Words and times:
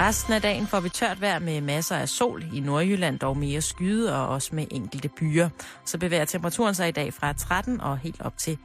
Resten 0.00 0.32
af 0.32 0.42
dagen 0.42 0.66
får 0.66 0.80
vi 0.80 0.88
tørt 0.88 1.20
vejr 1.20 1.38
med 1.38 1.60
masser 1.60 1.96
af 1.96 2.08
sol. 2.08 2.44
I 2.54 2.60
Nordjylland 2.60 3.18
dog 3.18 3.36
mere 3.36 3.60
skyde 3.60 4.16
og 4.16 4.28
også 4.28 4.54
med 4.54 4.66
enkelte 4.70 5.08
byer. 5.08 5.48
Så 5.84 5.98
bevæger 5.98 6.24
temperaturen 6.24 6.74
sig 6.74 6.88
i 6.88 6.92
dag 6.92 7.14
fra 7.14 7.32
13 7.32 7.80
og 7.80 7.98
helt 7.98 8.20
op 8.20 8.38
til 8.38 8.58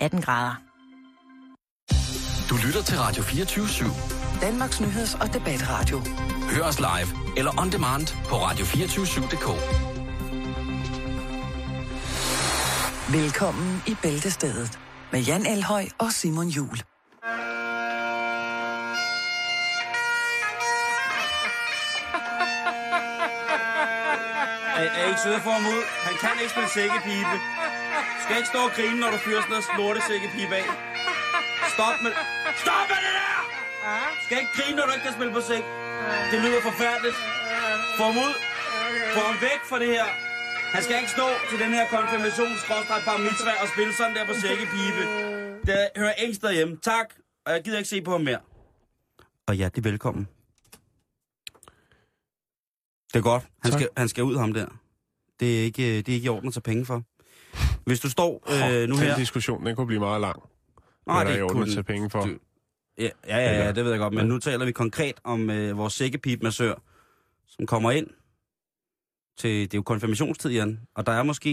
18 0.00 0.20
grader. 0.20 0.54
Du 2.50 2.56
lytter 2.66 2.82
til 2.82 2.98
Radio 2.98 3.22
24 3.22 3.64
/7. 3.64 4.40
Danmarks 4.40 4.80
nyheds- 4.80 5.14
og 5.20 5.32
debatradio. 5.32 6.02
Hør 6.50 6.62
os 6.62 6.78
live 6.78 7.36
eller 7.36 7.60
on 7.60 7.72
demand 7.72 8.06
på 8.28 8.36
radio247.dk. 8.36 9.46
Velkommen 13.12 13.82
i 13.86 13.96
Bæltestedet 14.02 14.78
med 15.12 15.20
Jan 15.20 15.46
Elhøj 15.46 15.84
og 15.98 16.12
Simon 16.12 16.48
Jul. 16.48 16.82
Er, 24.80 24.84
er 24.98 25.04
I 25.06 25.08
ikke 25.12 25.22
søde 25.26 25.40
for 25.46 25.52
ham 25.58 25.64
ud? 25.74 25.82
Han 26.06 26.14
kan 26.22 26.32
ikke 26.42 26.52
spille 26.54 26.70
sækkepipe. 26.78 27.36
Skal 28.22 28.34
ikke 28.40 28.50
stå 28.54 28.60
og 28.68 28.72
grine, 28.76 28.96
når 29.02 29.10
du 29.14 29.18
fyrer 29.26 29.40
sådan 29.44 29.52
noget 29.54 29.66
lorte 29.78 30.00
sækkepipe 30.08 30.54
af. 30.60 30.66
Stop 31.74 31.96
med... 32.04 32.12
Stop 32.64 32.84
med 32.92 32.98
det 33.06 33.14
der! 33.20 33.38
Skal 34.24 34.36
ikke 34.42 34.52
grine, 34.58 34.74
når 34.78 34.84
du 34.86 34.92
ikke 34.96 35.06
kan 35.08 35.14
spille 35.18 35.32
på 35.38 35.42
sæk. 35.50 35.64
Det 36.32 36.38
lyder 36.44 36.60
forfærdeligt. 36.70 37.18
Få 37.98 38.02
ham 38.10 38.16
ud. 38.26 38.34
Få 39.16 39.20
ham 39.30 39.36
væk 39.48 39.60
fra 39.70 39.78
det 39.82 39.90
her. 39.96 40.06
Han 40.74 40.82
skal 40.84 40.96
ikke 41.00 41.10
stå 41.18 41.26
til 41.50 41.58
den 41.64 41.70
her 41.78 41.84
konfirmationsskrådstræk 41.96 43.02
bar 43.08 43.18
mitzvah 43.26 43.56
og 43.62 43.68
spille 43.74 43.92
sådan 43.98 44.14
der 44.16 44.24
på 44.30 44.34
sækkepipe. 44.44 45.02
Det 45.66 45.76
hører 45.96 46.14
ingen 46.22 46.34
sted 46.40 46.50
hjemme. 46.58 46.74
Tak. 46.82 47.06
Og 47.46 47.52
jeg 47.52 47.60
gider 47.64 47.78
ikke 47.78 47.90
se 47.94 48.02
på 48.02 48.10
ham 48.16 48.20
mere. 48.20 48.40
Og 49.48 49.56
ja, 49.56 49.64
det 49.74 49.78
er 49.78 49.88
velkommen. 49.90 50.28
Det 53.12 53.18
er 53.18 53.22
godt. 53.22 53.42
Han, 53.62 53.70
Tak. 53.72 53.80
skal, 53.80 53.88
han 53.96 54.08
skal 54.08 54.24
ud, 54.24 54.36
ham 54.36 54.52
der. 54.52 54.66
Det 55.40 55.60
er 55.60 55.62
ikke, 55.64 55.82
det 55.96 56.08
er 56.08 56.12
ikke 56.12 56.26
i 56.26 56.28
orden 56.28 56.48
at 56.48 56.54
tage 56.54 56.62
penge 56.62 56.86
for. 56.86 57.02
Hvis 57.84 58.00
du 58.00 58.10
står 58.10 58.44
øh, 58.50 58.88
nu 58.88 58.94
Den 58.96 59.02
her... 59.02 59.16
diskussion, 59.16 59.66
den 59.66 59.76
kunne 59.76 59.86
blive 59.86 60.00
meget 60.00 60.20
lang. 60.20 60.42
Nej, 61.06 61.24
det 61.24 61.30
er 61.30 61.34
er 61.34 61.38
i 61.38 61.42
orden 61.42 61.58
at 61.58 61.64
kun- 61.64 61.72
tage 61.72 61.82
penge 61.84 62.10
for. 62.10 62.20
Du- 62.20 62.38
Ja, 62.98 63.08
ja, 63.28 63.36
ja, 63.36 63.64
ja, 63.64 63.72
det 63.72 63.84
ved 63.84 63.90
jeg 63.90 63.98
godt. 64.00 64.14
Men 64.14 64.26
nu 64.26 64.38
taler 64.38 64.64
vi 64.64 64.72
konkret 64.72 65.14
om 65.24 65.50
øh, 65.50 65.78
vores 65.78 65.92
sækkepipmassør, 65.92 66.74
som 67.46 67.66
kommer 67.66 67.90
ind 67.90 68.06
til... 69.38 69.50
Det 69.50 69.74
er 69.74 69.78
jo 69.78 69.82
konfirmationstid, 69.82 70.50
Jan. 70.50 70.80
Og 70.94 71.06
der 71.06 71.12
er 71.12 71.22
måske 71.22 71.50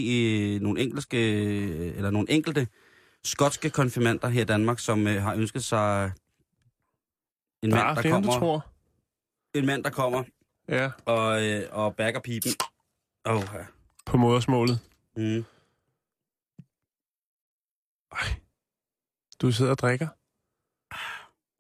øh, 0.56 0.62
nogle, 0.62 0.82
engelske, 0.82 1.44
øh, 1.44 1.98
eller 1.98 2.12
nogle 2.12 2.32
enkelte 2.32 2.68
skotske 3.24 3.70
konfirmander 3.70 4.28
her 4.28 4.42
i 4.42 4.46
Danmark, 4.46 4.80
som 4.80 5.08
øh, 5.08 5.22
har 5.22 5.36
ønsket 5.36 5.64
sig 5.64 6.12
en 7.64 7.72
Der 7.72 7.76
mand, 7.78 7.88
er 7.90 7.94
der 7.96 8.02
du 8.02 8.10
kommer, 8.10 8.40
tror. 8.40 8.66
en 9.54 9.66
mand, 9.66 9.84
der 9.84 9.90
kommer 9.90 10.24
Ja, 10.70 10.92
og, 11.06 11.46
øh, 11.46 11.64
og 11.72 11.96
backer 11.96 12.20
pipen. 12.22 12.52
Oh, 13.26 13.44
ja. 13.54 13.60
På 14.08 14.18
modersmålet. 14.18 14.80
mm. 15.16 15.46
Ej. 18.12 18.36
Du 19.42 19.52
sidder 19.52 19.72
og 19.72 19.78
drikker. 19.78 20.08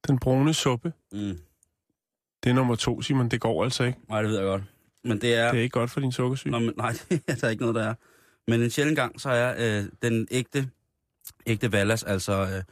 Den 0.07 0.19
brune 0.19 0.53
suppe. 0.53 0.93
Mm. 1.11 1.39
Det 2.43 2.49
er 2.49 2.53
nummer 2.53 2.75
to, 2.75 3.01
Simon. 3.01 3.29
Det 3.29 3.41
går 3.41 3.63
altså 3.63 3.83
ikke. 3.83 3.99
Nej, 4.09 4.21
det 4.21 4.31
ved 4.31 4.37
jeg 4.37 4.45
godt. 4.45 4.63
Men 5.03 5.21
det 5.21 5.35
er... 5.35 5.51
Det 5.51 5.59
er 5.59 5.63
ikke 5.63 5.73
godt 5.73 5.91
for 5.91 5.99
din 5.99 6.11
sukkersyge. 6.11 6.51
Nå, 6.51 6.59
men, 6.59 6.73
nej, 6.77 6.91
det 7.09 7.23
er 7.27 7.35
der 7.35 7.49
ikke 7.49 7.61
noget, 7.61 7.75
der 7.75 7.83
er. 7.83 7.93
Men 8.47 8.61
en 8.61 8.69
sjældent 8.69 8.95
gang, 8.95 9.21
så 9.21 9.29
er 9.29 9.79
øh, 9.79 9.85
den 10.01 10.27
ægte, 10.31 10.69
ægte 11.45 11.71
Vallas 11.71 12.03
altså 12.03 12.33
øh, 12.33 12.63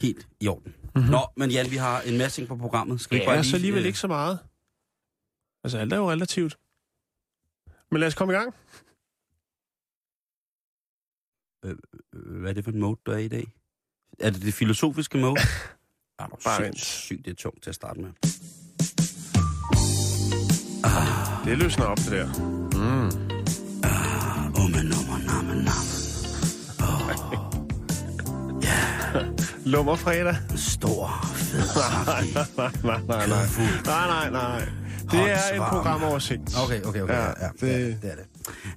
helt 0.00 0.28
i 0.40 0.48
orden. 0.48 0.74
Mm-hmm. 0.94 1.10
Nå, 1.10 1.18
men 1.36 1.50
Jan, 1.50 1.70
vi 1.70 1.76
har 1.76 2.00
en 2.00 2.18
masse 2.18 2.40
ting 2.40 2.48
på 2.48 2.56
programmet. 2.56 3.00
Skal 3.00 3.18
vi 3.18 3.22
Ja, 3.22 3.42
så 3.42 3.56
alligevel 3.56 3.86
ikke 3.86 3.98
så 3.98 4.08
meget. 4.08 4.38
Altså, 5.64 5.78
alt 5.78 5.92
er 5.92 5.96
jo 5.96 6.10
relativt. 6.10 6.58
Men 7.90 8.00
lad 8.00 8.08
os 8.08 8.14
komme 8.14 8.34
i 8.34 8.36
gang. 8.36 8.54
Øh, 11.68 12.40
hvad 12.40 12.50
er 12.50 12.54
det 12.54 12.64
for 12.64 12.70
en 12.72 12.80
mode, 12.80 13.00
du 13.06 13.10
er 13.10 13.16
i 13.16 13.28
dag? 13.28 13.46
Er 14.20 14.30
det 14.30 14.42
det 14.42 14.54
filosofiske 14.54 15.18
mode? 15.18 15.40
Ah, 16.20 16.28
Bare 16.28 16.38
Bare 16.44 16.62
vent. 16.64 16.78
sygt, 16.80 17.24
det 17.24 17.30
er 17.30 17.34
tungt 17.34 17.62
til 17.62 17.70
at 17.70 17.74
starte 17.74 18.00
med. 18.00 18.08
Det 21.44 21.58
løsner 21.58 21.84
op, 21.84 21.96
det 21.98 22.10
der. 22.12 22.26
Mm. 22.26 23.06
Oh, 24.60 24.70
men 24.70 24.84
nummer, 24.86 25.18
nummer, 25.18 25.54
nummer. 25.54 25.78
Lummerfredag. 29.72 30.36
Stor, 30.56 31.10
fed 31.34 31.60
Nej, 32.06 32.24
nej, 32.34 32.70
nej, 32.84 33.06
nej, 33.06 33.26
nej. 33.26 33.46
Nej, 33.84 34.30
nej. 34.30 34.60
Det 35.10 35.30
er 35.30 35.54
en 35.54 35.62
programoversigt. 35.70 36.42
Okay, 36.64 36.82
okay, 36.82 37.00
okay. 37.00 37.14
Ja, 37.14 37.22
Ja, 37.24 37.32
ja, 37.40 37.48
det, 37.48 37.60
det- 37.60 37.98
det 38.02 38.10
er 38.12 38.16
det. 38.16 38.26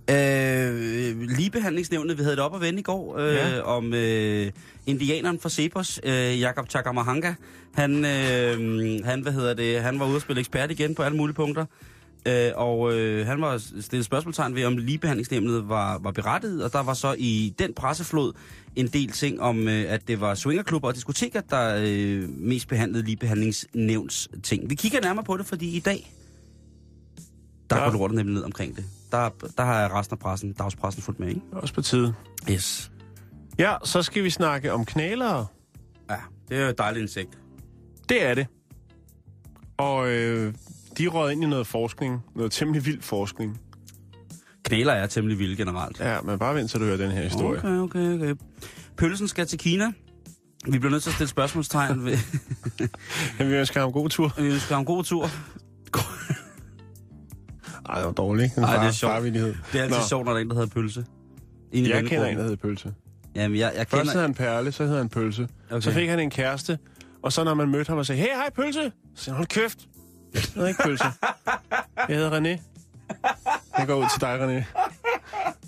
Øh, 0.09 1.21
ligebehandlingsnævnet, 1.21 2.17
vi 2.17 2.23
havde 2.23 2.35
det 2.35 2.43
op 2.43 2.55
at 2.55 2.61
vende 2.61 2.79
i 2.79 2.83
går, 2.83 3.17
øh, 3.17 3.33
Ja. 3.35 3.61
om 3.61 3.93
øh, 3.93 4.51
indianeren 4.85 5.39
fra 5.39 5.49
Cepos, 5.49 5.99
øh, 6.03 6.39
Jakob 6.39 6.69
Chakamahanga. 6.69 7.33
Han, 7.73 8.05
øh, 8.05 9.05
han, 9.05 9.21
hvad 9.21 9.31
hedder 9.31 9.53
det, 9.53 9.81
han 9.81 9.99
var 9.99 10.05
ude 10.07 10.15
at 10.15 10.21
spille 10.21 10.39
ekspert 10.39 10.71
igen 10.71 10.95
på 10.95 11.03
alle 11.03 11.17
mulige 11.17 11.35
punkter. 11.35 11.65
Øh, 12.25 12.51
og 12.55 12.93
øh, 12.93 13.25
han 13.27 13.41
var 13.41 13.61
stillet 13.81 14.05
spørgsmålstegn 14.05 14.55
ved, 14.55 14.63
om 14.65 14.77
ligebehandlingsnævnet 14.77 15.69
var, 15.69 15.99
var 16.03 16.11
berettiget, 16.11 16.63
og 16.63 16.73
der 16.73 16.83
var 16.83 16.93
så 16.93 17.15
i 17.17 17.53
den 17.59 17.73
presseflod 17.73 18.33
en 18.75 18.87
del 18.87 19.11
ting 19.11 19.41
om, 19.41 19.67
øh, 19.67 19.85
at 19.87 20.07
det 20.07 20.21
var 20.21 20.35
swingerklubber 20.35 20.87
og 20.87 20.95
diskoteker, 20.95 21.41
der 21.41 21.75
øh, 21.85 22.29
mest 22.29 22.67
behandlede 22.67 23.05
ligebehandlingsnævns 23.05 24.29
ting. 24.43 24.69
Vi 24.69 24.75
kigger 24.75 25.01
nærmere 25.01 25.23
på 25.25 25.37
det, 25.37 25.45
fordi 25.45 25.75
i 25.75 25.79
dag, 25.79 26.13
der 27.69 27.77
ja. 27.77 27.83
går 27.89 27.91
lortet 27.97 28.15
nemlig 28.17 28.33
ned 28.35 28.43
omkring 28.43 28.75
det. 28.75 28.85
Der, 29.11 29.29
der 29.57 29.63
har 29.63 29.99
resten 29.99 30.13
af 30.13 30.19
pressen, 30.19 30.53
dagspressen 30.53 31.03
fulgt 31.03 31.19
med, 31.19 31.27
ikke? 31.27 31.41
Også 31.51 31.73
på 31.73 31.81
tide. 31.81 32.13
Yes. 32.51 32.91
Ja, 33.59 33.75
så 33.83 34.01
skal 34.03 34.23
vi 34.23 34.29
snakke 34.29 34.73
om 34.73 34.85
knælere. 34.85 35.45
Ja, 36.09 36.15
det 36.49 36.57
er 36.57 36.63
jo 36.63 36.69
et 36.69 36.77
dejligt 36.77 37.01
insekt. 37.01 37.37
Det 38.09 38.25
er 38.25 38.33
det. 38.33 38.47
Og 39.77 40.09
øh, 40.09 40.53
de 40.97 41.07
rød 41.07 41.31
ind 41.31 41.43
i 41.43 41.47
noget 41.47 41.67
forskning. 41.67 42.21
Noget 42.35 42.51
temmelig 42.51 42.85
vild 42.85 43.01
forskning. 43.01 43.59
Knæler 44.63 44.93
er 44.93 45.07
temmelig 45.07 45.39
vilde 45.39 45.55
generelt. 45.55 45.99
Ja, 45.99 46.21
men 46.21 46.39
bare 46.39 46.55
vent, 46.55 46.71
til 46.71 46.79
du 46.79 46.85
hører 46.85 46.97
den 46.97 47.11
her 47.11 47.23
historie. 47.23 47.59
Okay, 47.59 47.77
okay, 47.77 48.15
okay. 48.15 48.35
Pølsen 48.97 49.27
skal 49.27 49.47
til 49.47 49.59
Kina. 49.59 49.91
Vi 50.65 50.79
bliver 50.79 50.91
nødt 50.91 51.03
til 51.03 51.09
at 51.09 51.13
stille 51.13 51.29
spørgsmålstegn 51.29 52.05
ved... 52.05 52.17
Ja, 53.39 53.43
vi 53.43 53.55
ønsker 53.55 53.79
ham 53.81 53.91
god 53.91 54.09
tur. 54.09 54.33
Vi 54.37 54.47
ønsker 54.47 54.75
ham 54.75 54.85
god 54.85 55.03
tur. 55.03 55.29
Ej, 57.91 57.97
det 57.97 58.05
var 58.05 58.11
dårligt. 58.11 58.43
ikke? 58.43 58.57
En 58.57 58.63
det 58.63 58.73
er 58.87 58.91
sjovt. 58.91 59.11
farvillighed. 59.13 59.55
Det 59.73 59.79
er 59.79 59.83
altid 59.83 59.97
Nå. 59.97 60.03
sjovt, 60.09 60.25
når 60.25 60.31
der 60.31 60.37
er 60.39 60.41
en, 60.41 60.49
der 60.49 60.55
hedder 60.55 60.69
pølse. 60.69 61.05
I 61.71 61.89
Jeg 61.89 62.03
kender 62.05 62.25
en, 62.25 62.37
der 62.37 62.43
hedder 62.43 62.55
Pølse. 62.57 62.93
Jamen, 63.35 63.57
jeg, 63.57 63.73
jeg 63.77 63.87
Først 63.87 63.91
hedder 63.91 64.11
kender... 64.11 64.21
han 64.21 64.33
Perle, 64.33 64.71
så 64.71 64.83
hedder 64.83 64.97
han 64.97 65.09
Pølse. 65.09 65.47
Okay. 65.71 65.81
Så 65.81 65.91
fik 65.91 66.09
han 66.09 66.19
en 66.19 66.29
kæreste, 66.29 66.79
og 67.23 67.33
så 67.33 67.43
når 67.43 67.53
man 67.53 67.69
mødte 67.69 67.89
ham 67.89 67.97
og 67.97 68.05
sagde, 68.05 68.21
hey, 68.21 68.27
hej 68.27 68.49
Pølse, 68.55 68.91
så 69.15 69.23
siger 69.23 69.35
han, 69.35 69.45
kæft. 69.45 69.79
Jeg 70.33 70.41
hedder 70.55 70.67
ikke 70.67 70.83
Pølse. 70.83 71.03
Jeg 72.09 72.15
hedder 72.17 72.39
René. 72.39 72.61
Jeg 73.77 73.87
går 73.87 73.95
ud 73.95 74.05
til 74.13 74.21
dig, 74.21 74.35
René. 74.39 74.79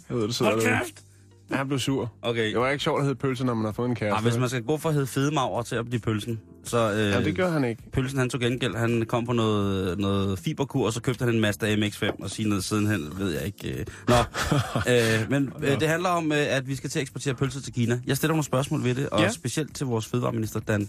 Jeg 0.09 0.17
ved, 0.17 0.27
du 0.27 0.33
sidder 0.33 0.51
Hold 0.51 0.61
kæft! 0.63 1.03
Ja, 1.51 1.55
han 1.55 1.67
blev 1.67 1.79
sur. 1.79 2.11
Okay. 2.21 2.51
Det 2.51 2.59
var 2.59 2.69
ikke 2.69 2.83
sjovt 2.83 2.99
at 2.99 3.05
hedde 3.05 3.19
Pølse, 3.19 3.45
når 3.45 3.53
man 3.53 3.65
har 3.65 3.71
fået 3.71 3.89
en 3.89 3.95
kæreste. 3.95 4.15
Ej, 4.15 4.21
hvis 4.21 4.37
man 4.39 4.49
skal 4.49 4.63
gå 4.63 4.77
for 4.77 4.89
at 4.89 4.95
hedde 4.95 5.07
fedemavre 5.07 5.63
til 5.63 5.75
at 5.75 5.85
blive 5.85 5.99
pølsen, 5.99 6.39
så... 6.63 6.91
Øh, 6.91 6.97
Ja, 6.97 7.21
det 7.23 7.35
gør 7.35 7.49
han 7.51 7.63
ikke. 7.63 7.83
Pølsen, 7.91 8.19
han 8.19 8.29
tog 8.29 8.39
gengæld, 8.41 8.75
han 8.75 9.05
kom 9.07 9.25
på 9.25 9.33
noget, 9.33 9.99
noget 9.99 10.39
fiberkur, 10.39 10.85
og 10.85 10.93
så 10.93 11.01
købte 11.01 11.25
han 11.25 11.33
en 11.33 11.41
Mazda 11.41 11.75
MX-5, 11.75 12.23
og 12.23 12.29
sige 12.29 12.49
noget 12.49 12.63
sidenhen, 12.63 13.09
ved 13.19 13.31
jeg 13.31 13.45
ikke. 13.45 13.79
øh. 13.79 13.85
Nå, 14.07 14.15
øh, 14.93 15.29
men 15.31 15.53
øh, 15.63 15.79
det 15.79 15.87
handler 15.87 16.09
om, 16.09 16.31
øh, 16.31 16.37
at 16.55 16.67
vi 16.67 16.75
skal 16.75 16.89
til 16.89 16.99
at 16.99 17.01
eksportere 17.01 17.33
pølser 17.33 17.61
til 17.61 17.73
Kina. 17.73 17.99
Jeg 18.07 18.17
stiller 18.17 18.31
nogle 18.33 18.43
spørgsmål 18.43 18.83
ved 18.83 18.95
det, 18.95 19.09
og 19.09 19.21
Ja. 19.21 19.29
specielt 19.31 19.75
til 19.75 19.85
vores 19.85 20.05
fødevareminister, 20.05 20.59
Dan... 20.59 20.81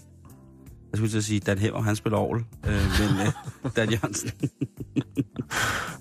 Jeg 0.91 0.97
skulle 0.97 1.11
til 1.11 1.17
at 1.17 1.23
sige 1.23 1.39
Dan 1.39 1.57
Hæver, 1.57 1.81
han 1.81 1.95
spiller 1.95 2.17
Aarhus, 2.19 2.41
øh, 2.67 2.71
men 2.73 3.27
øh, 3.65 3.71
Dan 3.75 3.89
Jørgensen. 3.89 4.31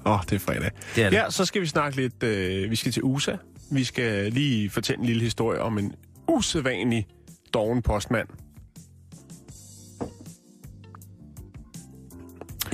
Åh, 0.07 0.13
oh, 0.13 0.21
det 0.31 0.33
er 0.33 0.39
fredag. 0.39 0.71
Det 0.97 1.05
er 1.05 1.11
det. 1.11 1.17
Ja, 1.17 1.31
så 1.31 1.45
skal 1.45 1.61
vi 1.63 1.67
snakke 1.67 1.97
lidt... 1.97 2.23
Øh, 2.23 2.71
vi 2.71 2.77
skal 2.77 2.93
til 2.93 3.03
USA. 3.05 3.33
Vi 3.71 3.85
skal 3.85 4.33
lige 4.33 4.71
fortælle 4.71 5.01
en 5.01 5.07
lille 5.07 5.23
historie 5.23 5.61
om 5.61 5.79
en 5.79 5.93
usædvanlig 6.29 7.07
doven 7.55 7.83
postmand. 7.83 8.29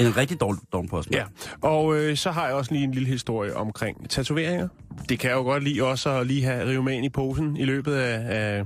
En 0.00 0.17
rigtig 0.17 0.41
dårlig 0.41 0.62
dårlig 0.73 1.12
Ja, 1.12 1.25
og 1.61 1.97
øh, 1.97 2.17
så 2.17 2.31
har 2.31 2.47
jeg 2.47 2.55
også 2.55 2.73
lige 2.73 2.85
en 2.85 2.93
lille 2.93 3.08
historie 3.08 3.56
omkring 3.56 4.11
tatoveringer. 4.11 4.69
Det 5.08 5.19
kan 5.19 5.31
jeg 5.31 5.37
jo 5.37 5.43
godt 5.43 5.64
lide 5.64 5.82
også 5.82 6.11
at 6.11 6.26
lige 6.26 6.44
have 6.44 6.67
rive 6.67 6.82
med 6.82 6.93
ind 6.93 7.06
i 7.06 7.08
posen 7.08 7.56
i 7.56 7.64
løbet 7.64 7.94
af, 7.94 8.38
af, 8.38 8.64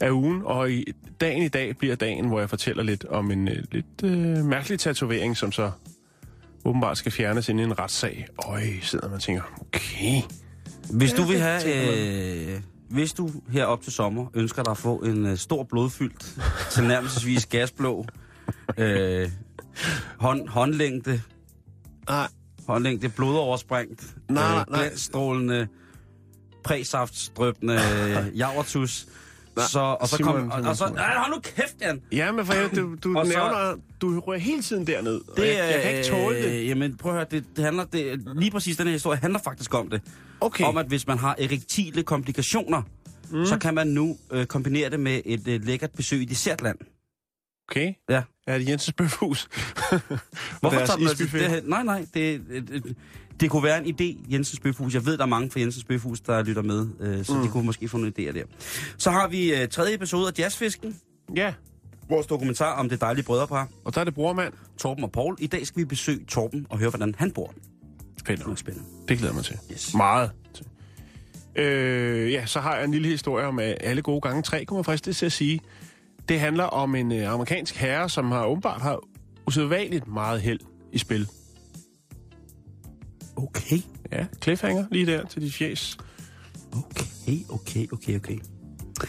af 0.00 0.10
ugen. 0.10 0.42
Og 0.44 0.70
i, 0.70 0.84
dagen 1.20 1.42
i 1.42 1.48
dag 1.48 1.76
bliver 1.76 1.96
dagen, 1.96 2.28
hvor 2.28 2.40
jeg 2.40 2.50
fortæller 2.50 2.82
lidt 2.82 3.04
om 3.04 3.30
en 3.30 3.48
øh, 3.48 3.64
lidt 3.72 4.02
øh, 4.04 4.44
mærkelig 4.44 4.80
tatovering, 4.80 5.36
som 5.36 5.52
så 5.52 5.70
åbenbart 6.64 6.98
skal 6.98 7.12
fjernes 7.12 7.48
ind 7.48 7.60
i 7.60 7.62
en 7.62 7.78
retssag. 7.78 8.26
Øj, 8.48 8.62
sidder 8.82 9.08
man 9.08 9.14
og 9.14 9.22
tænker, 9.22 9.42
okay. 9.60 10.22
Hvis 10.90 11.12
du 11.12 11.22
vil 11.22 11.38
have... 11.40 12.54
Øh, 12.54 12.60
hvis 12.88 13.12
du 13.12 13.30
her 13.50 13.64
op 13.64 13.82
til 13.82 13.92
sommer 13.92 14.26
ønsker 14.34 14.62
dig 14.62 14.70
at 14.70 14.78
få 14.78 14.96
en 14.96 15.26
øh, 15.26 15.36
stor 15.36 15.62
blodfyldt, 15.62 16.36
tilnærmelsesvis 16.74 17.46
gasblå, 17.46 18.06
øh, 18.78 19.28
hånd, 20.18 20.48
håndlængde, 20.48 21.22
Nej, 22.08 22.28
håndlængde, 22.66 23.08
blodoversprængt, 23.08 24.14
Nej, 24.30 24.44
øh, 24.44 24.64
nej. 24.70 24.80
glænsstrålende, 24.80 25.68
præsaftstrøbende 26.64 27.74
javertus. 28.36 29.06
Så, 29.68 29.78
og 30.00 30.08
så 30.08 30.18
kom, 30.22 30.50
og, 30.50 30.60
og 30.60 30.76
så, 30.76 30.86
Simon. 30.86 30.98
ej, 30.98 31.14
hold 31.18 31.34
nu 31.34 31.40
kæft, 31.40 31.76
Jan! 31.80 32.02
Ja, 32.12 32.32
men 32.32 32.46
for 32.46 32.52
helvede, 32.52 32.76
du, 32.80 32.94
du 33.04 33.18
Og 33.18 33.26
så- 33.26 33.32
nævner, 33.32 33.76
du 34.00 34.20
rører 34.20 34.38
hele 34.38 34.62
tiden 34.62 34.86
derned. 34.86 35.20
og 35.28 35.38
jeg, 35.38 35.48
jeg 35.72 35.80
kan 35.82 35.90
ikke 35.96 36.08
tåle 36.08 36.36
det. 36.42 36.60
Øh, 36.60 36.68
jamen, 36.68 36.96
prøv 36.96 37.12
at 37.12 37.16
høre, 37.18 37.26
det, 37.30 37.44
det 37.56 37.64
handler, 37.64 37.84
det, 37.84 38.22
lige 38.36 38.50
præcis 38.50 38.76
den 38.76 38.86
her 38.86 38.92
historie 38.92 39.18
handler 39.18 39.40
faktisk 39.44 39.74
om 39.74 39.90
det. 39.90 40.02
Okay. 40.40 40.64
Om 40.64 40.76
at 40.76 40.86
hvis 40.86 41.06
man 41.06 41.18
har 41.18 41.34
erektile 41.38 42.02
komplikationer, 42.02 42.82
mm. 43.30 43.44
så 43.46 43.58
kan 43.58 43.74
man 43.74 43.86
nu 43.86 44.16
øh, 44.32 44.46
kombinere 44.46 44.90
det 44.90 45.00
med 45.00 45.20
et 45.24 45.48
øh, 45.48 45.64
lækkert 45.64 45.90
besøg 45.92 46.20
i 46.22 46.24
dessertland. 46.24 46.78
Okay. 47.68 47.92
Ja. 48.10 48.22
Er 48.46 48.58
det 48.58 48.68
Jensens 48.68 48.92
Bøfhus? 48.92 49.48
Hvorfor 50.60 50.78
tager 50.86 50.98
man 50.98 51.08
altså 51.08 51.28
det, 51.32 51.68
Nej, 51.68 51.82
nej, 51.82 52.06
det, 52.14 52.42
det, 52.48 52.96
det 53.40 53.50
kunne 53.50 53.62
være 53.62 53.86
en 53.86 53.94
idé, 53.94 54.32
Jensens 54.32 54.60
Bøfhus. 54.60 54.94
Jeg 54.94 55.06
ved, 55.06 55.16
der 55.16 55.22
er 55.24 55.28
mange 55.28 55.50
fra 55.50 55.60
Jensens 55.60 55.84
Bøfhus, 55.84 56.20
der 56.20 56.42
lytter 56.42 56.62
med, 56.62 56.88
øh, 57.00 57.24
så 57.24 57.34
mm. 57.34 57.42
de 57.42 57.48
kunne 57.48 57.66
måske 57.66 57.88
få 57.88 57.96
nogle 57.96 58.12
idéer 58.18 58.32
der. 58.32 58.44
Så 58.98 59.10
har 59.10 59.28
vi 59.28 59.54
øh, 59.54 59.68
tredje 59.68 59.94
episode 59.94 60.28
af 60.28 60.38
Jazzfisken, 60.38 60.96
Ja, 61.36 61.52
vores 62.08 62.26
dokumentar 62.26 62.72
om 62.72 62.88
det 62.88 63.00
dejlige 63.00 63.24
brødrepar, 63.24 63.68
og 63.84 63.94
der 63.94 64.00
er 64.00 64.04
det 64.04 64.14
brormand. 64.14 64.52
Torben 64.78 65.04
og 65.04 65.12
Paul. 65.12 65.36
I 65.38 65.46
dag 65.46 65.66
skal 65.66 65.80
vi 65.80 65.84
besøge 65.84 66.24
Torben 66.28 66.66
og 66.70 66.78
høre, 66.78 66.90
hvordan 66.90 67.14
han 67.18 67.30
bor. 67.30 67.54
Fedt 68.26 68.46
Det 68.46 68.58
spændende. 68.58 68.88
Det 69.08 69.18
glæder 69.18 69.34
mig 69.34 69.44
til. 69.44 69.58
Yes. 69.72 69.94
Meget. 69.94 70.30
Øh, 71.56 72.32
ja, 72.32 72.46
så 72.46 72.60
har 72.60 72.74
jeg 72.76 72.84
en 72.84 72.90
lille 72.90 73.08
historie 73.08 73.46
om 73.46 73.58
at 73.58 73.76
alle 73.80 74.02
gode 74.02 74.20
gange 74.20 74.42
tre, 74.42 74.64
kunne 74.64 74.76
man 74.76 74.84
fristes 74.84 75.18
til 75.18 75.26
at 75.26 75.32
sige. 75.32 75.60
Det 76.28 76.40
handler 76.40 76.64
om 76.64 76.94
en 76.94 77.12
øh, 77.12 77.32
amerikansk 77.32 77.76
herre, 77.76 78.08
som 78.08 78.30
har 78.30 78.44
åbenbart 78.46 78.80
har 78.80 79.00
usædvanligt 79.46 80.06
meget 80.06 80.40
held 80.40 80.60
i 80.92 80.98
spil. 80.98 81.28
Okay, 83.36 83.78
Ja, 84.12 84.26
cliffhanger 84.42 84.86
lige 84.90 85.06
der 85.06 85.26
til 85.26 85.42
de 85.42 85.52
fjes. 85.52 85.96
okay, 86.72 87.38
okay, 87.48 87.86
okay, 87.92 88.16
okay. 88.16 88.38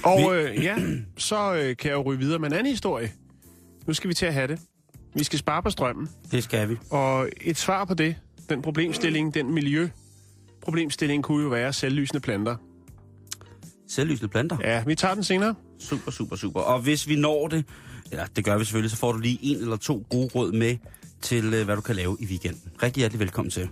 Og 0.03 0.35
øh, 0.35 0.63
ja, 0.63 0.75
så 1.17 1.55
øh, 1.55 1.77
kan 1.77 1.89
jeg 1.89 1.95
jo 1.97 2.01
ryge 2.01 2.19
videre 2.19 2.39
med 2.39 2.47
en 2.47 2.53
anden 2.53 2.71
historie. 2.71 3.11
Nu 3.87 3.93
skal 3.93 4.07
vi 4.07 4.13
til 4.13 4.25
at 4.25 4.33
have 4.33 4.47
det. 4.47 4.59
Vi 5.15 5.23
skal 5.23 5.39
spare 5.39 5.63
på 5.63 5.69
strømmen. 5.69 6.09
Det 6.31 6.43
skal 6.43 6.69
vi. 6.69 6.77
Og 6.91 7.29
et 7.41 7.57
svar 7.57 7.85
på 7.85 7.93
det, 7.93 8.15
den 8.49 8.61
problemstilling, 8.61 9.33
den 9.33 9.53
miljøproblemstilling, 9.53 11.23
kunne 11.23 11.43
jo 11.43 11.49
være 11.49 11.73
selvlysende 11.73 12.19
planter. 12.19 12.55
Selvlysende 13.89 14.27
planter. 14.29 14.57
Ja, 14.63 14.83
vi 14.87 14.95
tager 14.95 15.13
den 15.13 15.23
senere. 15.23 15.55
Super, 15.79 16.11
super, 16.11 16.35
super. 16.35 16.59
Og 16.59 16.79
hvis 16.79 17.07
vi 17.07 17.15
når 17.15 17.47
det, 17.47 17.65
ja, 18.11 18.25
det 18.35 18.45
gør 18.45 18.57
vi 18.57 18.65
selvfølgelig, 18.65 18.91
så 18.91 18.97
får 18.97 19.11
du 19.11 19.17
lige 19.19 19.39
en 19.41 19.57
eller 19.57 19.77
to 19.77 20.05
gode 20.09 20.29
råd 20.35 20.51
med 20.51 20.77
til, 21.21 21.53
øh, 21.53 21.65
hvad 21.65 21.75
du 21.75 21.81
kan 21.81 21.95
lave 21.95 22.17
i 22.19 22.25
weekenden. 22.25 22.61
Rigtig 22.83 23.01
hjertelig 23.01 23.19
velkommen 23.19 23.51
til. 23.51 23.69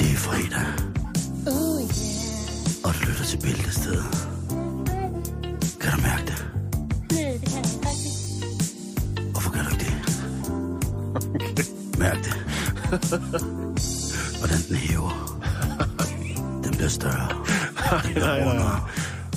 Det 0.00 0.10
er 0.12 0.16
fredag. 0.16 0.66
Og 2.84 2.94
du 2.94 2.98
lytter 3.08 3.24
til 3.24 3.38
Bæltestedet. 3.38 4.28
Kan 5.80 5.92
du 5.92 6.00
mærke 6.02 6.22
det? 6.26 6.46
Nej, 7.12 7.32
det 7.32 7.48
kan 7.50 7.58
jeg 7.58 7.70
faktisk 7.82 8.18
ikke. 8.36 9.30
Hvorfor 9.32 9.50
kan 9.50 9.64
du 9.64 9.70
ikke 9.70 9.84
det? 9.84 9.98
Mærk 11.98 12.16
det. 12.24 12.34
Hvordan 14.38 14.58
den 14.68 14.76
hæver. 14.76 15.38
Den 16.64 16.70
bliver 16.76 16.88
større. 16.88 17.28
Den 18.04 18.12
bliver 18.14 18.50
rundere. 18.50 18.88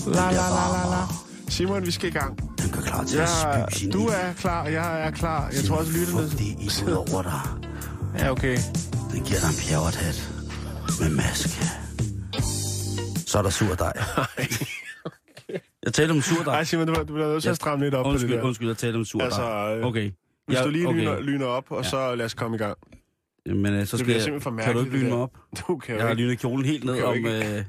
La, 0.05 0.31
la, 0.31 0.31
la, 0.31 0.65
la, 0.75 0.89
la. 0.89 1.01
Simon, 1.49 1.85
vi 1.85 1.91
skal 1.91 2.09
i 2.09 2.11
gang. 2.11 2.39
Den 2.61 2.69
gør 2.71 2.81
klar 2.81 3.03
til 3.03 3.17
at 3.17 3.29
Ja, 3.29 3.65
spy 3.71 3.85
du 3.93 4.05
er 4.07 4.33
klar, 4.37 4.67
jeg 4.67 5.07
er 5.07 5.11
klar. 5.11 5.49
Jeg 5.49 5.63
tror 5.63 5.75
også, 5.77 5.91
lytterne... 5.91 6.29
Fugtig 6.29 6.47
ild 6.47 6.87
ud 6.87 6.93
over 6.93 7.21
dig. 7.21 7.41
Ja, 8.19 8.31
okay. 8.31 8.57
Den 9.11 9.23
giver 9.23 9.39
dig 9.39 9.49
en 9.49 9.59
pjerrethat 9.67 10.29
med 10.99 11.09
maske. 11.15 11.49
Så 13.27 13.37
er 13.37 13.41
der 13.41 13.49
sur 13.49 13.75
dej. 13.75 13.93
Jeg 15.85 15.93
taler 15.93 16.13
om 16.13 16.21
sur 16.21 16.37
Ej, 16.37 16.43
dej. 16.43 16.63
Simon, 16.63 16.87
du, 16.87 16.93
du 16.93 17.03
bliver 17.13 17.27
nødt 17.27 17.43
til 17.43 17.49
at 17.49 17.55
stramme 17.55 17.85
lidt 17.85 17.93
op 17.95 18.03
på 18.05 18.09
Undskyld, 18.09 18.31
det 18.31 18.39
der. 18.39 18.43
undskyld, 18.47 18.67
jeg 18.67 18.77
taler 18.77 18.97
om 18.97 19.05
sur 19.05 19.21
Altså, 19.21 19.41
øh, 19.79 19.85
Okay. 19.85 20.11
Hvis 20.47 20.57
Ja, 20.57 20.63
du 20.63 20.69
lige 20.69 20.87
okay. 20.87 20.99
lyner, 20.99 21.19
lyner 21.21 21.45
op, 21.45 21.65
og 21.71 21.85
så 21.85 22.15
lad 22.15 22.25
os 22.25 22.33
komme 22.33 22.55
i 22.55 22.59
gang. 22.59 22.77
Men 23.45 23.65
øh, 23.65 23.71
så 23.73 23.79
Det 23.79 23.87
skal 23.87 24.03
bliver 24.03 24.15
jeg... 24.15 24.23
simpelthen 24.23 24.57
for 24.57 24.63
Kan 24.63 24.73
du 24.73 24.79
ikke 24.79 24.97
lyne 24.97 25.09
mig 25.09 25.17
op? 25.17 25.31
Du 25.67 25.77
kan 25.77 25.97
Jeg 25.97 26.07
har 26.07 26.13
lynet 26.13 26.39
kjolen 26.39 26.65
helt 26.65 26.83
ned 26.83 26.95
kan 26.95 27.05
om... 27.05 27.13
ikke. 27.15 27.57
Øh, 27.57 27.63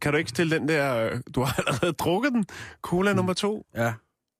kan 0.00 0.12
du 0.12 0.18
ikke 0.18 0.30
stille 0.30 0.58
den 0.58 0.68
der... 0.68 1.10
Du 1.34 1.42
har 1.42 1.54
allerede 1.66 1.92
drukket 1.92 2.32
den. 2.32 2.44
Cola 2.82 3.12
nummer 3.12 3.32
to. 3.32 3.66
ja, 3.76 3.92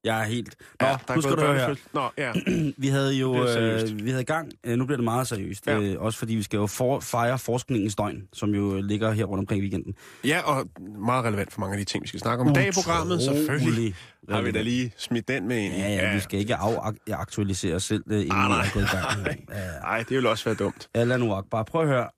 jeg 0.05 0.21
er 0.21 0.25
helt... 0.25 0.55
Nå, 0.81 0.87
Ja, 0.87 0.93
ja, 0.93 0.99
der 1.09 1.15
nu 1.15 1.21
skal 1.21 1.35
du 1.37 1.41
høre 1.41 1.55
her. 1.59 1.75
Nå, 1.93 2.09
ja. 2.19 2.33
Vi 2.83 2.89
havde 2.89 3.15
jo 3.15 3.49
øh, 3.49 4.05
vi 4.05 4.11
havde 4.11 4.25
gang, 4.25 4.51
øh, 4.65 4.77
nu 4.79 4.85
bliver 4.87 4.97
det 4.97 5.05
meget 5.05 5.29
seriøst, 5.29 5.67
Ja. 5.67 5.79
ja. 5.79 5.83
øh, 5.93 6.03
også 6.03 6.19
fordi 6.19 6.35
vi 6.35 6.43
skal 6.43 6.56
jo 6.56 6.67
for, 6.67 7.01
fejre 7.01 7.39
forskningens 7.39 7.95
døgn, 7.97 8.23
som 8.33 8.51
jo 8.55 8.81
ligger 8.81 9.12
her 9.12 9.25
rundt 9.25 9.41
omkring 9.41 9.59
i 9.59 9.62
weekenden. 9.62 9.95
Ja, 10.25 10.41
og 10.41 10.67
meget 10.99 11.25
relevant 11.25 11.53
for 11.53 11.61
mange 11.61 11.73
af 11.73 11.79
de 11.79 11.85
ting, 11.85 12.03
vi 12.03 12.09
skal 12.09 12.21
snakke 12.21 12.43
om 12.45 12.50
i 12.50 12.53
dag 12.53 12.69
i 12.69 12.73
programmet. 12.73 13.23
Selvfølgelig 13.23 13.95
Utrolig 14.23 14.35
har 14.37 14.43
vi 14.43 14.50
da 14.50 14.62
lige 14.62 14.93
smidt 14.97 15.29
den 15.29 15.49
med 15.49 15.59
ind. 15.59 15.75
i. 15.75 15.79
Ja, 15.79 15.89
ja, 15.89 16.15
vi 16.15 16.21
skal 16.21 16.39
ikke 16.39 16.55
afaktualisere 16.57 17.75
os 17.75 17.83
selv, 17.85 18.05
øh, 18.11 18.21
inden 18.21 18.33
Ah, 18.33 18.45
vi 18.49 18.55
nej. 18.55 18.67
er 18.67 18.71
gået 18.75 18.83
i 18.83 18.87
gang. 19.27 19.39
Ja, 19.50 19.79
Nej, 19.89 19.99
det 19.99 20.11
ville 20.11 20.29
også 20.29 20.45
være 20.45 20.55
dumt. 20.55 20.89
Allah 20.95 21.21
nu 21.21 21.35
ak. 21.35 21.45
Bare 21.50 21.65
prøv 21.65 21.83
at 21.83 21.89
høre. 21.89 22.09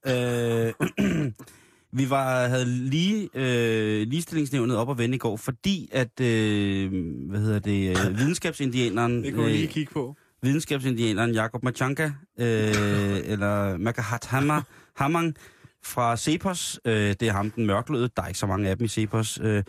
Øh, 0.69 0.73
vi 1.93 2.11
var, 2.11 2.49
havde 2.49 2.65
lige 2.67 3.29
øh, 3.35 4.07
ligestillingsnævnet 4.09 4.77
op 4.77 4.89
og 4.89 4.99
vende 4.99 5.15
i 5.15 5.19
går, 5.19 5.37
fordi 5.37 5.89
at, 5.93 6.21
øh, 6.21 6.93
hvad 7.31 7.41
hedder 7.41 7.59
det, 7.59 7.91
øh, 7.91 8.19
videnskabsindianeren, 8.19 9.23
Det 9.25 9.35
kunne 9.35 9.47
øh, 9.47 9.53
lige 9.53 9.67
kigge 9.67 9.93
på. 9.93 10.17
videnskabsindianeren 10.43 11.33
Jakob 11.35 11.63
Machanka, 11.63 12.05
øh, 12.05 12.13
eller 13.33 13.77
Makahat 13.77 14.27
Hammer, 14.27 14.63
Hamang 14.97 15.35
fra 15.85 16.17
Cepos. 16.17 16.81
Øh, 16.85 16.93
det 16.93 17.23
er 17.23 17.33
ham, 17.33 17.51
den 17.51 17.67
mørkløde. 17.67 18.09
Der 18.17 18.23
er 18.23 18.27
ikke 18.27 18.39
så 18.39 18.47
mange 18.47 18.69
af 18.69 18.77
dem 18.77 18.85
i 18.85 18.89
Cepos. 18.89 19.41
Øh, 19.43 19.63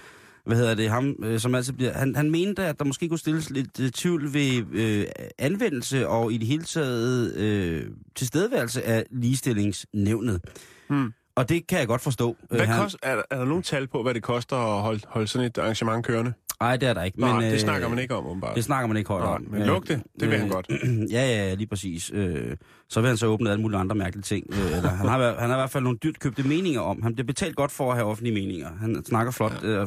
hvad 0.46 0.58
hedder 0.58 0.76
det, 0.76 0.90
ham, 0.90 1.16
øh, 1.24 1.40
som 1.40 1.56
altid 1.56 1.74
bliver... 1.74 1.94
Han, 1.94 2.16
han 2.16 2.32
mente, 2.32 2.66
at 2.66 2.80
der 2.80 2.86
måske 2.86 3.10
kunne 3.10 3.20
stilles 3.20 3.50
lidt 3.50 3.80
øh, 3.80 3.90
tvivl 3.92 4.34
ved 4.34 4.64
øh, 4.74 5.06
anvendelse 5.38 6.08
og 6.08 6.34
i 6.34 6.38
det 6.38 6.48
hele 6.48 6.64
taget 6.64 7.36
øh, 7.36 7.84
tilstedeværelse 8.16 8.84
af 8.84 9.06
ligestillingsnævnet. 9.12 10.42
Hmm. 10.90 11.14
Og 11.38 11.50
det 11.50 11.68
kan 11.68 11.80
jeg 11.80 11.88
godt 11.88 12.02
forstå. 12.02 12.36
Øh, 12.52 12.56
Hvad 12.58 12.66
han- 12.68 12.82
kost, 12.84 12.98
er, 13.04 13.16
der- 13.16 13.24
er 13.32 13.38
der 13.38 13.46
nogen 13.46 13.64
tal 13.64 13.88
på, 13.88 14.04
hvad 14.04 14.14
det 14.14 14.24
koster 14.24 14.56
at 14.56 14.82
holde, 14.82 15.02
holde 15.08 15.28
sådan 15.28 15.48
et 15.48 15.58
arrangement 15.58 16.06
kørende? 16.06 16.34
Ej, 16.62 16.78
det 16.78 16.90
er 16.90 16.94
der 16.94 17.04
ikke. 17.04 17.20
Nej, 17.20 17.34
men, 17.34 17.44
det 17.44 17.54
øh, 17.54 17.60
snakker 17.60 17.90
man 17.90 18.00
ikke 18.00 18.16
om, 18.16 18.26
åbenbart. 18.26 18.56
Det 18.56 18.64
snakker 18.64 18.88
man 18.88 18.98
ikke 18.98 19.08
højt 19.08 19.24
Nej, 19.24 19.34
om. 19.36 19.46
men 19.50 19.62
luk 19.62 19.88
det. 19.88 20.02
Det 20.20 20.30
vil 20.30 20.38
han 20.40 20.50
godt. 20.50 20.68
ja, 21.12 21.22
ja, 21.28 21.54
lige 21.54 21.68
præcis. 21.68 22.12
Øh, 22.14 22.58
så 22.90 23.02
vil 23.02 23.08
han 23.08 23.18
så 23.18 23.28
åbne 23.28 23.50
alle 23.52 23.62
mulige 23.62 23.80
andre 23.80 23.96
mærkelige 23.96 24.24
ting. 24.24 24.46
Øh, 24.52 24.78
eller, 24.78 24.90
han, 24.90 25.08
har, 25.08 25.18
han 25.40 25.50
har 25.50 25.58
i 25.58 25.60
hvert 25.60 25.70
fald 25.70 25.84
nogle 25.84 25.98
dyrt 26.04 26.20
købte 26.20 26.44
meninger 26.44 26.82
om. 26.82 27.02
Han 27.04 27.14
bliver 27.16 27.26
betalt 27.28 27.56
godt 27.56 27.72
for 27.72 27.92
at 27.92 27.98
have 27.98 28.08
offentlige 28.10 28.34
meninger. 28.34 28.70
Han 28.80 29.06
snakker 29.06 29.32
flot, 29.32 29.64
øh, 29.64 29.82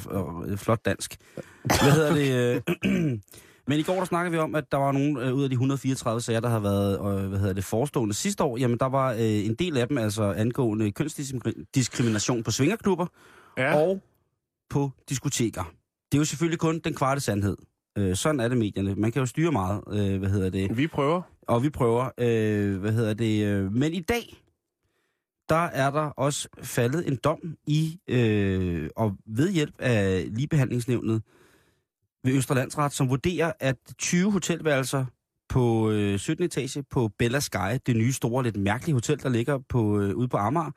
øh, 0.49 0.59
flot 0.59 0.85
dansk. 0.85 1.17
Hvad 1.65 1.93
hedder 1.93 2.15
det? 2.15 2.63
Øh, 2.85 3.13
men 3.71 3.79
i 3.79 3.83
går 3.83 3.95
der 3.95 4.05
snakkede 4.05 4.33
vi 4.33 4.39
om, 4.39 4.55
at 4.55 4.73
der 4.73 4.79
var 4.79 4.93
nogen 4.93 5.17
øh, 5.17 5.35
ud 5.35 5.43
af 5.43 5.49
de 5.51 5.55
134 5.55 6.21
sager, 6.21 6.41
der 6.41 6.49
har 6.49 6.61
været 6.61 6.95
øh, 6.95 7.29
hvad 7.29 7.39
hedder 7.39 7.53
det, 7.53 7.65
forestående 7.65 8.15
sidste 8.15 8.45
år. 8.45 8.57
Jamen, 8.57 8.79
der 8.79 8.87
var 8.87 9.13
øh, 9.13 9.21
en 9.21 9.55
del 9.55 9.77
af 9.77 9.89
dem 9.89 9.99
altså 9.99 10.23
angående 10.23 10.93
kønsdiskrimination 10.93 12.43
på 12.43 12.51
svingerklubber 12.51 13.07
Ja, 13.59 13.77
og 13.77 14.03
på 14.71 14.91
diskoteker. 15.09 15.63
Det 16.13 16.19
er 16.19 16.21
jo 16.21 16.25
selvfølgelig 16.25 16.59
kun 16.59 16.79
den 16.79 16.95
kvarte 16.95 17.21
sandhed. 17.21 17.57
Øh, 17.99 18.17
sådan 18.17 18.41
er 18.41 18.49
det 18.49 18.59
medierne. 18.59 18.95
Man 18.95 19.13
kan 19.13 19.21
jo 19.21 19.27
styre 19.27 19.53
meget, 19.53 19.83
øh, 19.93 20.19
hvad 20.19 20.31
hedder 20.31 20.51
det. 20.51 20.77
vi 20.77 20.87
prøver. 20.87 21.23
Og 21.43 21.63
vi 21.63 21.71
prøver, 21.71 22.11
øh, 22.19 22.81
hvad 22.81 22.93
hedder 22.93 23.15
det. 23.15 23.45
Øh, 23.45 23.73
men 23.73 23.93
i 23.93 24.01
dag, 24.01 24.37
der 25.49 25.65
er 25.65 25.91
der 25.91 26.01
også 26.01 26.49
faldet 26.63 27.09
en 27.09 27.17
dom 27.17 27.57
i, 27.67 27.99
øh, 28.09 28.91
og 28.97 29.17
ved 29.27 29.53
hjælp 29.53 29.75
af 29.79 30.27
ligebehandlingsnævnet 30.31 31.23
ved 32.25 32.33
Østerlandsret, 32.33 32.93
som 32.93 33.11
vurderer, 33.11 33.53
at 33.61 33.77
20 33.99 34.33
hotelværelser 34.33 35.05
på 35.49 35.91
øh, 35.91 36.19
17. 36.19 36.45
etage 36.45 36.83
på 36.91 37.11
Bella 37.19 37.41
Sky, 37.41 37.79
det 37.87 37.97
nye 37.97 38.13
store, 38.13 38.45
lidt 38.45 38.57
mærkelige 38.57 38.95
hotel, 38.95 39.23
der 39.23 39.29
ligger 39.29 39.59
på, 39.69 40.01
øh, 40.01 40.15
ude 40.15 40.29
på 40.29 40.37
Amager, 40.37 40.71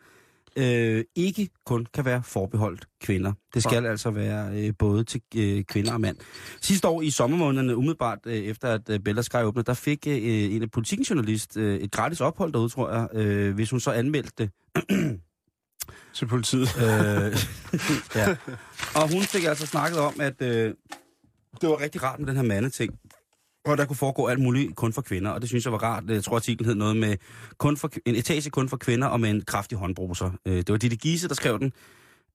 øh, 0.55 1.03
ikke 1.15 1.49
kun 1.65 1.85
kan 1.93 2.05
være 2.05 2.23
forbeholdt 2.23 2.87
kvinder. 3.01 3.33
Det 3.53 3.63
skal 3.63 3.85
altså 3.85 4.11
være 4.11 4.67
øh, 4.67 4.73
både 4.79 5.03
til 5.03 5.21
øh, 5.35 5.63
kvinder 5.63 5.93
og 5.93 6.01
mand. 6.01 6.17
Sidste 6.61 6.87
år 6.87 7.01
i 7.01 7.09
sommermånederne, 7.09 7.75
umiddelbart 7.75 8.19
øh, 8.25 8.33
efter 8.33 8.67
at 8.67 8.89
øh, 8.89 8.99
Bella 8.99 9.21
Sky 9.21 9.35
åbnede, 9.35 9.65
der 9.65 9.73
fik 9.73 10.07
øh, 10.07 10.15
en 10.55 10.61
af 10.61 10.71
politikens 10.71 11.09
journalist 11.09 11.57
øh, 11.57 11.79
et 11.79 11.91
gratis 11.91 12.21
ophold 12.21 12.53
derude, 12.53 12.69
tror 12.69 12.91
jeg, 12.91 13.07
øh, 13.13 13.55
hvis 13.55 13.69
hun 13.69 13.79
så 13.79 13.91
anmeldte 13.91 14.31
det. 14.37 14.49
Til 16.13 16.25
politiet. 16.25 16.67
Øh, 16.77 16.83
ja. 18.19 18.35
Og 18.95 19.13
hun 19.13 19.21
fik 19.21 19.43
altså 19.43 19.65
snakket 19.65 19.99
om, 19.99 20.13
at 20.19 20.41
øh, 20.41 20.73
det 21.61 21.69
var 21.69 21.81
rigtig 21.81 22.03
rart 22.03 22.19
med 22.19 22.27
den 22.27 22.35
her 22.35 22.43
mandeting. 22.43 22.99
Og 23.65 23.77
der 23.77 23.85
kunne 23.85 23.95
foregå 23.95 24.27
alt 24.27 24.39
muligt 24.39 24.75
kun 24.75 24.93
for 24.93 25.01
kvinder, 25.01 25.31
og 25.31 25.41
det 25.41 25.49
synes 25.49 25.65
jeg 25.65 25.73
var 25.73 25.83
rart. 25.83 26.03
Jeg 26.07 26.23
tror, 26.23 26.35
artiklen 26.35 26.65
hed 26.65 26.75
noget 26.75 26.97
med 26.97 27.17
kun 27.57 27.77
for, 27.77 27.91
en 28.05 28.15
etage 28.15 28.49
kun 28.49 28.69
for 28.69 28.77
kvinder 28.77 29.07
og 29.07 29.19
med 29.19 29.29
en 29.29 29.41
kraftig 29.41 29.77
håndbruser. 29.77 30.31
Øh, 30.45 30.57
det 30.57 30.69
var 30.69 30.77
Ditte 30.77 30.97
Giese, 30.97 31.27
der 31.27 31.33
skrev 31.35 31.59
den. 31.59 31.73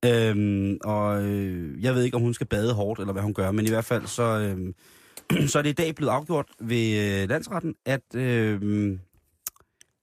Øhm, 0.04 0.78
og 0.84 1.22
øh, 1.22 1.82
jeg 1.82 1.94
ved 1.94 2.02
ikke, 2.02 2.16
om 2.16 2.22
hun 2.22 2.34
skal 2.34 2.46
bade 2.46 2.74
hårdt, 2.74 3.00
eller 3.00 3.12
hvad 3.12 3.22
hun 3.22 3.34
gør, 3.34 3.50
men 3.50 3.66
i 3.66 3.68
hvert 3.68 3.84
fald 3.84 4.06
så, 4.06 4.22
øh, 4.22 5.48
så 5.50 5.58
er 5.58 5.62
det 5.62 5.70
i 5.70 5.72
dag 5.72 5.94
blevet 5.94 6.12
afgjort 6.12 6.46
ved 6.60 7.20
øh, 7.22 7.28
landsretten, 7.28 7.74
at 7.86 8.14
øh, 8.14 8.98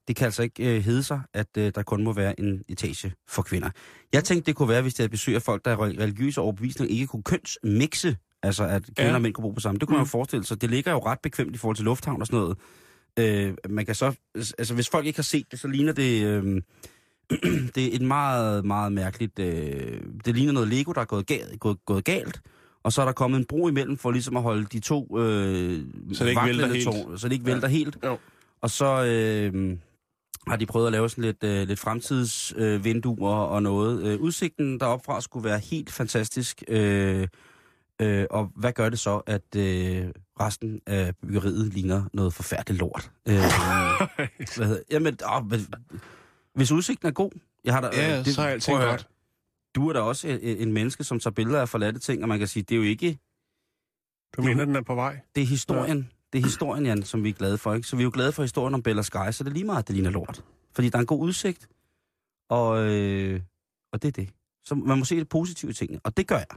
det 0.07 0.15
kan 0.15 0.25
altså 0.25 0.43
ikke 0.43 0.75
øh, 0.75 0.83
hedde 0.83 1.03
sig, 1.03 1.21
at 1.33 1.47
øh, 1.57 1.71
der 1.75 1.83
kun 1.83 2.03
må 2.03 2.13
være 2.13 2.39
en 2.39 2.63
etage 2.69 3.13
for 3.27 3.41
kvinder. 3.41 3.69
Jeg 4.13 4.23
tænkte, 4.23 4.45
det 4.45 4.55
kunne 4.55 4.69
være, 4.69 4.81
hvis 4.81 4.93
det 4.93 5.11
besøger 5.11 5.11
besøg 5.11 5.35
af 5.35 5.41
folk, 5.41 5.65
der 5.65 5.71
er 5.71 5.81
religiøse 5.81 6.41
overbevisninger, 6.41 6.93
ikke 6.93 7.07
kunne 7.07 7.23
kønsmixe, 7.23 8.17
altså 8.45 8.63
at 8.63 8.83
kvinder 8.85 9.09
Ja. 9.09 9.15
og 9.15 9.21
mænd 9.21 9.33
kunne 9.33 9.41
bo 9.43 9.51
på 9.51 9.59
sammen. 9.59 9.79
Det 9.79 9.87
kunne 9.87 9.95
mm. 9.95 9.99
man 9.99 10.05
jo 10.05 10.09
forestille 10.09 10.45
sig. 10.45 10.61
Det 10.61 10.69
ligger 10.69 10.91
jo 10.91 10.99
ret 10.99 11.19
bekvemt 11.19 11.55
i 11.55 11.57
forhold 11.57 11.75
til 11.75 11.85
lufthavn 11.85 12.21
og 12.21 12.27
sådan 12.27 12.39
noget. 12.39 12.57
Øh, 13.19 13.53
man 13.69 13.85
kan 13.85 13.95
så, 13.95 14.13
altså 14.35 14.73
hvis 14.73 14.89
folk 14.89 15.05
ikke 15.05 15.17
har 15.17 15.23
set 15.23 15.51
det, 15.51 15.59
så 15.59 15.67
ligner 15.67 15.93
det, 15.93 16.23
øh, 16.25 16.61
det 17.75 17.85
er 17.85 17.89
et 17.95 18.01
meget, 18.01 18.65
meget 18.65 18.91
mærkeligt, 18.91 19.39
øh, 19.39 20.01
det 20.25 20.35
ligner 20.35 20.53
noget 20.53 20.67
Lego, 20.69 20.91
der 20.91 21.01
er 21.01 21.05
gået 21.05 21.27
galt, 21.27 21.59
gået, 21.59 21.77
gået 21.85 22.03
galt, 22.05 22.41
og 22.83 22.93
så 22.93 23.01
er 23.01 23.05
der 23.05 23.11
kommet 23.11 23.37
en 23.39 23.45
bro 23.45 23.67
imellem 23.67 23.97
for 23.97 24.11
ligesom 24.11 24.37
at 24.37 24.43
holde 24.43 24.65
de 24.65 24.79
to 24.79 25.19
øh, 25.19 25.83
Så 26.13 26.23
det 26.23 26.29
ikke 26.29 26.41
vælter 26.45 26.67
helt. 26.67 27.19
så 27.19 27.27
det 27.27 27.31
ikke 27.33 27.45
vælter 27.45 27.67
helt. 27.67 27.97
Jo. 28.03 28.17
Og 28.61 28.69
så 28.69 29.05
øh, 29.05 29.77
har 30.47 30.55
de 30.55 30.65
prøvet 30.65 30.85
at 30.87 30.91
lave 30.91 31.09
sådan 31.09 31.23
lidt, 31.23 31.43
øh, 31.43 31.67
lidt 31.67 31.79
fremtidsvinduer 31.79 33.43
øh, 33.43 33.51
og 33.51 33.63
noget. 33.63 34.03
Øh, 34.03 34.19
udsigten 34.19 34.79
deroppe 34.79 35.05
fra 35.05 35.21
skulle 35.21 35.43
være 35.43 35.59
helt 35.59 35.91
fantastisk. 35.91 36.63
Øh, 36.67 37.27
øh, 38.01 38.25
og 38.29 38.51
hvad 38.55 38.73
gør 38.73 38.89
det 38.89 38.99
så, 38.99 39.17
at 39.17 39.55
øh, 39.55 40.11
resten 40.39 40.81
af 40.85 41.15
byggeriet 41.17 41.73
ligner 41.73 42.03
noget 42.13 42.33
forfærdeligt 42.33 42.79
lort? 42.79 43.11
Øh, 43.27 43.33
hvad 44.57 44.65
hedder, 44.67 44.83
jamen, 44.91 45.17
åh, 45.33 45.45
men, 45.49 45.59
hvis 46.55 46.71
udsigten 46.71 47.07
er 47.07 47.11
god, 47.11 47.31
jeg 47.63 47.73
har 47.73 47.81
da, 47.81 47.87
Ja, 47.93 48.23
så 48.23 48.41
er 48.41 48.45
alting 48.47 48.77
at 48.77 48.83
godt. 48.89 49.07
Du 49.75 49.89
er 49.89 49.93
da 49.93 49.99
også 49.99 50.27
en, 50.27 50.39
en 50.41 50.73
menneske, 50.73 51.03
som 51.03 51.19
tager 51.19 51.33
billeder 51.33 51.61
af 51.61 51.69
forladte 51.69 51.99
ting, 51.99 52.21
og 52.23 52.29
man 52.29 52.39
kan 52.39 52.47
sige, 52.47 52.63
det 52.63 52.75
er 52.75 52.77
jo 52.77 52.83
ikke, 52.83 53.19
Du 54.37 54.41
mener, 54.41 54.65
den 54.65 54.75
er 54.75 54.81
på 54.81 54.95
vej? 54.95 55.19
det 55.35 55.43
er 55.43 55.47
historien, 55.47 55.97
ja. 55.97 56.03
det 56.33 56.39
er 56.39 56.43
historien, 56.43 56.85
Jan, 56.85 57.03
som 57.03 57.23
vi 57.23 57.29
er 57.29 57.33
glade 57.33 57.57
for, 57.57 57.73
ikke? 57.73 57.87
Så 57.87 57.95
vi 57.95 58.01
er 58.01 58.03
jo 58.03 58.11
glade 58.13 58.31
for 58.31 58.41
historien 58.43 58.73
om 58.73 58.83
Bella 58.83 59.01
Sky, 59.01 59.17
så 59.31 59.43
det 59.43 59.49
er 59.49 59.53
lige 59.53 59.65
meget, 59.65 59.79
at 59.79 59.87
det 59.87 59.95
ligner 59.95 60.11
lort. 60.11 60.43
Fordi 60.75 60.89
der 60.89 60.97
er 60.97 60.99
en 60.99 61.05
god 61.05 61.19
udsigt, 61.21 61.67
og, 62.49 62.87
øh, 62.93 63.41
og 63.93 64.01
det 64.01 64.07
er 64.07 64.11
det. 64.11 64.29
Så 64.65 64.75
man 64.75 64.97
må 64.99 65.05
se 65.05 65.15
det 65.15 65.29
positive 65.29 65.71
i 65.71 65.73
tingene, 65.73 65.99
og 66.03 66.17
det 66.17 66.27
gør 66.27 66.35
jeg. 66.37 66.47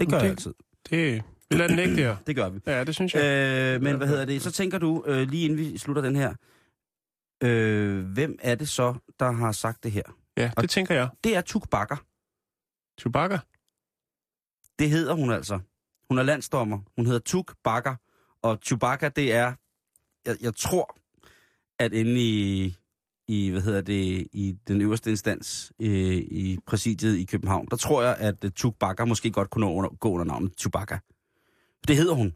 Det 0.00 0.08
gør 0.08 0.16
Det- 0.16 0.22
jeg 0.22 0.30
altid. 0.30 0.54
Det, 0.90 1.22
vi 1.50 1.56
lader 1.56 1.68
den 1.68 1.78
ikke 1.78 1.96
der. 1.96 2.16
Det 2.26 2.36
gør 2.36 2.48
vi. 2.48 2.60
Ja, 2.66 2.84
det 2.84 2.94
synes 2.94 3.14
jeg. 3.14 3.24
Øh, 3.74 3.82
men 3.82 3.96
hvad 3.96 4.08
hedder 4.08 4.24
det? 4.24 4.42
Så 4.42 4.50
tænker 4.50 4.78
du, 4.78 5.04
øh, 5.06 5.28
lige 5.28 5.44
inden 5.44 5.58
vi 5.58 5.78
slutter 5.78 6.02
den 6.02 6.16
her, 6.16 6.34
øh, 7.42 8.04
hvem 8.04 8.38
er 8.42 8.54
det 8.54 8.68
så, 8.68 8.94
der 9.20 9.30
har 9.30 9.52
sagt 9.52 9.84
det 9.84 9.92
her? 9.92 10.02
Ja, 10.36 10.50
det 10.60 10.70
tænker 10.70 10.94
jeg. 10.94 11.08
Det 11.24 11.36
er 11.36 11.40
Tuk 11.40 11.70
Bakker. 11.70 11.96
Chewbacca? 13.00 13.38
Det 14.78 14.90
hedder 14.90 15.14
hun 15.14 15.30
altså. 15.30 15.60
Hun 16.08 16.18
er 16.18 16.22
landsdommer. 16.22 16.78
Hun 16.96 17.06
hedder 17.06 17.20
Tuk 17.20 17.54
Bakker. 17.64 17.96
Og 18.42 18.58
Chewbacca, 18.62 19.08
det 19.08 19.32
er, 19.32 19.52
jeg, 20.26 20.36
jeg 20.40 20.54
tror, 20.54 20.96
at 21.78 21.92
inde 21.92 22.20
i, 22.20 22.76
i, 23.32 23.50
hvad 23.50 23.62
hedder 23.62 23.80
det, 23.80 24.26
i 24.32 24.56
den 24.68 24.80
øverste 24.80 25.10
instans 25.10 25.72
øh, 25.80 26.16
i 26.16 26.58
præsidiet 26.66 27.16
i 27.18 27.24
København, 27.24 27.66
der 27.70 27.76
tror 27.76 28.02
jeg, 28.02 28.16
at 28.18 28.44
uh, 28.44 28.50
Tuk 28.50 28.74
Bakker 28.80 29.04
måske 29.04 29.30
godt 29.30 29.50
kunne 29.50 29.66
under, 29.66 29.90
gå 29.90 30.10
under 30.10 30.24
navnet 30.24 30.52
Chewbacca. 30.58 30.98
Det 31.88 31.96
hedder 31.96 32.14
hun. 32.14 32.32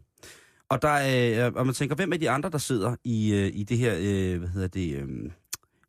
Og, 0.69 0.81
der 0.81 0.89
er, 0.89 1.47
øh, 1.47 1.53
og 1.55 1.65
man 1.65 1.75
tænker, 1.75 1.95
hvem 1.95 2.13
er 2.13 2.17
de 2.17 2.29
andre, 2.29 2.49
der 2.49 2.57
sidder 2.57 2.95
i, 3.03 3.33
øh, 3.33 3.51
i 3.53 3.63
det 3.63 3.77
her, 3.77 3.95
øh, 3.99 4.39
hvad 4.39 4.49
hedder 4.49 4.67
det, 4.67 4.95
øh, 4.95 5.07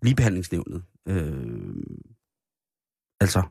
ligebehandlingsnævnet? 0.02 0.82
Øh, 1.08 1.30
altså, 3.20 3.42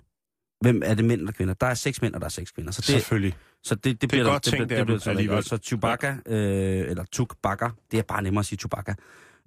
hvem 0.61 0.81
er 0.85 0.93
det 0.93 1.05
mænd 1.05 1.21
eller 1.21 1.31
kvinder? 1.31 1.53
Der 1.53 1.67
er 1.67 1.73
seks 1.73 2.01
mænd, 2.01 2.13
og 2.15 2.21
der 2.21 2.25
er 2.25 2.29
seks 2.29 2.51
kvinder. 2.51 2.71
Så 2.71 2.81
det, 2.81 2.85
Selvfølgelig. 2.85 3.35
så 3.63 3.75
det, 3.75 3.83
det, 3.83 4.03
er 4.03 4.07
bliver 4.07 4.23
godt 4.23 4.45
det, 4.45 4.51
tænkt 4.53 4.59
det 4.59 4.67
bliver 4.67 4.85
dem 4.85 4.99
så 4.99 5.09
rigtig 5.09 5.09
alligevel. 5.09 5.35
godt. 5.35 5.45
Så 5.45 5.57
Chewbacca, 5.57 6.17
øh, 6.25 6.89
eller 6.89 7.05
Chewbacca, 7.13 7.69
det 7.91 7.99
er 7.99 8.03
bare 8.03 8.21
nemmere 8.21 8.39
at 8.39 8.45
sige 8.45 8.59
Chewbacca, 8.59 8.95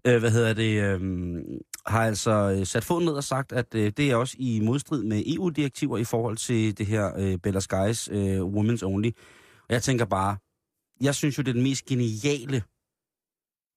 øh, 0.07 0.19
hvad 0.19 0.31
hedder 0.31 0.52
det, 0.52 0.83
øh, 0.83 1.40
har 1.90 2.04
altså 2.06 2.56
øh, 2.59 2.66
sat 2.66 2.85
foden 2.85 3.04
ned 3.04 3.12
og 3.12 3.25
sagt, 3.25 3.52
at 3.52 3.75
øh, 3.75 3.92
det 3.97 4.11
er 4.11 4.16
også 4.16 4.37
i 4.38 4.61
modstrid 4.61 5.04
med 5.04 5.23
EU-direktiver 5.26 5.99
i 5.99 6.04
forhold 6.04 6.37
til 6.37 6.78
det 6.78 6.87
her 6.87 7.11
øh, 7.18 7.38
Bella 7.38 7.61
Skies 7.61 8.09
øh, 8.12 8.40
Women's 8.40 8.85
Only. 8.85 9.11
Og 9.68 9.75
jeg 9.75 9.82
tænker 9.82 10.04
bare, 10.04 10.37
jeg 11.00 11.14
synes 11.14 11.38
jo, 11.38 11.42
det 11.42 11.49
er 11.49 11.52
den 11.52 11.62
mest 11.62 11.85
geniale 11.85 12.62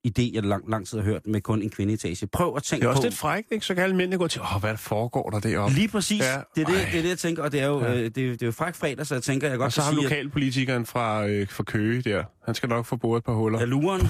idé, 0.08 0.32
jeg 0.34 0.44
lang, 0.44 0.70
lang 0.70 0.88
tid 0.88 0.98
har 0.98 1.06
hørt 1.06 1.28
med 1.28 1.42
kun 1.42 1.62
en 1.62 1.70
kvindeetage. 1.70 2.28
Prøv 2.28 2.56
at 2.56 2.64
tænke 2.64 2.82
Det 2.82 2.86
er 2.88 2.90
også 2.90 3.02
på... 3.02 3.06
lidt 3.06 3.18
frækt, 3.18 3.52
ikke? 3.52 3.66
Så 3.66 3.74
kan 3.76 3.84
alle 3.84 3.96
mændene 3.96 4.18
gå 4.18 4.28
til, 4.28 4.42
åh, 4.42 4.60
hvad 4.60 4.78
foregår 4.78 5.30
der 5.30 5.40
deroppe? 5.40 5.76
Lige 5.76 5.88
præcis. 5.88 6.22
Ja, 6.22 6.42
det, 6.56 6.62
er 6.62 6.66
det, 6.66 6.76
ej. 6.76 6.90
det 6.92 6.98
er 6.98 7.02
det, 7.02 7.10
jeg 7.10 7.18
tænker, 7.18 7.44
og 7.44 7.52
det 7.52 7.60
er 7.60 7.68
jo, 7.68 7.80
Ja. 7.80 7.94
øh, 7.94 7.98
det, 8.04 8.18
er, 8.18 8.32
det 8.32 8.42
er 8.42 8.46
jo 8.46 8.52
fræk 8.52 8.76
fredag, 8.76 9.08
så 9.08 9.16
jeg 9.16 9.24
tænker, 9.24 9.48
jeg 9.50 9.58
godt 9.58 9.66
Og 9.66 9.74
så 9.74 9.82
har 9.82 9.92
sige, 9.92 10.00
at 10.00 10.04
lokalpolitikeren 10.04 10.86
fra, 10.86 11.28
øh, 11.28 11.48
fra 11.50 11.64
Køge 11.64 12.02
der. 12.02 12.24
Han 12.46 12.56
skal 12.56 12.70
nok 12.70 12.86
få 12.86 12.96
boret 12.96 13.18
et 13.20 13.24
par 13.26 13.34
huller 13.34 13.60
ja, 13.60 13.66
luren, 13.66 14.02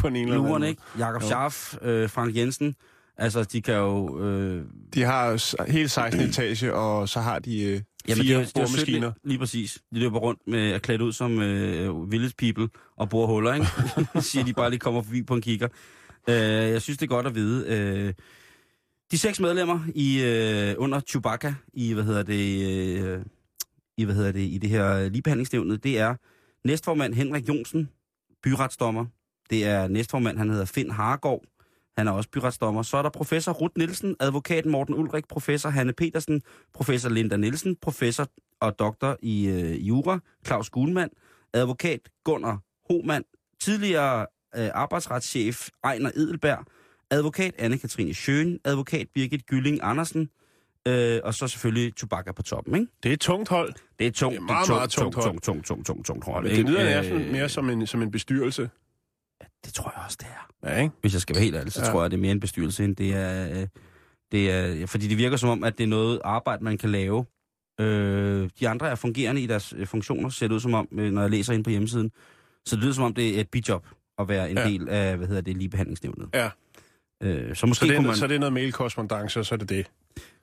på 0.00 0.06
en 0.06 0.16
eller 0.16 0.34
anden 0.34 0.46
luren, 0.48 0.62
ikke? 0.62 0.82
Jakob. 0.98 1.22
Scharf, 1.22 1.74
øh, 1.82 2.10
Frank 2.10 2.36
Jensen, 2.36 2.74
altså, 3.16 3.44
de 3.44 3.62
kan 3.62 3.74
jo... 3.74 4.24
Øh, 4.24 4.64
De 4.94 5.02
har 5.02 5.66
hele 5.70 5.88
16 5.88 6.22
etage, 6.22 6.74
og 6.74 7.08
så 7.08 7.20
har 7.20 7.38
de 7.38 7.62
øh, 7.62 7.80
Jamen, 8.08 8.24
fire 8.24 8.38
det 8.38 8.42
er, 8.46 8.52
det 8.54 8.62
er 8.62 8.66
sødt, 8.66 8.88
lige- 8.88 9.12
lige 9.24 9.38
præcis. 9.38 9.78
De 9.94 9.98
løber 10.00 10.18
rundt 10.18 10.40
med 10.46 10.70
er 10.72 10.78
klædt 10.78 11.00
ud 11.00 11.12
som 11.12 11.42
øh, 11.42 12.12
village 12.12 12.32
people 12.38 12.68
og 12.96 13.08
borer 13.08 13.26
huller, 13.26 13.54
ikke? 13.54 13.66
Siger 14.28 14.44
de 14.44 14.52
bare 14.52 14.70
lige 14.70 14.80
kommer 14.80 15.02
forbi 15.02 15.22
på 15.22 15.34
en 15.34 15.42
kigger. 15.42 15.68
Øh, 16.28 16.34
jeg 16.72 16.82
synes, 16.82 16.98
det 16.98 17.06
er 17.06 17.08
godt 17.14 17.26
at 17.26 17.34
vide. 17.34 17.66
Øh, 17.68 18.12
de 19.10 19.18
seks 19.18 19.40
medlemmer 19.40 19.80
i 19.94 20.22
øh, 20.22 20.74
under 20.78 21.00
Chewbacca 21.00 21.54
i, 21.72 21.92
hvad 21.92 22.04
hedder 22.04 22.22
det, 22.22 22.66
øh, 23.04 23.20
i, 23.98 24.04
hvad 24.04 24.14
hedder 24.14 24.32
det, 24.32 24.40
i 24.40 24.58
det 24.58 24.70
her 24.70 25.08
ligebehandlingsnævnet, 25.08 25.84
det 25.84 25.98
er 25.98 26.14
næstformand 26.64 27.14
Henrik 27.14 27.48
Jonsen, 27.48 27.88
byretsdommer. 28.42 29.06
Det 29.50 29.64
er 29.64 29.88
næstformand, 29.88 30.38
han 30.38 30.50
hedder 30.50 30.64
Finn 30.64 30.90
Hargaard. 30.90 31.42
Han 31.98 32.08
er 32.08 32.12
også 32.12 32.28
byretsdommer. 32.30 32.82
Så 32.82 32.96
er 32.96 33.02
der 33.02 33.10
professor 33.10 33.52
Ruth 33.52 33.72
Nielsen, 33.78 34.16
advokat 34.20 34.66
Morten 34.66 34.94
Ulrik, 34.94 35.28
professor 35.28 35.68
Hanne 35.68 35.92
Petersen, 35.92 36.42
professor 36.74 37.10
Linda 37.10 37.36
Nielsen, 37.36 37.76
professor 37.82 38.28
og 38.60 38.78
doktor 38.78 39.16
i 39.22 39.46
øh, 39.48 39.88
jura 39.88 40.18
Claus 40.46 40.70
Guhlmann, 40.70 41.10
advokat 41.52 42.00
Gunnar 42.24 42.58
Hohmann, 42.90 43.24
tidligere 43.62 44.26
øh, 44.56 44.68
arbejdsretschef 44.74 45.68
Ejner 45.84 46.10
Edelberg, 46.14 46.64
advokat 47.10 47.54
Anne-Katrine 47.58 48.12
Schøn, 48.12 48.58
advokat 48.64 49.06
Birgit 49.14 49.46
Gylling 49.46 49.78
Andersen, 49.82 50.28
øh, 50.88 51.20
og 51.24 51.34
så 51.34 51.48
selvfølgelig 51.48 51.92
Chewbacca 51.98 52.32
på 52.32 52.42
toppen, 52.42 52.74
ikke? 52.74 52.86
Det 53.02 53.08
er 53.08 53.12
et 53.12 53.20
tungt 53.20 53.48
hold. 53.48 53.74
Det 53.98 54.06
er 54.06 54.10
tungt, 54.10 54.32
Det 54.34 54.40
er 54.42 54.46
meget, 54.46 54.66
tungt, 54.66 54.78
meget 54.78 54.90
tungt 54.90 55.14
tungt, 55.14 55.24
hold. 55.26 55.40
tungt, 55.40 55.66
tungt, 55.66 55.86
tungt, 55.86 56.06
tungt, 56.06 56.24
hold, 56.24 56.42
Men 56.44 56.52
ikke? 56.52 56.62
det 56.62 56.70
lyder 56.70 57.02
Øh, 57.26 57.32
mere 57.32 57.48
som 57.48 57.70
en, 57.70 57.86
som 57.86 58.02
en 58.02 58.10
bestyrelse. 58.10 58.70
Det 59.64 59.74
tror 59.74 59.92
jeg 59.96 60.04
også, 60.04 60.16
det 60.20 60.26
er. 60.28 60.70
Ja, 60.70 60.82
ikke? 60.82 60.94
Hvis 61.00 61.12
jeg 61.12 61.20
skal 61.20 61.34
være 61.36 61.44
helt 61.44 61.56
ærlig, 61.56 61.72
så 61.72 61.80
Ja. 61.84 61.90
tror 61.90 62.02
jeg, 62.02 62.10
det 62.10 62.16
er 62.16 62.20
mere 62.20 62.32
en 62.32 62.40
bestyrelse, 62.40 62.84
end 62.84 62.96
det 62.96 63.14
er... 63.14 63.60
Øh, 63.60 63.66
det 64.32 64.50
er 64.50 64.86
fordi 64.86 65.08
det 65.08 65.18
virker 65.18 65.36
som 65.36 65.48
om, 65.48 65.64
at 65.64 65.78
det 65.78 65.84
er 65.84 65.88
noget 65.88 66.20
arbejde, 66.24 66.64
man 66.64 66.78
kan 66.78 66.90
lave. 66.90 67.24
Øh, 67.80 68.50
de 68.60 68.68
andre 68.68 68.88
er 68.88 68.94
fungerende 68.94 69.40
i 69.40 69.46
deres 69.46 69.74
øh, 69.76 69.86
funktioner, 69.86 70.28
ser 70.28 70.48
det 70.48 70.54
ud 70.54 70.60
som 70.60 70.74
om, 70.74 70.88
øh, 70.92 71.12
når 71.12 71.20
jeg 71.20 71.30
læser 71.30 71.52
ind 71.52 71.64
på 71.64 71.70
hjemmesiden. 71.70 72.10
Så 72.66 72.76
det 72.76 72.82
lyder 72.84 72.94
som 72.94 73.04
om, 73.04 73.14
det 73.14 73.36
er 73.36 73.40
et 73.40 73.48
bijob 73.48 73.86
at 74.18 74.28
være 74.28 74.50
en 74.50 74.56
Ja. 74.58 74.64
del 74.68 74.88
af, 74.88 75.16
hvad 75.16 75.26
hedder 75.28 75.42
det, 75.42 75.56
ligebehandlingsnævnet. 75.56 76.28
Ja. 76.34 76.50
Øh, 77.22 77.56
så 77.56 77.66
måske 77.66 77.80
Så 77.80 77.86
det, 77.86 77.96
kunne 77.96 78.06
er, 78.06 78.10
man... 78.10 78.16
så 78.16 78.26
det 78.26 78.34
er 78.34 78.38
noget 78.38 78.52
mailkorrespondance, 78.52 79.40
og 79.40 79.46
så 79.46 79.54
er 79.54 79.56
det 79.56 79.68
det. 79.68 79.86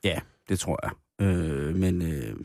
Ja, 0.04 0.20
det 0.50 0.60
tror 0.60 0.80
jeg. 0.84 0.92
Øh, 1.28 1.75
men 1.75 2.01
øh, 2.01 2.36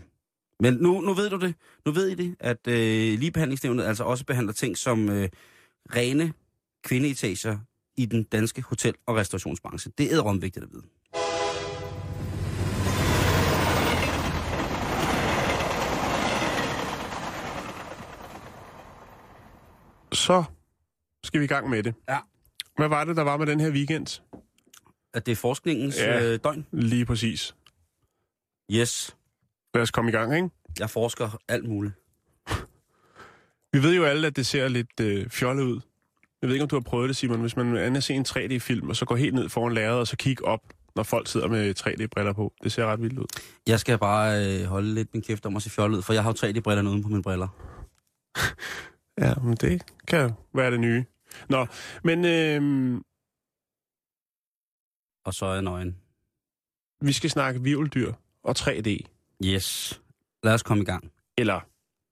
men 0.61 0.75
nu, 0.75 1.01
nu 1.01 1.15
ved 1.15 1.31
du 1.31 1.37
det. 1.39 1.55
Nu 1.87 1.93
ved 1.93 2.09
I 2.09 2.15
det, 2.15 2.37
at 2.41 2.67
øh, 2.69 3.19
ligebehandlingsnævnet 3.19 3.85
altså 3.85 4.05
også 4.05 4.25
behandler 4.25 4.53
ting 4.53 4.77
som 4.79 5.09
øh, 5.09 5.29
rene 5.97 6.33
kvindeetager 6.87 7.59
i 7.97 8.07
den 8.07 8.25
danske 8.25 8.63
hotel- 8.63 8.95
og 9.07 9.17
restaurationsbranche. 9.17 9.93
Det 9.99 10.07
er 10.07 10.13
ædrom 10.13 10.43
vigtigt 10.43 10.65
at 10.65 10.71
vide. 10.73 10.83
Så 20.13 20.45
skal 21.25 21.41
vi 21.41 21.45
i 21.45 21.49
gang 21.49 21.71
med 21.71 21.83
det. 21.83 21.95
Ja. 22.09 22.19
Hvad 22.77 22.89
var 22.89 23.05
det, 23.05 23.17
der 23.17 23.23
var 23.23 23.37
med 23.37 23.47
den 23.47 23.61
her 23.61 23.71
weekend? 23.71 24.23
At 25.15 25.27
det 25.27 25.33
er 25.33 25.37
forskningens 25.37 25.99
ja. 25.99 26.33
øh, 26.33 26.39
døgn. 26.45 26.67
Lige 26.73 27.07
præcis. 27.07 27.57
Yes. 28.73 29.17
Lad 29.75 29.83
os 29.83 29.91
komme 29.91 30.11
i 30.11 30.13
gang, 30.13 30.35
ikke? 30.37 30.49
Jeg 30.79 30.91
forsker 30.91 31.39
alt 31.49 31.69
muligt. 31.69 31.95
Vi 33.73 33.83
ved 33.83 33.95
jo 33.95 34.05
alle, 34.05 34.27
at 34.27 34.37
det 34.37 34.47
ser 34.47 34.69
lidt 34.69 35.01
øh, 35.01 35.31
fjollet 35.31 35.65
ud. 35.65 35.81
Jeg 36.43 36.49
ved 36.49 36.55
ikke, 36.55 36.63
om 36.63 36.69
du 36.69 36.77
har 36.77 36.81
prøvet 36.81 37.09
det, 37.09 37.17
Simon. 37.17 37.41
Hvis 37.41 37.57
man 37.57 37.77
er 37.77 38.01
se 38.01 38.15
en 38.15 38.25
3D-film, 38.29 38.89
og 38.89 38.97
så 38.97 39.05
går 39.05 39.17
helt 39.17 39.35
ned 39.35 39.49
foran 39.49 39.73
lærredet, 39.75 40.01
og 40.01 40.07
så 40.07 40.17
kigge 40.17 40.45
op, 40.45 40.61
når 40.97 41.03
folk 41.03 41.29
sidder 41.29 41.49
med 41.49 41.75
3D-briller 41.81 42.33
på. 42.33 42.53
Det 42.63 42.73
ser 42.73 42.87
ret 42.87 43.03
vildt 43.03 43.19
ud. 43.19 43.27
Jeg 43.67 43.81
skal 43.81 43.99
bare 43.99 44.47
øh, 44.61 44.67
holde 44.67 44.95
lidt 44.95 45.15
min 45.15 45.23
kæft 45.23 45.47
om 45.47 45.57
at 45.57 45.63
se 45.63 45.71
fjollet 45.71 45.99
ud, 45.99 46.03
for 46.03 46.13
jeg 46.13 46.23
har 46.23 46.31
jo 46.43 46.47
3D-brillerne 46.47 46.91
uden 46.91 47.03
på 47.03 47.09
mine 47.09 47.23
briller. 47.23 47.49
Ja, 49.19 49.35
men 49.35 49.57
det 49.57 49.83
kan 50.09 50.33
være 50.55 50.71
det 50.71 50.81
nye. 50.81 51.05
Nå, 51.49 51.67
men 52.05 52.25
øh, 52.25 53.01
Og 55.25 55.35
så 55.35 55.47
er 55.47 55.61
nøgen. 55.61 55.97
vi 57.01 57.13
skal 57.13 57.31
snakke 57.31 57.63
virveldyr 57.63 58.13
og 58.43 58.55
3D. 58.59 58.99
Yes. 59.45 60.01
Lad 60.43 60.55
os 60.55 60.63
komme 60.63 60.83
i 60.83 60.85
gang. 60.87 61.13
Eller 61.39 61.61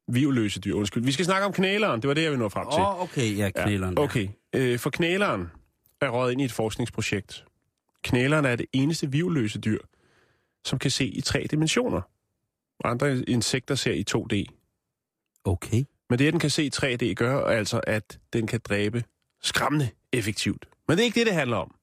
Vivløse 0.09 0.61
dyr, 0.61 0.75
undskyld. 0.75 1.05
Vi 1.05 1.13
skal 1.13 1.25
snakke 1.25 1.47
om 1.47 1.53
knæleren, 1.53 2.03
det 2.03 2.09
var 2.09 2.15
det, 2.15 2.23
jeg 2.23 2.31
ville 2.31 2.43
nå 2.43 2.49
frem 2.49 2.67
til. 2.73 2.81
Åh, 2.81 2.95
oh, 2.95 3.03
okay, 3.03 3.37
ja, 3.39 3.51
knæleren. 3.51 3.95
Ja, 3.99 4.03
okay. 4.03 4.29
Øh, 4.55 4.79
for 4.79 4.91
knæleren 4.91 5.51
er 6.01 6.09
røget 6.09 6.33
ind 6.33 6.41
i 6.41 6.45
et 6.45 6.53
forskningsprojekt. 6.53 7.45
Knæleren 8.03 8.45
er 8.45 8.57
det 8.57 8.67
eneste 8.73 9.11
vivløse 9.11 9.59
dyr, 9.59 9.79
som 10.65 10.79
kan 10.79 10.91
se 10.91 11.07
i 11.07 11.21
tre 11.21 11.47
dimensioner. 11.51 12.01
Andre 12.85 13.19
insekter 13.29 13.75
ser 13.75 13.93
i 13.93 14.05
2D. 14.11 14.45
Okay. 15.45 15.85
Men 16.11 16.19
det, 16.19 16.27
at 16.27 16.33
den 16.33 16.41
kan 16.41 16.51
se 16.51 16.65
i 16.65 16.71
3D, 16.75 17.15
gør 17.15 17.45
altså, 17.47 17.81
at 17.87 18.19
den 18.33 18.47
kan 18.47 18.61
dræbe 18.65 19.05
skræmmende 19.43 19.89
effektivt. 20.13 20.67
Men 20.89 20.97
det 20.97 21.03
er 21.03 21.05
ikke 21.05 21.19
det, 21.19 21.27
det 21.27 21.35
handler 21.35 21.57
om. 21.57 21.75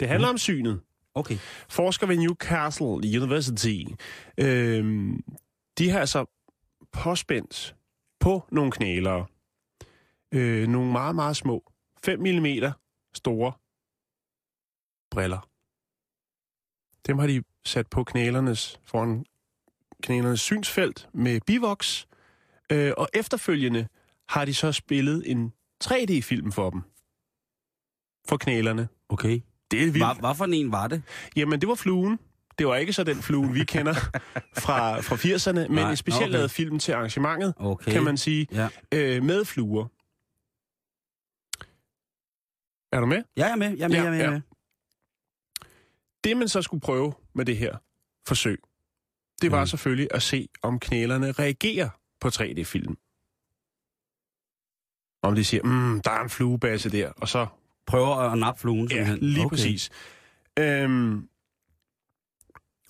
Det 0.00 0.08
handler 0.08 0.28
mm. 0.28 0.34
om 0.34 0.38
synet. 0.38 0.80
Okay. 1.14 1.36
Forskere 1.68 2.08
ved 2.08 2.16
Newcastle 2.16 2.86
University, 2.86 3.84
øh, 4.38 5.12
de 5.78 5.90
har 5.90 6.00
altså 6.00 6.37
påspændt 6.98 7.76
på 8.20 8.48
nogle 8.52 8.72
knælere. 8.72 9.26
Øh, 10.34 10.68
nogle 10.68 10.92
meget, 10.92 11.14
meget 11.14 11.36
små, 11.36 11.72
5 12.04 12.20
mm 12.20 12.46
store 13.14 13.52
briller. 15.10 15.48
Dem 17.06 17.18
har 17.18 17.26
de 17.26 17.42
sat 17.64 17.86
på 17.86 18.04
knælernes, 18.04 18.80
foran 18.84 19.24
knælernes 20.02 20.40
synsfelt 20.40 21.08
med 21.14 21.40
bivoks, 21.46 22.08
øh, 22.72 22.92
og 22.96 23.08
efterfølgende 23.14 23.88
har 24.28 24.44
de 24.44 24.54
så 24.54 24.72
spillet 24.72 25.30
en 25.30 25.52
3D-film 25.84 26.52
for 26.52 26.70
dem. 26.70 26.82
For 28.28 28.36
knælerne. 28.36 28.88
Okay. 29.08 29.40
Det 29.70 29.80
er 29.82 29.84
vildt. 29.84 30.06
Hvad, 30.06 30.20
hvad 30.20 30.34
for 30.34 30.44
en 30.44 30.72
var 30.72 30.88
det? 30.88 31.02
Jamen, 31.36 31.60
det 31.60 31.68
var 31.68 31.74
fluen. 31.74 32.18
Det 32.58 32.66
var 32.66 32.76
ikke 32.76 32.92
så 32.92 33.04
den 33.04 33.22
flue, 33.22 33.52
vi 33.52 33.64
kender 33.64 33.94
fra, 34.64 35.00
fra 35.00 35.16
80'erne, 35.16 35.52
men 35.68 35.70
Nej, 35.70 35.90
en 35.90 35.96
specielt 35.96 36.22
okay. 36.24 36.32
lavet 36.32 36.50
film 36.50 36.78
til 36.78 36.92
arrangementet, 36.92 37.54
Okay. 37.56 37.92
kan 37.92 38.04
man 38.04 38.16
sige, 38.16 38.46
Ja. 38.52 38.68
øh, 38.94 39.22
med 39.22 39.44
fluer. 39.44 39.84
Er 42.96 43.00
du 43.00 43.06
med? 43.06 43.22
Jeg 43.36 43.50
er 43.50 43.56
med, 43.56 43.76
jeg 43.76 43.84
er 43.84 43.88
med, 43.88 43.96
Ja, 43.96 44.02
jeg 44.02 44.06
er 44.06 44.10
med. 44.10 44.18
jeg 44.18 44.26
er 44.26 44.30
ja. 44.30 44.30
med. 44.30 44.40
Det, 46.24 46.36
man 46.36 46.48
så 46.48 46.62
skulle 46.62 46.80
prøve 46.80 47.12
med 47.34 47.44
det 47.44 47.56
her 47.56 47.76
forsøg, 48.28 48.60
det 49.42 49.50
var 49.52 49.60
Mm. 49.60 49.66
selvfølgelig 49.66 50.08
at 50.10 50.22
se, 50.22 50.48
om 50.62 50.78
knælerne 50.80 51.32
reagerer 51.32 51.88
på 52.20 52.28
3D-film. 52.28 52.96
Om 55.22 55.34
de 55.34 55.44
siger, 55.44 55.62
mm, 55.62 56.00
der 56.00 56.10
er 56.10 56.22
en 56.22 56.30
fluebasse 56.30 56.90
der, 56.90 57.12
og 57.16 57.28
så 57.28 57.46
Prøver 57.86 58.16
at 58.16 58.38
nappe 58.38 58.60
fluen, 58.60 58.90
Ja, 58.90 59.14
lige 59.20 59.40
okay. 59.44 59.48
præcis. 59.56 59.90
Øhm, 60.58 61.27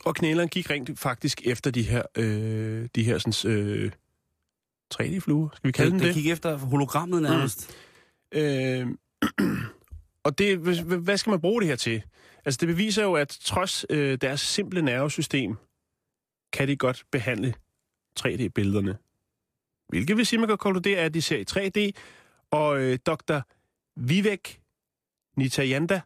og 0.08 0.14
knæleren 0.14 0.48
gik 0.48 0.70
rent 0.70 0.98
faktisk 0.98 1.40
efter 1.46 1.70
de 1.70 1.82
her, 1.82 2.02
øh, 2.16 2.88
de 2.94 3.04
her 3.04 3.18
sådan, 3.18 3.52
øh, 3.58 3.92
3D-fluer, 4.94 5.48
skal 5.56 5.68
vi 5.68 5.72
kalde 5.72 5.90
Den, 5.90 5.98
dem 5.98 6.06
den 6.06 6.14
det? 6.14 6.22
gik 6.22 6.30
efter 6.32 6.56
hologrammet 6.56 7.22
nærmest. 7.22 7.76
Øh, 8.32 8.86
og 10.26 10.38
det, 10.38 10.58
hvad- 10.58 11.16
skal 11.16 11.30
man 11.30 11.40
bruge 11.40 11.60
det 11.60 11.68
her 11.68 11.76
til? 11.76 12.02
Altså, 12.44 12.58
det 12.58 12.68
beviser 12.68 13.02
jo, 13.02 13.14
at 13.14 13.28
trods 13.28 13.84
øh, 13.90 14.18
deres 14.20 14.40
simple 14.40 14.82
nervesystem, 14.82 15.56
kan 16.52 16.68
de 16.68 16.76
godt 16.76 17.04
behandle 17.12 17.54
3D-billederne. 18.20 18.96
Hvilket 19.88 20.16
vil 20.16 20.26
sige, 20.26 20.36
at 20.36 20.40
man 20.40 20.48
kan 20.48 20.58
konkludere, 20.58 20.98
at 21.00 21.14
de 21.14 21.22
ser 21.22 21.36
i 21.38 21.44
3D, 21.50 22.00
og 22.50 22.80
øh, 22.82 22.98
Dr. 23.06 23.38
Vivek 23.96 24.60
Nityananda 25.36 26.00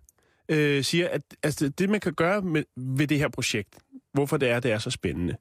øh, 0.49 0.85
siger, 0.85 1.09
at 1.09 1.23
altså, 1.43 1.69
det, 1.69 1.91
man 1.91 2.01
kan 2.01 2.15
gøre 2.15 2.43
med, 2.43 2.65
ved 2.77 3.07
det 3.07 3.19
her 3.19 3.29
projekt, 3.29 3.79
hvorfor 4.13 4.37
det 4.37 4.49
er, 4.49 4.61
det 4.61 4.73
er 4.73 4.79
så 4.79 4.91
spændende, 4.91 5.37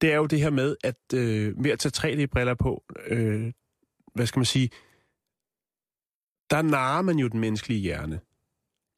det 0.00 0.12
er 0.12 0.16
jo 0.16 0.26
det 0.26 0.40
her 0.40 0.50
med, 0.50 0.76
at 0.84 1.14
øh, 1.14 1.64
ved 1.64 1.70
at 1.70 1.78
tage 1.78 2.24
3D-briller 2.24 2.54
på, 2.54 2.84
øh, 3.06 3.52
hvad 4.14 4.26
skal 4.26 4.38
man 4.38 4.46
sige, 4.46 4.70
der 6.50 6.62
narer 6.62 7.02
man 7.02 7.18
jo 7.18 7.28
den 7.28 7.40
menneskelige 7.40 7.80
hjerne 7.80 8.20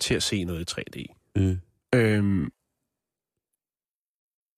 til 0.01 0.15
at 0.15 0.23
se 0.23 0.45
noget 0.45 0.61
i 0.61 0.81
3D. 0.81 1.05
Mm. 1.37 1.61
Øhm, 1.95 2.53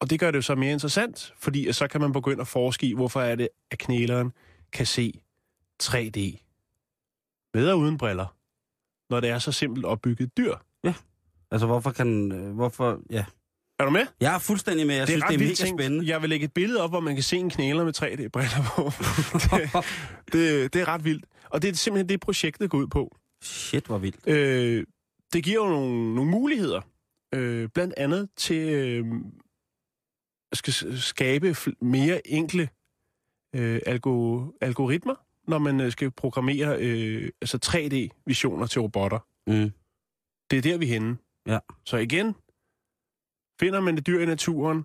og 0.01 0.11
det 0.11 0.21
gør 0.21 0.31
det 0.31 0.37
jo 0.37 0.43
så 0.43 0.55
mere 0.55 0.73
interessant, 0.73 1.35
fordi 1.37 1.73
så 1.73 1.89
kan 1.89 2.01
man 2.01 2.13
begynde 2.13 2.41
at 2.41 2.49
forske 2.49 2.87
i, 2.87 2.95
hvorfor 2.95 3.21
er 3.21 3.35
det, 3.35 3.49
at 3.71 3.79
knæleren 3.79 4.33
kan 4.73 4.87
se 4.87 5.23
3D 5.83 6.45
med 7.55 7.71
og 7.71 7.79
uden 7.79 7.99
briller, 7.99 8.37
når 9.11 9.21
det 9.21 9.31
er 9.31 9.39
så 9.39 9.53
simpelt 9.53 9.85
opbygget 9.85 10.37
dyr. 10.37 10.55
Altså, 11.51 11.67
hvorfor 11.67 11.91
kan... 11.91 12.33
øh, 12.33 12.55
Hvorfor... 12.55 13.01
Ja. 13.11 13.25
Er 13.79 13.85
du 13.85 13.91
med? 13.91 14.07
Jeg 14.21 14.35
er 14.35 14.39
fuldstændig 14.39 14.87
med. 14.87 14.95
Jeg 14.95 15.09
synes, 15.09 15.25
det 15.29 15.35
er 15.35 15.39
mega 15.39 15.77
spændende. 15.77 16.07
Jeg 16.09 16.23
vil 16.23 16.29
lægge 16.31 16.45
et 16.45 16.53
billede 16.53 16.83
op, 16.83 16.91
hvor 16.91 17.01
man 17.01 17.15
kan 17.15 17.23
se 17.23 17.37
en 17.37 17.51
knæler 17.51 17.85
med 17.85 17.93
3D-briller 18.03 18.63
på. 18.77 18.83
det, 19.57 20.33
det, 20.33 20.75
det 20.75 20.81
er 20.81 20.89
ret 20.89 21.05
vildt. 21.05 21.27
Og 21.51 21.63
det 21.63 21.71
er 21.71 21.75
simpelthen 21.75 22.09
det, 22.09 22.21
projektet 22.21 22.71
går 22.71 22.79
ud 22.79 22.87
på. 22.87 23.17
Shit, 23.43 23.87
hvor 23.87 23.99
vildt. 23.99 24.29
Øh, 24.29 24.85
det 25.33 25.45
giver 25.45 25.65
jo 25.65 25.71
nogle, 25.71 26.15
nogle 26.15 26.31
muligheder. 26.31 26.81
Øh, 27.35 27.69
blandt 27.69 27.95
andet 27.97 28.29
til 28.37 28.69
øh, 28.69 29.05
at 30.53 30.59
skal 30.59 30.99
skabe 30.99 31.57
mere 31.81 32.29
enkle 32.29 32.69
øh, 33.55 33.81
algo, 33.87 34.45
algoritmer, 34.61 35.15
når 35.51 35.59
man 35.59 35.81
øh, 35.81 35.93
skal 35.93 36.11
programmere 36.11 36.79
øh, 36.81 37.31
altså 37.41 37.59
3D-visioner 37.67 38.67
til 38.67 38.81
robotter. 38.81 39.19
Mm. 39.47 39.73
Det 40.51 40.59
er 40.59 40.63
der, 40.63 40.79
vi 40.79 40.85
er 40.85 40.89
henne. 40.89 41.17
Ja. 41.47 41.59
Så 41.85 41.97
igen, 41.97 42.35
finder 43.61 43.81
man 43.81 43.99
et 43.99 44.07
dyr 44.07 44.21
i 44.21 44.27
naturen, 44.27 44.85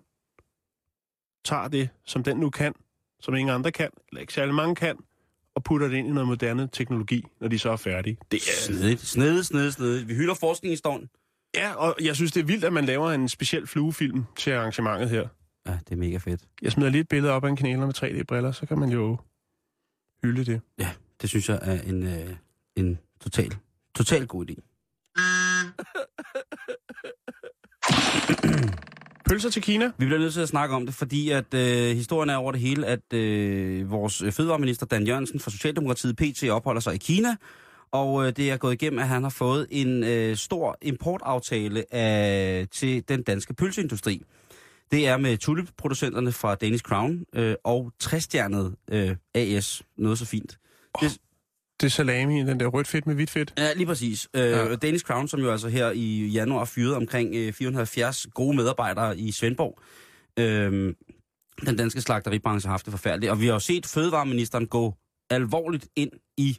tager 1.44 1.68
det, 1.68 1.88
som 2.04 2.22
den 2.22 2.36
nu 2.36 2.50
kan, 2.50 2.74
som 3.20 3.34
ingen 3.34 3.54
andre 3.54 3.72
kan, 3.72 3.90
eller 4.08 4.20
ikke 4.20 4.32
særlig 4.32 4.54
mange 4.54 4.74
kan, 4.74 4.96
og 5.54 5.64
putter 5.64 5.88
det 5.88 5.96
ind 5.96 6.08
i 6.08 6.10
noget 6.10 6.28
moderne 6.28 6.68
teknologi, 6.72 7.24
når 7.40 7.48
de 7.48 7.58
så 7.58 7.70
er 7.70 7.76
færdige. 7.76 8.16
Det 8.30 8.36
er, 8.36 8.52
Snedigt, 8.52 9.00
snedigt, 9.00 9.74
snedigt. 9.74 10.08
Vi 10.08 10.14
hylder 10.14 10.34
forskningshistorien. 10.34 11.08
Ja, 11.54 11.74
og 11.74 11.96
jeg 12.00 12.16
synes, 12.16 12.32
det 12.32 12.40
er 12.40 12.44
vildt, 12.44 12.64
at 12.64 12.72
man 12.72 12.84
laver 12.84 13.10
en 13.10 13.28
speciel 13.28 13.66
fluefilm 13.66 14.24
til 14.36 14.50
arrangementet 14.50 15.10
her. 15.10 15.28
Ja, 15.66 15.72
det 15.72 15.92
er 15.92 15.96
mega 15.96 16.16
fedt. 16.16 16.40
Jeg 16.62 16.72
smider 16.72 16.90
lige 16.90 17.00
et 17.00 17.08
billede 17.08 17.32
op 17.32 17.44
af 17.44 17.48
en 17.48 17.56
knæler 17.56 17.86
med 17.86 18.02
3D-briller, 18.02 18.52
så 18.52 18.66
kan 18.66 18.78
man 18.78 18.88
jo 18.88 19.18
hylde 20.22 20.44
det. 20.44 20.60
Det 21.20 21.28
synes 21.28 21.48
jeg 21.48 21.58
er 21.62 21.82
en, 21.82 22.06
øh, 22.06 22.36
en 22.76 22.98
total, 23.20 23.56
total 23.94 24.26
god 24.26 24.50
idé. 24.50 24.69
Pølser 29.28 29.50
til 29.50 29.62
Kina? 29.62 29.90
Vi 29.98 30.06
bliver 30.06 30.18
nødt 30.18 30.34
til 30.34 30.40
at 30.40 30.48
snakke 30.48 30.74
om 30.74 30.86
det, 30.86 30.94
fordi 30.94 31.30
at 31.30 31.54
øh, 31.54 31.96
historien 31.96 32.30
er 32.30 32.36
over 32.36 32.52
det 32.52 32.60
hele, 32.60 32.86
at 32.86 33.12
øh, 33.12 33.90
vores 33.90 34.22
fødevareminister 34.30 34.86
Dan 34.86 35.06
Jørgensen 35.06 35.40
fra 35.40 35.50
Socialdemokratiet 35.50 36.16
PT 36.16 36.50
opholder 36.50 36.80
sig 36.80 36.94
i 36.94 36.98
Kina, 36.98 37.36
og 37.92 38.26
øh, 38.26 38.32
det 38.36 38.50
er 38.50 38.56
gået 38.56 38.72
igennem, 38.72 38.98
at 38.98 39.08
han 39.08 39.22
har 39.22 39.30
fået 39.30 39.66
en 39.70 40.04
øh, 40.04 40.36
stor 40.36 40.78
importaftale 40.82 41.94
af, 41.94 42.66
til 42.72 43.08
den 43.08 43.22
danske 43.22 43.54
pølseindustri. 43.54 44.22
Det 44.90 45.08
er 45.08 45.16
med 45.16 45.36
tulipproducenterne 45.36 46.32
fra 46.32 46.54
Danish 46.54 46.84
Crown 46.84 47.24
øh, 47.34 47.54
og 47.64 47.92
træstjernet 47.98 48.74
øh, 48.90 49.16
AS. 49.34 49.82
Noget 49.98 50.18
så 50.18 50.26
fint. 50.26 50.58
Det 51.00 51.18
er 51.86 51.90
salami, 51.90 52.40
den 52.40 52.60
der 52.60 52.66
rødt 52.66 52.86
fedt 52.86 53.06
med 53.06 53.14
hvidt 53.14 53.30
fedt. 53.30 53.54
Ja, 53.58 53.72
lige 53.72 53.86
præcis. 53.86 54.28
Øh, 54.34 54.42
ja. 54.42 54.76
Danish 54.76 55.04
Crown, 55.04 55.28
som 55.28 55.40
jo 55.40 55.50
altså 55.50 55.68
her 55.68 55.90
i 55.90 56.26
januar 56.26 56.64
fyrede 56.64 56.96
omkring 56.96 57.34
øh, 57.34 57.52
470 57.52 58.26
gode 58.34 58.56
medarbejdere 58.56 59.18
i 59.18 59.32
Svendborg. 59.32 59.78
Øh, 60.38 60.94
den 61.66 61.76
danske 61.76 62.00
slagteribranche 62.00 62.68
har 62.68 62.72
haft 62.72 62.86
det 62.86 62.92
forfærdeligt, 62.92 63.30
og 63.32 63.40
vi 63.40 63.46
har 63.46 63.52
jo 63.52 63.58
set 63.58 63.86
fødevareministeren 63.86 64.66
gå 64.66 64.94
alvorligt 65.30 65.88
ind 65.96 66.10
i 66.36 66.58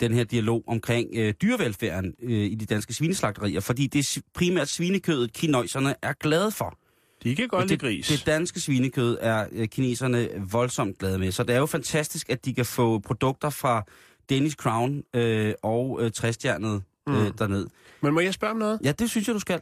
den 0.00 0.14
her 0.14 0.24
dialog 0.24 0.64
omkring 0.66 1.08
øh, 1.14 1.34
dyrevelfærden 1.42 2.14
øh, 2.22 2.30
i 2.30 2.54
de 2.54 2.66
danske 2.66 2.94
svineslagterier, 2.94 3.60
fordi 3.60 3.86
det 3.86 3.98
er 3.98 4.20
primært 4.34 4.68
svinekødet, 4.68 5.32
kinøjserne 5.32 5.94
er 6.02 6.12
glade 6.12 6.50
for. 6.50 6.78
De 7.22 7.36
kan 7.36 7.48
godt 7.48 7.62
det, 7.62 7.70
lide 7.70 7.80
gris. 7.80 8.08
det 8.08 8.26
danske 8.26 8.60
svinekød 8.60 9.18
er 9.20 9.46
øh, 9.52 9.68
kineserne 9.68 10.28
voldsomt 10.50 10.98
glade 10.98 11.18
med, 11.18 11.32
så 11.32 11.42
det 11.42 11.54
er 11.54 11.58
jo 11.58 11.66
fantastisk, 11.66 12.30
at 12.30 12.44
de 12.44 12.54
kan 12.54 12.66
få 12.66 12.98
produkter 12.98 13.50
fra 13.50 13.84
Danish 14.30 14.56
Crown 14.56 15.02
øh, 15.14 15.54
og 15.62 15.98
øh, 16.02 16.10
træstjernet 16.12 16.82
øh, 17.08 17.14
Mm. 17.26 17.32
derned. 17.32 17.66
Men 18.00 18.14
må 18.14 18.20
jeg 18.20 18.34
spørge 18.34 18.50
om 18.50 18.56
noget? 18.56 18.80
Ja, 18.84 18.92
det 18.92 19.10
synes 19.10 19.28
jeg, 19.28 19.34
du 19.34 19.40
skal. 19.40 19.60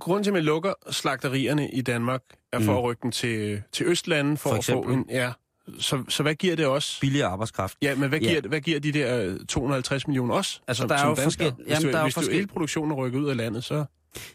Grunden 0.00 0.24
til, 0.24 0.30
at 0.30 0.34
man 0.34 0.42
lukker 0.44 0.72
slagterierne 0.90 1.70
i 1.70 1.80
Danmark, 1.80 2.22
er 2.52 2.60
for 2.60 2.72
Mm. 2.72 2.78
at 2.78 2.84
rykke 2.84 3.00
dem 3.02 3.10
til, 3.10 3.62
til 3.72 3.86
Østlandet, 3.86 4.38
for, 4.38 4.50
For 4.50 4.56
at 4.56 4.64
få 4.64 4.72
eksempel. 4.80 4.94
en... 4.94 5.06
Ja, 5.10 5.32
så, 5.78 6.04
så 6.08 6.22
hvad 6.22 6.34
giver 6.34 6.56
det 6.56 6.66
også? 6.66 7.00
Billigere 7.00 7.28
arbejdskraft. 7.28 7.76
Ja, 7.82 7.94
men 7.94 8.08
hvad 8.08 8.20
Ja. 8.20 8.28
giver, 8.28 8.40
hvad 8.48 8.60
giver 8.60 8.80
de 8.80 8.92
der 8.92 9.24
øh, 9.24 9.38
250 9.48 10.06
millioner 10.06 10.34
også? 10.34 10.60
Altså, 10.68 10.80
som, 10.80 10.88
der 10.88 10.94
er 10.94 10.98
som 10.98 11.08
jo 11.08 11.14
forskel- 11.14 11.52
Hvis, 11.52 11.68
jamen, 11.68 11.82
du, 11.82 11.88
der 11.90 11.96
er 11.96 12.00
jo 12.00 12.04
hvis 12.04 12.14
du 12.14 12.20
forskel- 12.20 12.34
hele 12.34 12.46
produktionen 12.46 12.92
rykker 12.92 13.20
ud 13.20 13.28
af 13.28 13.36
landet, 13.36 13.64
så... 13.64 13.84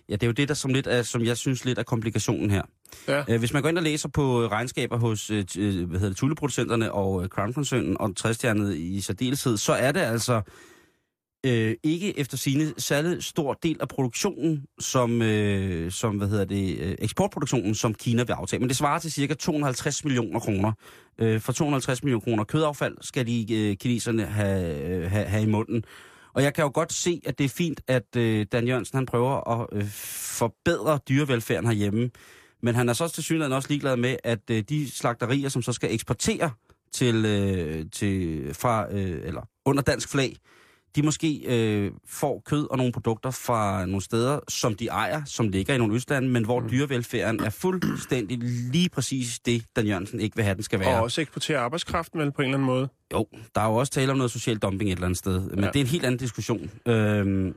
Ja, 0.09 0.13
det 0.13 0.23
er 0.23 0.27
jo 0.27 0.33
det, 0.33 0.47
der 0.47 0.53
som, 0.53 0.73
lidt 0.73 0.87
er, 0.87 1.01
som 1.03 1.23
jeg 1.23 1.37
synes 1.37 1.65
lidt 1.65 1.79
er 1.79 1.83
komplikationen 1.83 2.51
her. 2.51 2.61
Ja. 3.07 3.23
Øh, 3.29 3.39
hvis 3.39 3.53
man 3.53 3.61
går 3.61 3.69
ind 3.69 3.77
og 3.77 3.83
læser 3.83 4.09
på 4.09 4.43
øh, 4.43 4.51
regnskaber 4.51 4.97
hos 4.97 5.29
øh, 5.29 5.45
hvad 5.87 5.99
hedder 5.99 6.07
det, 6.07 6.17
tulleproducenterne 6.17 6.91
og 6.91 7.25
Crown-koncernen 7.25 7.97
og 7.99 8.15
træstjernet 8.15 8.75
i 8.75 9.01
særdeleshed, 9.01 9.57
så 9.57 9.73
er 9.73 9.91
det 9.91 9.99
altså 9.99 10.41
øh, 11.45 11.75
ikke 11.83 12.19
efter 12.19 12.37
sine 12.37 12.73
særlig 12.77 13.23
stor 13.23 13.53
del 13.53 13.77
af 13.81 13.87
produktionen, 13.87 14.65
som, 14.79 15.21
øh, 15.21 15.91
som 15.91 16.17
hvad 16.17 16.27
hedder 16.27 16.45
det, 16.45 16.95
eksportproduktionen, 17.03 17.75
som 17.75 17.93
Kina 17.93 18.23
vil 18.23 18.33
aftage. 18.33 18.59
Men 18.59 18.69
det 18.69 18.77
svarer 18.77 18.99
til 18.99 19.11
cirka 19.11 19.33
250 19.33 20.03
millioner 20.03 20.39
kroner 20.39 20.71
Øh, 21.19 21.39
for 21.39 21.51
250 21.51 22.03
millioner 22.03 22.23
kroner 22.23 22.43
kødaffald 22.43 22.97
skal 23.01 23.27
de 23.27 23.45
øh, 23.53 23.75
kineserne 23.75 24.25
have, 24.25 24.83
øh, 24.83 25.11
have, 25.11 25.25
have 25.25 25.43
i 25.43 25.45
munden. 25.45 25.83
Og 26.33 26.43
jeg 26.43 26.53
kan 26.53 26.63
jo 26.63 26.71
godt 26.73 26.93
se, 26.93 27.21
at 27.25 27.37
det 27.37 27.43
er 27.43 27.49
fint, 27.49 27.81
at 27.87 28.15
øh, 28.17 28.45
Dan 28.51 28.67
Jørgensen 28.67 28.97
han 28.97 29.05
prøver 29.05 29.61
at 29.61 29.67
øh, 29.71 29.87
forbedre 30.39 30.99
dyrevelfærden 31.09 31.65
herhjemme. 31.67 32.09
Men 32.63 32.75
han 32.75 32.89
er 32.89 32.93
så 32.93 33.07
til 33.07 33.23
synligheden 33.23 33.53
også 33.53 33.69
ligeglad 33.69 33.97
med, 33.97 34.15
at 34.23 34.39
øh, 34.51 34.63
de 34.69 34.91
slagterier, 34.91 35.49
som 35.49 35.61
så 35.61 35.73
skal 35.73 35.93
eksportere 35.93 36.51
til, 36.93 37.25
øh, 37.25 37.85
til 37.91 38.49
fra, 38.53 38.93
øh, 38.93 39.21
eller 39.23 39.41
under 39.65 39.83
dansk 39.83 40.09
flag, 40.09 40.35
de 40.95 41.03
måske 41.03 41.41
øh, 41.47 41.91
får 42.07 42.41
kød 42.45 42.67
og 42.71 42.77
nogle 42.77 42.93
produkter 42.93 43.31
fra 43.31 43.85
nogle 43.85 44.01
steder, 44.01 44.39
som 44.47 44.75
de 44.75 44.87
ejer, 44.87 45.21
som 45.25 45.49
ligger 45.49 45.73
i 45.73 45.77
nogle 45.77 45.95
østlande, 45.95 46.29
men 46.29 46.45
hvor 46.45 46.59
mm. 46.59 46.69
dyrevelfærden 46.69 47.39
er 47.39 47.49
fuldstændig 47.49 48.37
lige 48.71 48.89
præcis 48.89 49.39
det, 49.39 49.65
Dan 49.75 49.87
Jørgensen 49.87 50.19
ikke 50.19 50.35
vil 50.35 50.45
have, 50.45 50.55
den 50.55 50.63
skal 50.63 50.79
være. 50.79 50.97
Og 50.97 51.03
også 51.03 51.21
eksportere 51.21 51.57
arbejdskraften 51.59 52.19
vel 52.19 52.31
på 52.31 52.41
en 52.41 52.45
eller 52.45 52.57
anden 52.57 52.65
måde. 52.65 52.89
Jo, 53.13 53.27
der 53.55 53.61
er 53.61 53.65
jo 53.65 53.75
også 53.75 53.91
tale 53.91 54.11
om 54.11 54.17
noget 54.17 54.31
social 54.31 54.57
dumping 54.57 54.89
et 54.91 54.95
eller 54.95 55.05
andet 55.05 55.17
sted, 55.17 55.39
men 55.49 55.59
Ja. 55.59 55.65
ja. 55.65 55.71
det 55.71 55.79
er 55.79 55.83
en 55.83 55.87
helt 55.89 56.05
anden 56.05 56.19
diskussion. 56.19 56.71
Øhm, 56.85 57.55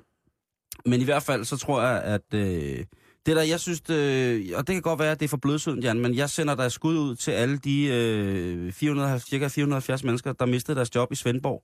men 0.87 1.01
i 1.01 1.05
hvert 1.05 1.23
fald, 1.23 1.45
så 1.45 1.57
tror 1.57 1.83
jeg, 1.83 2.03
at 2.03 2.35
øh, 2.35 2.85
det 3.27 3.37
der, 3.37 3.43
jeg 3.43 3.61
synes, 3.61 3.91
øh, 3.91 4.51
og 4.55 4.67
det 4.67 4.75
kan 4.75 4.83
godt 4.83 4.99
være, 4.99 5.11
at 5.11 5.21
det 5.21 5.25
er 5.25 5.29
for 5.29 5.37
blødsødent, 5.37 5.85
Jan, 5.85 6.01
men 6.01 6.15
jeg 6.15 6.31
sender 6.31 6.55
dig 6.55 6.73
skud 6.73 6.99
ud 6.99 7.17
til 7.17 7.31
alle 7.31 7.59
de 7.59 7.85
øh, 7.85 8.73
400, 8.73 9.21
cirka 9.21 9.49
470 9.49 10.05
mennesker, 10.05 10.33
der 10.33 10.47
mistede 10.47 10.77
deres 10.77 10.95
job 10.95 11.13
i 11.13 11.15
Svendborg. 11.15 11.63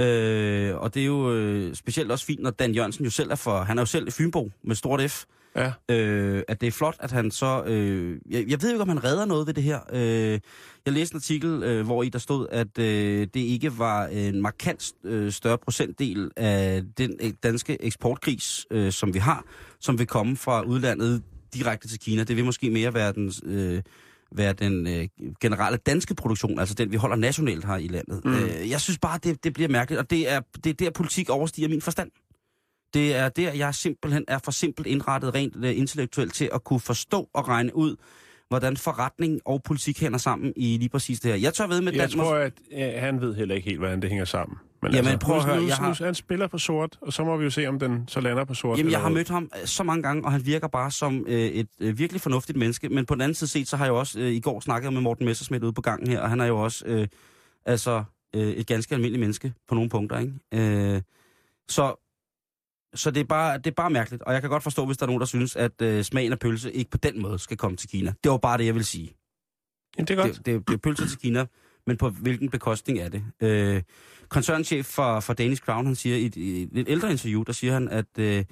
Øh, 0.00 0.76
og 0.76 0.94
det 0.94 1.02
er 1.02 1.06
jo 1.06 1.32
øh, 1.34 1.74
specielt 1.74 2.10
også 2.12 2.26
fint, 2.26 2.42
når 2.42 2.50
Dan 2.50 2.72
Jørgensen 2.74 3.04
jo 3.04 3.10
selv 3.10 3.30
er 3.30 3.34
for, 3.34 3.58
han 3.62 3.78
er 3.78 3.82
jo 3.82 3.86
selv 3.86 4.12
Fynbo 4.12 4.50
med 4.64 4.76
stort 4.76 5.10
F, 5.10 5.24
Ja. 5.56 5.72
øh, 5.94 6.42
at 6.48 6.60
det 6.60 6.66
er 6.66 6.70
flot, 6.70 6.96
at 7.00 7.12
han 7.12 7.30
så... 7.30 7.64
Øh, 7.66 8.18
jeg, 8.30 8.44
jeg 8.48 8.62
ved 8.62 8.68
jo 8.70 8.74
ikke, 8.74 8.82
om 8.82 8.88
han 8.88 9.04
redder 9.04 9.24
noget 9.24 9.46
ved 9.46 9.54
det 9.54 9.62
her. 9.62 9.80
Øh, 9.92 10.40
jeg 10.86 10.92
læste 10.92 11.14
en 11.14 11.16
artikel, 11.16 11.62
øh, 11.62 11.84
hvor 11.84 12.02
i 12.02 12.08
der 12.08 12.18
stod, 12.18 12.46
at 12.52 12.78
øh, 12.78 13.26
det 13.34 13.40
ikke 13.40 13.78
var 13.78 14.06
en 14.06 14.42
markant 14.42 14.92
øh, 15.04 15.32
større 15.32 15.58
procentdel 15.58 16.30
af 16.36 16.82
den 16.98 17.16
øh, 17.22 17.32
danske 17.42 17.82
eksportkris, 17.82 18.66
øh, 18.70 18.92
som 18.92 19.14
vi 19.14 19.18
har, 19.18 19.44
som 19.80 19.98
vil 19.98 20.06
komme 20.06 20.36
fra 20.36 20.62
udlandet 20.62 21.22
direkte 21.54 21.88
til 21.88 21.98
Kina. 21.98 22.24
Det 22.24 22.36
vil 22.36 22.44
måske 22.44 22.70
mere 22.70 22.94
være 22.94 23.12
den, 23.12 23.32
øh, 23.44 23.82
være 24.32 24.52
den 24.52 24.86
øh, 24.86 25.08
generelle 25.40 25.78
danske 25.78 26.14
produktion, 26.14 26.58
altså 26.58 26.74
den, 26.74 26.92
vi 26.92 26.96
holder 26.96 27.16
nationalt 27.16 27.64
her 27.64 27.76
i 27.76 27.88
landet. 27.88 28.24
Mm. 28.24 28.34
Øh, 28.34 28.70
jeg 28.70 28.80
synes 28.80 28.98
bare, 28.98 29.18
det, 29.24 29.44
det 29.44 29.52
bliver 29.52 29.68
mærkeligt, 29.68 30.00
og 30.00 30.10
det 30.10 30.32
er, 30.32 30.40
det 30.64 30.70
er 30.70 30.74
der, 30.74 30.90
politik 30.90 31.30
overstiger 31.30 31.68
min 31.68 31.82
forstand. 31.82 32.10
Det 32.94 33.16
er 33.16 33.28
der, 33.28 33.52
jeg 33.52 33.74
simpelthen 33.74 34.24
er 34.28 34.38
for 34.44 34.50
simpelt 34.50 34.86
indrettet 34.86 35.34
rent 35.34 35.64
øh, 35.64 35.78
intellektuelt 35.78 36.34
til 36.34 36.50
at 36.54 36.64
kunne 36.64 36.80
forstå 36.80 37.28
og 37.34 37.48
regne 37.48 37.76
ud, 37.76 37.96
hvordan 38.48 38.76
forretning 38.76 39.40
og 39.44 39.62
politik 39.62 40.00
hænger 40.00 40.18
sammen 40.18 40.52
i 40.56 40.76
lige 40.76 40.88
præcis 40.88 41.20
det 41.20 41.30
her. 41.30 41.38
Jeg 41.38 41.54
tør 41.54 41.66
ved 41.66 41.80
med 41.80 41.92
Jeg 41.92 42.08
Danmark... 42.10 42.26
tror, 42.26 42.36
at 42.36 42.52
ja, 42.70 43.00
han 43.00 43.20
ved 43.20 43.34
heller 43.34 43.54
ikke 43.54 43.68
helt, 43.68 43.78
hvordan 43.78 44.02
det 44.02 44.10
hænger 44.10 44.24
sammen. 44.24 44.58
Men 44.82 44.92
Jamen, 44.94 45.18
prøv 45.18 45.36
at 45.36 45.44
høre, 45.44 45.60
nu, 45.60 45.66
jeg 45.66 45.76
har- 45.76 45.96
nu, 46.00 46.04
han 46.04 46.14
spiller 46.14 46.46
på 46.46 46.58
sort, 46.58 46.98
og 47.00 47.12
så 47.12 47.24
må 47.24 47.36
vi 47.36 47.44
jo 47.44 47.50
se, 47.50 47.66
om 47.66 47.78
den 47.78 48.08
så 48.08 48.20
lander 48.20 48.44
på 48.44 48.54
sort. 48.54 48.78
Jamen, 48.78 48.92
jeg 48.92 49.00
har 49.00 49.08
mødt 49.08 49.28
ham 49.28 49.50
øh, 49.60 49.66
så 49.66 49.82
mange 49.82 50.02
gange, 50.02 50.24
og 50.24 50.32
han 50.32 50.46
virker 50.46 50.68
bare 50.68 50.90
som 50.90 51.24
øh, 51.28 51.40
et 51.40 51.68
øh, 51.80 51.98
virkelig 51.98 52.20
fornuftigt 52.20 52.58
menneske. 52.58 52.88
Men 52.88 53.06
på 53.06 53.14
den 53.14 53.20
anden 53.22 53.34
side 53.34 53.50
set, 53.50 53.68
så 53.68 53.76
har 53.76 53.84
jeg 53.84 53.90
jo 53.90 53.98
også 53.98 54.20
øh, 54.20 54.32
i 54.32 54.40
går 54.40 54.60
snakket 54.60 54.92
med 54.92 55.00
Morten 55.00 55.26
Messersmith 55.26 55.64
ude 55.64 55.72
på 55.72 55.80
gangen 55.80 56.08
her, 56.10 56.20
og 56.20 56.30
han 56.30 56.40
er 56.40 56.46
jo 56.46 56.58
også 56.58 56.84
øh, 56.86 57.08
altså, 57.66 58.04
øh, 58.34 58.42
et 58.48 58.66
ganske 58.66 58.94
almindeligt 58.94 59.20
menneske 59.20 59.52
på 59.68 59.74
nogle 59.74 59.90
punkter. 59.90 60.18
Ikke? 60.18 60.32
Øh, 60.94 61.02
så 61.68 62.02
så 62.94 63.10
det, 63.10 63.20
er 63.20 63.24
bare, 63.24 63.58
det 63.58 63.66
er 63.66 63.70
bare 63.74 63.90
mærkeligt, 63.90 64.22
og 64.22 64.32
jeg 64.32 64.40
kan 64.40 64.50
godt 64.50 64.62
forstå, 64.62 64.86
hvis 64.86 64.96
der 64.96 65.04
er 65.04 65.06
nogen, 65.06 65.20
der 65.20 65.26
synes, 65.26 65.56
at 65.56 65.82
øh, 65.82 66.04
smagen 66.04 66.32
af 66.32 66.38
pølse 66.38 66.72
ikke 66.72 66.90
på 66.90 66.96
den 66.98 67.22
måde 67.22 67.38
skal 67.38 67.56
komme 67.56 67.76
til 67.76 67.88
Kina. 67.88 68.14
Det 68.24 68.30
var 68.30 68.36
bare 68.38 68.58
det, 68.58 68.66
jeg 68.66 68.74
vil 68.74 68.84
sige. 68.84 69.14
Jamen, 69.96 70.06
det 70.06 70.18
er 70.18 70.22
godt. 70.22 70.36
Det, 70.36 70.46
det, 70.46 70.68
det 70.68 70.74
er 70.74 70.78
pølser 70.78 71.06
til 71.08 71.18
Kina, 71.18 71.46
men 71.86 71.96
på 71.96 72.10
hvilken 72.10 72.48
bekostning 72.50 72.98
er 72.98 73.08
det? 73.08 73.24
Øh, 73.42 73.82
koncernchef 74.28 74.86
for, 74.86 75.20
for 75.20 75.32
Danish 75.32 75.62
Crown, 75.62 75.86
han 75.86 75.94
siger 75.94 76.16
i 76.16 76.26
et, 76.26 76.36
i 76.36 76.62
et 76.62 76.88
ældre 76.88 77.10
interview, 77.10 77.42
der 77.42 77.52
siger 77.52 77.72
han, 77.72 77.88
at 77.88 78.18
øh, 78.18 78.44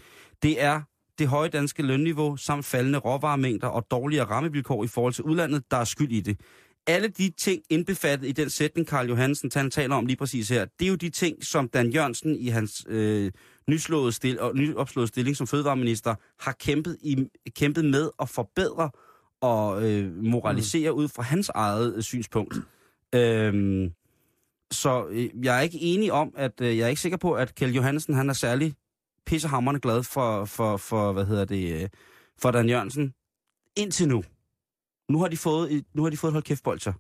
det 0.42 0.62
er 0.62 0.81
det 1.18 1.29
høje 1.29 1.49
danske 1.49 1.83
lønniveau 1.83 2.37
samt 2.37 2.64
faldende 2.64 2.99
råvaremængder 2.99 3.68
og 3.68 3.87
dårligere 3.90 4.25
rammevilkår 4.25 4.85
i 4.85 4.87
forhold 4.87 5.12
til 5.12 5.25
udlandet, 5.25 5.70
der 5.70 5.77
er 5.77 5.85
skyld 5.85 6.12
i 6.12 6.20
det. 6.20 6.40
Alle 6.87 7.09
de 7.09 7.31
ting 7.38 7.62
indbefattet 7.70 8.29
i 8.29 8.33
den 8.33 8.51
sætning, 8.51 8.87
Karl 8.87 9.09
Johansen 9.09 9.51
han 9.55 9.70
taler 9.70 9.94
om 9.94 10.07
lige 10.07 10.16
præcis 10.16 10.49
her, 10.49 10.64
det 10.79 10.85
er 10.85 10.88
jo 10.88 10.94
de 10.94 11.11
ting, 11.11 11.44
som 11.44 11.68
Dan 11.68 11.90
Jørgensen 11.90 12.37
i 12.37 12.49
hans 12.49 12.87
øh, 12.88 13.33
nyslåede 13.68 14.12
stil, 14.12 14.40
og 14.40 14.57
nyopslåede 14.57 15.09
stilling 15.09 15.37
som 15.37 15.47
fødevareminister 15.47 16.14
har 16.40 16.53
kæmpet, 16.53 16.97
i, 17.03 17.25
kæmpet 17.57 17.85
med 17.85 18.11
at 18.20 18.29
forbedre 18.29 18.90
og 19.40 19.90
øh, 19.90 20.25
moralisere 20.25 20.90
mm. 20.90 20.99
ud 20.99 21.09
fra 21.09 21.23
hans 21.23 21.49
eget 21.49 21.94
øh, 21.97 22.03
synspunkt. 22.03 22.57
Øhm, 23.14 23.92
så 24.72 25.07
øh, 25.11 25.31
jeg 25.44 25.57
er 25.59 25.61
ikke 25.61 25.79
enig 25.81 26.12
om, 26.12 26.35
at 26.37 26.61
øh, 26.61 26.79
jeg 26.79 26.85
er 26.85 26.88
ikke 26.88 27.00
sikker 27.00 27.18
på, 27.18 27.33
at 27.33 27.55
Kjell 27.55 27.74
Johansen 27.74 28.14
han 28.14 28.29
er 28.29 28.33
særlig 28.33 28.74
pissehammerende 29.27 29.81
glad 29.81 30.03
for, 30.03 30.44
for, 30.44 30.77
for 30.77 31.12
hvad 31.12 31.24
hedder 31.24 31.44
det, 31.44 31.83
øh, 31.83 31.88
for 32.38 32.50
Dan 32.50 32.68
Jørgensen. 32.68 33.14
Indtil 33.77 34.09
nu. 34.09 34.24
Nu 35.11 35.18
har 35.20 35.29
de 35.29 35.37
fået, 35.37 35.72
et- 35.72 35.85
nu 35.94 36.03
har 36.03 36.11
de 36.11 36.16
fået 36.16 36.29
et 36.31 36.33
hold 36.33 36.44
kæft 36.44 36.62
bolcher. 36.62 36.92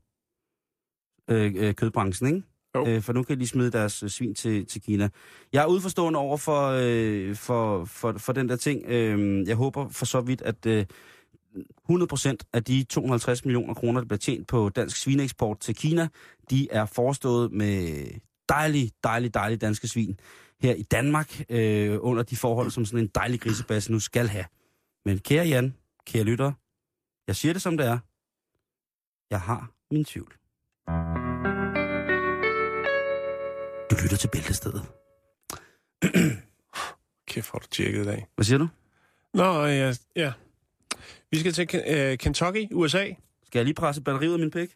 Øh, 1.30 1.54
øh, 1.56 1.74
kødbranchen, 1.74 2.26
ikke? 2.34 2.42
Jo. 2.74 2.86
Øh, 2.86 3.02
for 3.02 3.12
nu 3.12 3.22
kan 3.22 3.40
de 3.40 3.46
smide 3.48 3.70
deres 3.70 4.02
øh, 4.02 4.08
svin 4.08 4.34
til, 4.34 4.66
til 4.66 4.82
Kina. 4.82 5.08
Jeg 5.52 5.62
er 5.62 5.66
udforstående 5.66 6.18
over 6.18 6.36
for, 6.36 6.78
øh, 6.80 7.36
for, 7.36 7.84
for, 7.84 8.12
for 8.18 8.32
den 8.32 8.48
der 8.48 8.56
ting. 8.56 8.84
Øh, 8.86 9.48
jeg 9.48 9.56
håber 9.56 9.88
for 9.88 10.04
så 10.04 10.20
vidt, 10.20 10.42
at 10.42 10.66
øh, 10.66 10.86
100% 11.90 12.36
af 12.52 12.64
de 12.64 12.84
250 12.84 13.44
millioner 13.44 13.74
kroner, 13.74 14.00
der 14.00 14.06
bliver 14.06 14.18
tjent 14.18 14.48
på 14.48 14.68
dansk 14.68 14.96
svineeksport 14.96 15.60
til 15.60 15.74
Kina, 15.74 16.08
de 16.50 16.68
er 16.70 16.86
forestået 16.86 17.52
med 17.52 18.04
dejlige, 18.48 18.90
dejlige, 19.04 19.30
dejlige 19.30 19.58
danske 19.58 19.88
svin 19.88 20.20
her 20.60 20.74
i 20.74 20.82
Danmark, 20.82 21.40
øh, 21.48 21.98
under 22.00 22.22
de 22.22 22.36
forhold, 22.36 22.70
som 22.70 22.84
sådan 22.84 23.04
en 23.04 23.10
dejlig 23.14 23.40
grisebasse 23.40 23.92
nu 23.92 24.00
skal 24.00 24.28
have. 24.28 24.44
Men 25.04 25.18
kære 25.18 25.46
Jan, 25.46 25.74
kære 26.06 26.24
lytter, 26.24 26.52
jeg 27.26 27.36
siger 27.36 27.52
det 27.52 27.62
som 27.62 27.76
det 27.76 27.86
er. 27.86 27.98
Jeg 29.30 29.40
har 29.40 29.70
min 29.90 30.04
tvivl. 30.04 30.32
Du 33.90 33.96
lytter 34.02 34.16
til 34.16 34.28
Bæltestedet. 34.28 34.82
Kæft, 37.28 37.50
hvor 37.50 37.58
har 37.58 37.58
du 37.58 37.66
tjekket 37.66 38.02
i 38.02 38.04
dag. 38.04 38.26
Hvad 38.34 38.44
siger 38.44 38.58
du? 38.58 38.68
Nå, 39.34 39.64
ja, 39.64 39.94
ja. 40.16 40.32
Vi 41.34 41.38
skal 41.38 41.52
til 41.52 41.64
uh, 42.12 42.18
Kentucky, 42.18 42.68
USA. 42.72 43.12
Skal 43.46 43.58
jeg 43.58 43.64
lige 43.64 43.74
presse 43.74 44.02
batteriet 44.02 44.32
af 44.32 44.38
min 44.38 44.50
pæk? 44.50 44.68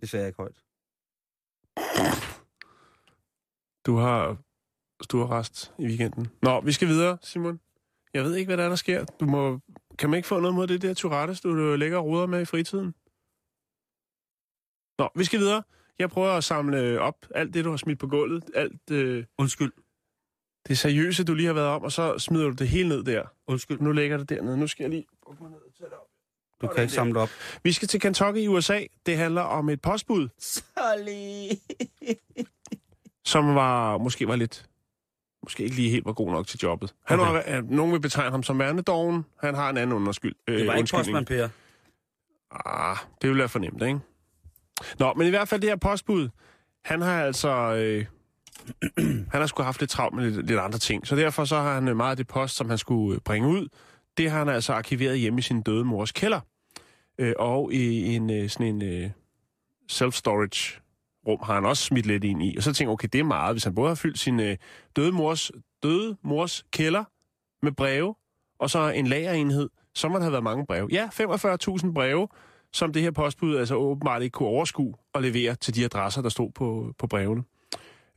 Det 0.00 0.08
sagde 0.08 0.22
jeg 0.22 0.28
ikke 0.28 0.36
højt. 0.36 0.62
Du 3.86 3.96
har 3.96 4.36
stuerrest 5.02 5.72
i 5.78 5.86
weekenden. 5.86 6.28
Nå, 6.42 6.60
vi 6.60 6.72
skal 6.72 6.88
videre, 6.88 7.18
Simon. 7.22 7.60
Jeg 8.14 8.24
ved 8.24 8.36
ikke, 8.36 8.48
hvad 8.48 8.56
der 8.56 8.64
er, 8.64 8.68
der 8.68 8.76
sker. 8.76 9.04
Du 9.04 9.26
må... 9.26 9.60
Kan 9.98 10.10
man 10.10 10.16
ikke 10.16 10.28
få 10.28 10.40
noget 10.40 10.54
mod 10.54 10.66
det 10.66 10.82
der 10.82 10.94
Tourettes, 10.94 11.40
du 11.40 11.76
lægger 11.76 11.98
ruder 11.98 12.26
med 12.26 12.42
i 12.42 12.44
fritiden? 12.44 12.94
Nå, 14.98 15.08
vi 15.14 15.24
skal 15.24 15.38
videre. 15.38 15.62
Jeg 15.98 16.10
prøver 16.10 16.30
at 16.30 16.44
samle 16.44 17.00
op 17.00 17.26
alt 17.34 17.54
det, 17.54 17.64
du 17.64 17.70
har 17.70 17.76
smidt 17.76 17.98
på 17.98 18.06
gulvet. 18.06 18.44
Alt 18.54 18.90
øh, 18.90 19.24
Undskyld. 19.38 19.72
Det 20.68 20.78
seriøse, 20.78 21.24
du 21.24 21.34
lige 21.34 21.46
har 21.46 21.52
været 21.54 21.68
om, 21.68 21.82
og 21.82 21.92
så 21.92 22.18
smider 22.18 22.44
du 22.46 22.52
det 22.52 22.68
hele 22.68 22.88
ned 22.88 23.04
der. 23.04 23.22
Undskyld. 23.46 23.80
Nu 23.80 23.92
ligger 23.92 24.16
det 24.16 24.28
dernede. 24.28 24.56
Nu 24.58 24.66
skal 24.66 24.82
jeg 24.84 24.90
lige 24.90 25.06
bukke 25.26 25.42
mig 25.42 25.50
ned 25.50 25.58
og 25.58 25.72
tage 25.78 25.90
det 25.90 25.94
op. 25.98 26.06
Du 26.62 26.66
kan 26.74 26.82
ikke 26.82 26.94
samle 26.94 27.14
det 27.14 27.22
op. 27.22 27.28
Vi 27.62 27.72
skal 27.72 27.88
til 27.88 28.00
Kentucky 28.00 28.38
i 28.38 28.48
USA. 28.48 28.80
Det 29.06 29.16
handler 29.16 29.42
om 29.42 29.68
et 29.68 29.80
postbud, 29.82 30.28
Solly. 30.38 31.48
som 33.24 33.54
var 33.54 33.98
måske 33.98 34.28
var 34.28 34.36
lidt 34.36 34.66
måske 35.42 35.62
ikke 35.64 35.76
lige 35.76 35.90
helt 35.90 36.04
var 36.04 36.12
god 36.12 36.30
nok 36.30 36.46
til 36.46 36.58
jobbet. 36.62 36.94
Han 37.06 37.20
Okay. 37.20 37.32
var, 37.32 37.44
øh, 37.58 37.70
nogen 37.70 37.92
vil 37.92 38.00
betegne 38.00 38.30
ham 38.30 38.42
som 38.42 38.58
værnedoven. 38.58 39.24
Han 39.40 39.54
har 39.54 39.70
en 39.70 39.76
anden 39.76 39.96
underskyld. 39.96 40.34
Øh, 40.48 40.58
Det 40.58 40.66
var 40.66 40.74
ikke 40.74 40.90
postmand, 40.94 41.26
Per. 41.26 41.48
Ah, 42.50 42.96
det 43.22 43.30
vil 43.30 43.38
være 43.38 43.48
fornemt, 43.48 43.82
ikke? 43.82 43.98
Nå, 44.98 45.14
men 45.14 45.26
i 45.26 45.30
hvert 45.30 45.48
fald 45.48 45.60
det 45.60 45.70
her 45.70 45.76
postbud, 45.76 46.28
han 46.84 47.02
har 47.02 47.22
altså... 47.24 47.48
Øh, 47.74 48.04
han 49.32 49.40
har 49.40 49.46
sgu 49.46 49.62
haft 49.62 49.80
lidt 49.80 49.90
travlt 49.90 50.16
med 50.16 50.30
lidt, 50.30 50.46
lidt 50.46 50.60
andre 50.60 50.78
ting, 50.78 51.06
så 51.06 51.16
derfor 51.16 51.44
så 51.44 51.56
har 51.56 51.74
han 51.74 51.88
øh, 51.88 51.96
meget 51.96 52.10
af 52.10 52.16
det 52.16 52.26
post, 52.26 52.56
som 52.56 52.68
han 52.68 52.78
skulle 52.78 53.14
øh, 53.14 53.20
bringe 53.20 53.48
ud, 53.48 53.68
det 54.16 54.30
har 54.30 54.38
han 54.38 54.48
altså 54.48 54.72
arkiveret 54.72 55.18
hjemme 55.18 55.38
i 55.38 55.42
sin 55.42 55.62
døde 55.62 55.84
mors 55.84 56.12
kælder. 56.12 56.40
Øh, 57.18 57.34
og 57.38 57.72
i 57.72 58.14
en 58.14 58.30
øh, 58.30 58.48
sådan 58.48 58.66
en 58.66 58.82
øh, 58.82 59.10
self-storage 59.92 60.80
rum 61.26 61.38
har 61.42 61.54
han 61.54 61.64
også 61.64 61.84
smidt 61.84 62.06
lidt 62.06 62.24
ind 62.24 62.42
i. 62.42 62.56
Og 62.56 62.62
så 62.62 62.72
tænker 62.72 62.90
jeg, 62.90 62.92
okay, 62.92 63.08
det 63.12 63.18
er 63.18 63.24
meget, 63.24 63.54
hvis 63.54 63.64
han 63.64 63.74
både 63.74 63.88
har 63.88 63.94
fyldt 63.94 64.18
sin 64.18 64.40
øh, 64.40 64.56
døde, 64.96 65.12
mors, 65.12 65.50
døde 65.82 66.16
mors 66.22 66.64
kælder 66.72 67.04
med 67.62 67.72
breve, 67.72 68.14
og 68.60 68.70
så 68.70 68.88
en 68.88 69.06
lagerenhed, 69.06 69.68
så 69.94 70.08
må 70.08 70.14
der 70.14 70.22
have 70.22 70.32
været 70.32 70.44
mange 70.44 70.66
breve. 70.66 70.88
Ja, 70.92 71.06
45.000 71.06 71.92
breve, 71.92 72.28
som 72.72 72.92
det 72.92 73.02
her 73.02 73.10
postbud 73.10 73.56
altså 73.56 73.74
åbenbart 73.74 74.22
ikke 74.22 74.32
kunne 74.32 74.48
overskue 74.48 74.94
og 75.12 75.22
levere 75.22 75.54
til 75.54 75.74
de 75.74 75.84
adresser, 75.84 76.22
der 76.22 76.28
stod 76.28 76.50
på, 76.52 76.94
på 76.98 77.06
brevene. 77.06 77.42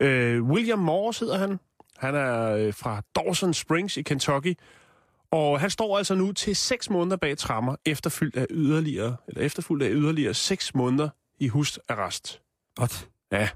Øh, 0.02 0.44
William 0.44 0.80
Morse 0.80 1.26
hedder 1.26 1.38
han. 1.38 1.60
Han 1.98 2.16
er 2.16 2.52
øh, 2.56 2.74
fra 2.74 3.02
Dawson 3.16 3.54
Springs 3.54 3.98
i 3.98 4.02
Kentucky. 4.02 4.54
Og 5.32 5.60
han 5.60 5.70
står 5.70 5.98
altså 5.98 6.16
nu 6.16 6.32
til 6.32 6.56
6 6.56 6.90
måneder 6.90 7.18
bag 7.18 7.38
trammer, 7.38 7.76
efterfulgt 7.86 8.38
af 8.38 8.48
yderligere, 8.50 9.16
eller 9.28 9.42
efterfulgt 9.42 9.84
af 9.84 9.90
yderligere 9.92 10.34
6 10.34 10.76
måneder 10.76 11.10
i 11.40 11.48
husarrest. 11.48 12.42
Godt. 12.76 13.10
Ja. 13.32 13.50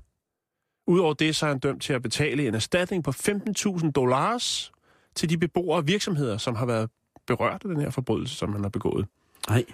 Udover 0.87 1.13
det, 1.13 1.35
så 1.35 1.45
er 1.45 1.49
han 1.49 1.59
dømt 1.59 1.81
til 1.81 1.93
at 1.93 2.01
betale 2.01 2.47
en 2.47 2.55
erstatning 2.55 3.03
på 3.03 3.11
15.000 3.11 3.91
dollars 3.91 4.71
til 5.15 5.29
de 5.29 5.37
beboere 5.37 5.77
og 5.77 5.87
virksomheder, 5.87 6.37
som 6.37 6.55
har 6.55 6.65
været 6.65 6.89
berørt 7.27 7.61
af 7.65 7.69
den 7.69 7.79
her 7.79 7.89
forbrydelse, 7.89 8.35
som 8.35 8.51
han 8.53 8.61
har 8.61 8.69
begået. 8.69 9.07
Nej, 9.49 9.65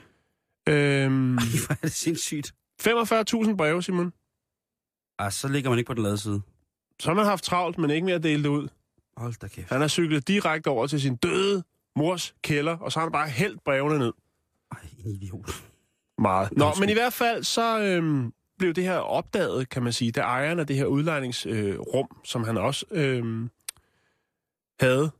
Øhm, 0.69 1.37
Ej, 1.37 1.43
hvor 1.67 1.71
er 1.71 1.77
det 1.81 1.91
sindssygt. 1.91 2.53
45.000 2.81 3.55
breve, 3.55 3.83
Simon. 3.83 4.13
Ej, 5.19 5.29
så 5.29 5.47
ligger 5.47 5.69
man 5.69 5.79
ikke 5.79 5.87
på 5.87 5.93
den 5.93 6.03
lade 6.03 6.17
side. 6.17 6.41
Så 7.01 7.09
har 7.09 7.15
man 7.15 7.25
haft 7.25 7.43
travlt, 7.43 7.77
men 7.77 7.89
ikke 7.89 8.05
mere 8.05 8.15
at 8.15 8.23
dele 8.23 8.43
det 8.43 8.49
ud. 8.49 8.67
Hold 9.17 9.33
da 9.41 9.47
kæft. 9.47 9.69
Han 9.69 9.81
har 9.81 9.87
cyklet 9.87 10.27
direkte 10.27 10.67
over 10.67 10.87
til 10.87 11.01
sin 11.01 11.15
døde 11.15 11.63
mors 11.95 12.35
kælder, 12.41 12.77
og 12.77 12.91
så 12.91 12.99
har 12.99 13.05
han 13.05 13.11
bare 13.11 13.29
hældt 13.29 13.63
brevene 13.63 13.99
ned. 13.99 14.13
Ej, 14.71 14.77
en 15.05 15.11
idiot. 15.11 15.63
Meget. 16.17 16.57
Nå, 16.57 16.65
men 16.79 16.89
i 16.89 16.93
hvert 16.93 17.13
fald 17.13 17.43
så 17.43 17.79
øhm, 17.79 18.33
blev 18.57 18.73
det 18.73 18.83
her 18.83 18.97
opdaget, 18.97 19.69
kan 19.69 19.83
man 19.83 19.93
sige, 19.93 20.11
da 20.11 20.21
ejeren 20.21 20.59
af 20.59 20.67
det 20.67 20.75
her 20.75 20.85
udlejningsrum, 20.85 21.53
øh, 21.53 21.79
rum, 21.79 22.07
som 22.23 22.43
han 22.43 22.57
også 22.57 22.85
øhm, 22.91 23.49
havde, 24.79 25.11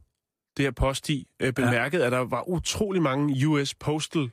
det 0.58 0.66
her 0.66 0.72
post 0.72 1.10
i, 1.10 1.28
øh, 1.40 1.54
bemærkede, 1.54 2.02
ja. 2.02 2.06
at 2.06 2.12
der 2.12 2.20
var 2.20 2.50
utrolig 2.50 3.02
mange 3.02 3.48
US 3.48 3.76
Postal 3.76 4.32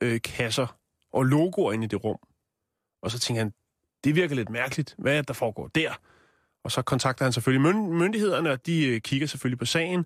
øh, 0.00 0.20
kasser 0.20 0.76
og 1.12 1.24
logoer 1.24 1.72
inde 1.72 1.84
i 1.84 1.88
det 1.88 2.04
rum. 2.04 2.18
Og 3.02 3.10
så 3.10 3.18
tænkte 3.18 3.38
han, 3.38 3.52
det 4.04 4.14
virker 4.14 4.34
lidt 4.34 4.50
mærkeligt. 4.50 4.94
Hvad 4.98 5.12
er 5.12 5.16
det, 5.16 5.28
der 5.28 5.34
foregår 5.34 5.66
der? 5.66 5.92
Og 6.64 6.70
så 6.70 6.82
kontakter 6.82 7.24
han 7.24 7.32
selvfølgelig 7.32 7.70
myn- 7.70 7.92
myndighederne, 7.92 8.50
og 8.50 8.66
de 8.66 8.86
øh, 8.86 9.00
kigger 9.00 9.26
selvfølgelig 9.26 9.58
på 9.58 9.64
sagen, 9.64 10.04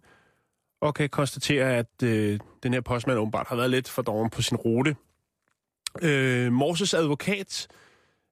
og 0.80 0.94
kan 0.94 1.08
konstatere, 1.08 1.76
at 1.76 2.02
øh, 2.04 2.40
den 2.62 2.72
her 2.74 2.80
postmand 2.80 3.18
åbenbart 3.18 3.46
har 3.48 3.56
været 3.56 3.70
lidt 3.70 3.88
for 3.88 4.02
doven 4.02 4.30
på 4.30 4.42
sin 4.42 4.56
rute. 4.56 4.96
Øh, 6.02 6.52
Morses 6.52 6.94
advokat 6.94 7.68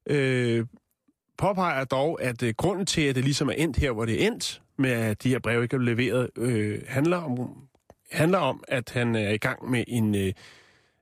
øh, 0.06 0.66
påpeger 1.38 1.84
dog, 1.84 2.22
at 2.22 2.42
øh, 2.42 2.54
grunden 2.56 2.86
til, 2.86 3.02
at 3.02 3.14
det 3.14 3.24
ligesom 3.24 3.48
er 3.48 3.52
endt 3.52 3.76
her, 3.76 3.90
hvor 3.90 4.04
det 4.04 4.22
er 4.22 4.26
endt, 4.26 4.62
med 4.76 4.90
at 4.90 5.22
de 5.22 5.28
her 5.28 5.38
breve 5.38 5.62
ikke 5.62 5.76
er 5.76 5.80
leveret, 5.80 6.30
øh, 6.36 6.82
handler, 6.86 7.16
om, 7.16 7.56
handler 8.12 8.38
om, 8.38 8.64
at 8.68 8.90
han 8.90 9.14
er 9.14 9.30
i 9.30 9.38
gang 9.38 9.70
med 9.70 9.84
en... 9.88 10.14
Øh, 10.14 10.32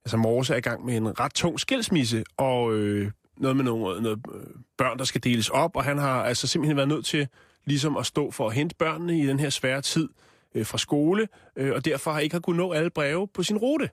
altså 0.05 0.17
Morse 0.17 0.53
er 0.53 0.59
i 0.59 0.61
gang 0.61 0.85
med 0.85 0.97
en 0.97 1.21
ret 1.21 1.35
tung 1.35 1.61
skilsmisse, 1.61 2.25
og 2.37 2.75
øh, 2.75 3.11
noget 3.41 3.57
med 3.57 3.65
nogle, 3.65 4.03
noget 4.03 4.19
øh, 4.35 4.41
børn, 4.79 4.99
der 4.99 5.05
skal 5.05 5.25
deles 5.25 5.49
op, 5.49 5.77
og 5.77 5.85
han 5.85 5.99
har 5.99 6.23
altså 6.23 6.47
simpelthen 6.47 6.77
været 6.77 6.89
nødt 6.89 7.07
til 7.07 7.29
ligesom 7.65 7.97
at 7.97 8.07
stå 8.07 8.31
for 8.31 8.49
at 8.49 8.55
hente 8.55 8.75
børnene 8.79 9.19
i 9.19 9.27
den 9.27 9.41
her 9.41 9.51
svære 9.51 9.81
tid 9.81 10.09
øh, 10.55 10.67
fra 10.67 10.79
skole, 10.79 11.29
øh, 11.57 11.73
og 11.75 11.85
derfor 11.85 12.13
har 12.13 12.21
ikke 12.21 12.35
har 12.35 12.41
kunnet 12.41 12.57
nå 12.57 12.73
alle 12.73 12.91
breve 12.91 13.29
på 13.29 13.43
sin 13.43 13.59
rute. 13.59 13.91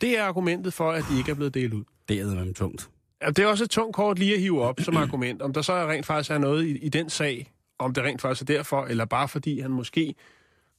Det 0.00 0.18
er 0.18 0.24
argumentet 0.24 0.72
for, 0.72 0.92
at 0.92 1.04
de 1.10 1.18
ikke 1.18 1.30
er 1.30 1.34
blevet 1.34 1.54
delt 1.54 1.74
ud. 1.74 1.84
Det 2.08 2.20
er 2.20 2.44
med 2.44 2.54
tungt. 2.54 2.90
Ja, 3.22 3.28
det 3.28 3.38
er 3.38 3.46
også 3.46 3.64
et 3.64 3.70
tungt 3.70 3.96
kort 3.96 4.18
lige 4.18 4.34
at 4.34 4.40
hive 4.40 4.62
op 4.62 4.80
som 4.80 4.96
argument. 4.96 5.42
Om 5.42 5.52
der 5.52 5.62
så 5.62 5.72
er 5.72 5.90
rent 5.90 6.06
faktisk 6.06 6.30
er 6.30 6.38
noget 6.38 6.66
i, 6.66 6.78
i 6.78 6.88
den 6.88 7.10
sag, 7.10 7.52
om 7.78 7.94
det 7.94 8.04
rent 8.04 8.20
faktisk 8.20 8.50
er 8.50 8.54
derfor, 8.56 8.84
eller 8.84 9.04
bare 9.04 9.28
fordi 9.28 9.60
han 9.60 9.70
måske 9.70 10.14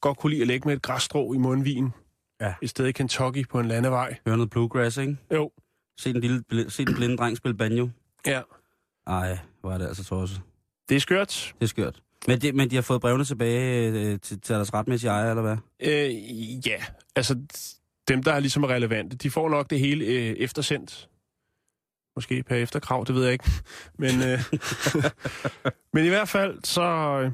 godt 0.02 0.18
kunne 0.18 0.30
lide 0.30 0.42
at 0.42 0.48
lægge 0.48 0.68
med 0.68 0.76
et 0.76 0.82
græsstrå 0.82 1.34
i 1.34 1.38
mundvin. 1.38 1.90
Ja. 2.42 2.54
Et 2.62 2.70
sted 2.70 2.86
i 2.88 2.92
Kentucky 2.92 3.48
på 3.48 3.60
en 3.60 3.68
landevej. 3.68 4.16
Hør 4.28 4.36
noget 4.36 4.50
bluegrass, 4.50 4.98
ikke? 4.98 5.18
Jo. 5.34 5.52
Se 6.00 6.14
den, 6.14 6.22
lille, 6.22 6.70
se 6.70 6.86
den 6.86 6.96
blinde 6.96 7.18
dreng 7.18 7.38
spille 7.38 7.58
banjo. 7.58 7.90
Ja. 8.26 8.42
Ej, 9.08 9.38
hvor 9.62 9.72
er 9.72 9.78
det 9.78 9.88
altså 9.88 10.04
tosset. 10.04 10.42
Det 10.90 10.96
er 10.96 11.00
skørt. 11.00 11.54
Det 11.60 11.66
er 11.66 11.68
skørt. 11.68 12.02
Men 12.28 12.42
de, 12.42 12.52
men 12.52 12.70
de 12.70 12.76
har 12.76 12.82
fået 12.82 13.02
brevene 13.02 13.26
tilbage 13.26 13.92
øh, 13.92 14.20
til, 14.20 14.42
til 14.42 14.56
deres 14.56 14.74
retmæssige 14.74 15.12
ejer, 15.12 15.30
eller 15.30 15.42
hvad? 15.42 15.58
Øh, 15.80 16.68
ja, 16.68 16.84
altså 17.16 17.36
dem, 18.08 18.24
der 18.24 18.34
er 18.34 18.40
ligesom 18.40 18.64
relevante, 18.64 19.18
de 19.18 19.32
får 19.32 19.50
nok 19.50 19.70
det 19.70 19.80
hele 19.80 20.06
øh, 20.06 20.36
eftersendt. 20.38 21.10
Måske 22.16 22.44
per 22.44 22.56
efterkrav, 22.56 23.04
det 23.08 23.16
ved 23.16 23.24
jeg 23.24 23.34
ikke. 23.34 23.52
Men, 23.98 24.22
øh, 24.22 24.40
men 25.94 26.06
i 26.06 26.10
hvert 26.10 26.30
fald, 26.30 26.60
så 26.64 26.82
øh, 26.82 27.32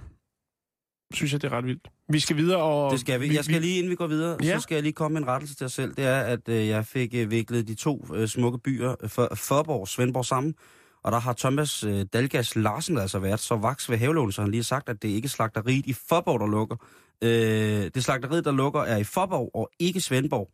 synes 1.16 1.34
jeg, 1.34 1.42
det 1.42 1.52
er 1.54 1.58
ret 1.58 1.66
vildt. 1.66 1.88
Vi 2.10 2.20
skal 2.20 2.38
videre, 2.38 2.62
og... 2.62 2.92
Det 2.92 3.00
skal 3.00 3.22
vi. 3.22 3.36
Jeg 3.36 3.46
skal 3.46 3.62
lige, 3.62 3.78
inden 3.78 3.90
vi 3.90 3.96
går 3.96 4.08
videre, 4.08 4.38
Ja. 4.44 4.56
så 4.56 4.60
skal 4.62 4.76
jeg 4.76 4.84
lige 4.84 4.94
komme 4.94 5.14
med 5.14 5.22
en 5.22 5.28
rettelse 5.28 5.56
til 5.56 5.66
os 5.66 5.74
selv. 5.74 5.96
Det 5.96 6.06
er, 6.06 6.20
at 6.20 6.50
øh, 6.50 6.68
jeg 6.68 6.86
fik 6.86 7.14
øh, 7.16 7.32
viklet 7.32 7.68
de 7.68 7.76
to 7.76 8.06
øh, 8.16 8.28
smukke 8.28 8.60
byer, 8.60 8.96
øh, 9.04 9.10
for, 9.10 9.30
Forborg 9.36 9.82
og 9.82 9.88
Svendborg, 9.88 10.26
sammen. 10.26 10.54
Og 11.04 11.12
der 11.12 11.20
har 11.20 11.34
Thomas 11.34 11.84
øh, 11.84 12.06
Dalgas 12.14 12.56
Larsen 12.56 12.98
altså 12.98 13.20
været 13.20 13.40
så 13.40 13.56
vaks 13.56 13.90
ved 13.90 13.98
havelån, 13.98 14.32
så 14.32 14.42
han 14.42 14.52
lige 14.52 14.60
har 14.60 14.64
sagt, 14.64 14.90
at 14.90 15.02
det 15.02 15.08
ikke 15.10 15.26
er 15.26 15.30
slagteriet 15.30 15.86
i 15.86 15.94
Forborg, 15.94 16.40
der 16.40 16.48
lukker. 16.48 16.76
Øh, 17.24 17.92
det 17.96 18.04
slagteriet, 18.04 18.46
der 18.46 18.52
lukker, 18.52 18.82
er 18.82 18.98
i 18.98 19.04
Forborg 19.04 19.52
og 19.54 19.70
ikke 19.80 20.02
Svendborg. 20.02 20.50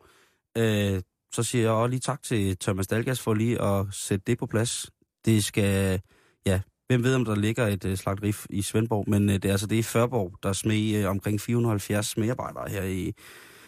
Øh, 0.57 1.01
så 1.33 1.43
siger 1.43 1.61
jeg 1.61 1.71
også 1.71 1.89
lige 1.89 1.99
tak 1.99 2.23
til 2.23 2.57
Thomas 2.57 2.87
Dalgas 2.87 3.19
for 3.21 3.33
lige 3.33 3.61
at 3.61 3.85
sætte 3.91 4.23
det 4.27 4.37
på 4.37 4.45
plads. 4.45 4.89
Det 5.25 5.43
skal, 5.43 6.01
ja, 6.45 6.61
hvem 6.87 7.03
ved, 7.03 7.15
om 7.15 7.25
der 7.25 7.35
ligger 7.35 7.67
et 7.67 7.85
øh, 7.85 7.97
slagteri 7.97 8.33
i 8.49 8.61
Svendborg, 8.61 9.09
men 9.09 9.29
øh, 9.29 9.35
det 9.35 9.45
er 9.45 9.51
altså 9.51 9.67
det 9.67 9.75
i 9.75 9.83
Førborg, 9.83 10.31
der 10.43 10.53
smed 10.53 10.95
øh, 10.95 11.09
omkring 11.09 11.41
470 11.41 12.17
medarbejdere 12.17 12.69
her 12.69 12.83
i... 12.83 13.13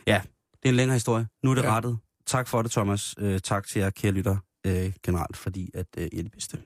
Ja, 0.08 0.22
det 0.52 0.66
er 0.66 0.70
en 0.70 0.76
længere 0.76 0.96
historie. 0.96 1.28
Nu 1.44 1.52
er 1.52 1.56
det 1.56 1.64
Ja. 1.64 1.76
rettet. 1.76 1.98
Tak 2.28 2.48
for 2.48 2.62
det, 2.62 2.72
Thomas. 2.72 3.16
Øh, 3.20 3.40
tak 3.40 3.68
til 3.68 3.80
jer, 3.80 3.90
kære 3.90 4.12
lytter, 4.12 4.38
øh, 4.66 4.92
generelt, 5.06 5.38
fordi 5.38 5.70
at 5.74 5.86
øh, 5.98 6.08
I 6.12 6.20
er 6.20 6.24
det 6.24 6.32
bedste. 6.32 6.58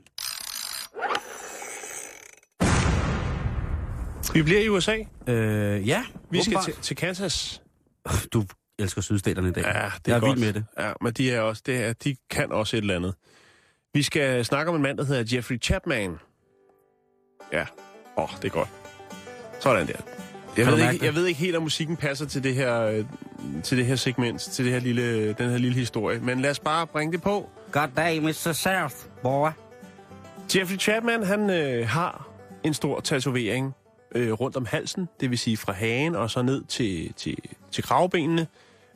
Vi 4.33 4.41
bliver 4.43 4.61
i 4.61 4.69
USA. 4.69 4.97
Øh, 5.27 5.87
ja, 5.87 6.03
Vi 6.29 6.43
skal 6.43 6.57
til, 6.65 6.73
til 6.81 6.95
Kansas. 6.95 7.61
Du 8.33 8.43
elsker 8.79 9.01
sydstaterne 9.01 9.49
i 9.49 9.51
dag. 9.51 9.63
Ja, 9.63 9.71
det 9.71 9.75
er 9.83 9.89
jeg 10.07 10.15
er 10.15 10.19
godt. 10.19 10.29
vild 10.39 10.45
med 10.45 10.53
det. 10.53 10.65
Ja, 10.79 10.93
men 11.01 11.13
de, 11.13 11.31
er 11.31 11.41
også, 11.41 11.61
det 11.65 11.83
er, 11.83 11.93
de 11.93 12.15
kan 12.29 12.51
også 12.51 12.77
et 12.77 12.81
eller 12.81 12.95
andet. 12.95 13.15
Vi 13.93 14.03
skal 14.03 14.45
snakke 14.45 14.69
om 14.69 14.75
en 14.75 14.81
mand, 14.81 14.97
der 14.97 15.05
hedder 15.05 15.35
Jeffrey 15.35 15.61
Chapman. 15.61 16.15
Ja, 17.51 17.65
åh, 18.17 18.23
oh, 18.23 18.29
det 18.41 18.45
er 18.45 18.49
godt. 18.49 18.69
Sådan 19.59 19.87
der. 19.87 19.93
Jeg 20.57 20.67
ved, 20.67 20.91
ikke, 20.91 21.05
jeg 21.05 21.15
ved 21.15 21.25
ikke 21.25 21.39
helt, 21.39 21.55
om 21.55 21.63
musikken 21.63 21.97
passer 21.97 22.25
til 22.25 22.43
det 22.43 22.55
her, 22.55 22.81
øh, 22.81 23.05
til 23.63 23.77
det 23.77 23.85
her 23.85 23.95
segment, 23.95 24.41
til 24.41 24.65
det 24.65 24.73
her 24.73 24.79
lille, 24.79 25.33
den 25.33 25.49
her 25.49 25.57
lille 25.57 25.77
historie. 25.77 26.19
Men 26.19 26.41
lad 26.41 26.49
os 26.51 26.59
bare 26.59 26.87
bringe 26.87 27.11
det 27.11 27.21
på. 27.21 27.49
God 27.71 27.87
day, 27.97 28.19
Mr. 28.19 28.51
South, 28.51 28.95
boy. 29.21 29.49
Jeffrey 30.55 30.77
Chapman, 30.77 31.23
han 31.23 31.49
øh, 31.49 31.87
har 31.87 32.27
en 32.63 32.73
stor 32.73 32.99
tatovering 32.99 33.75
øh, 34.15 34.31
rundt 34.31 34.57
om 34.57 34.65
halsen, 34.65 35.09
det 35.19 35.29
vil 35.29 35.37
sige 35.37 35.57
fra 35.57 35.73
hagen 35.73 36.15
og 36.15 36.29
så 36.29 36.41
ned 36.41 36.63
til, 36.63 37.13
til, 37.13 37.37
til 37.71 37.83
kravbenene, 37.83 38.47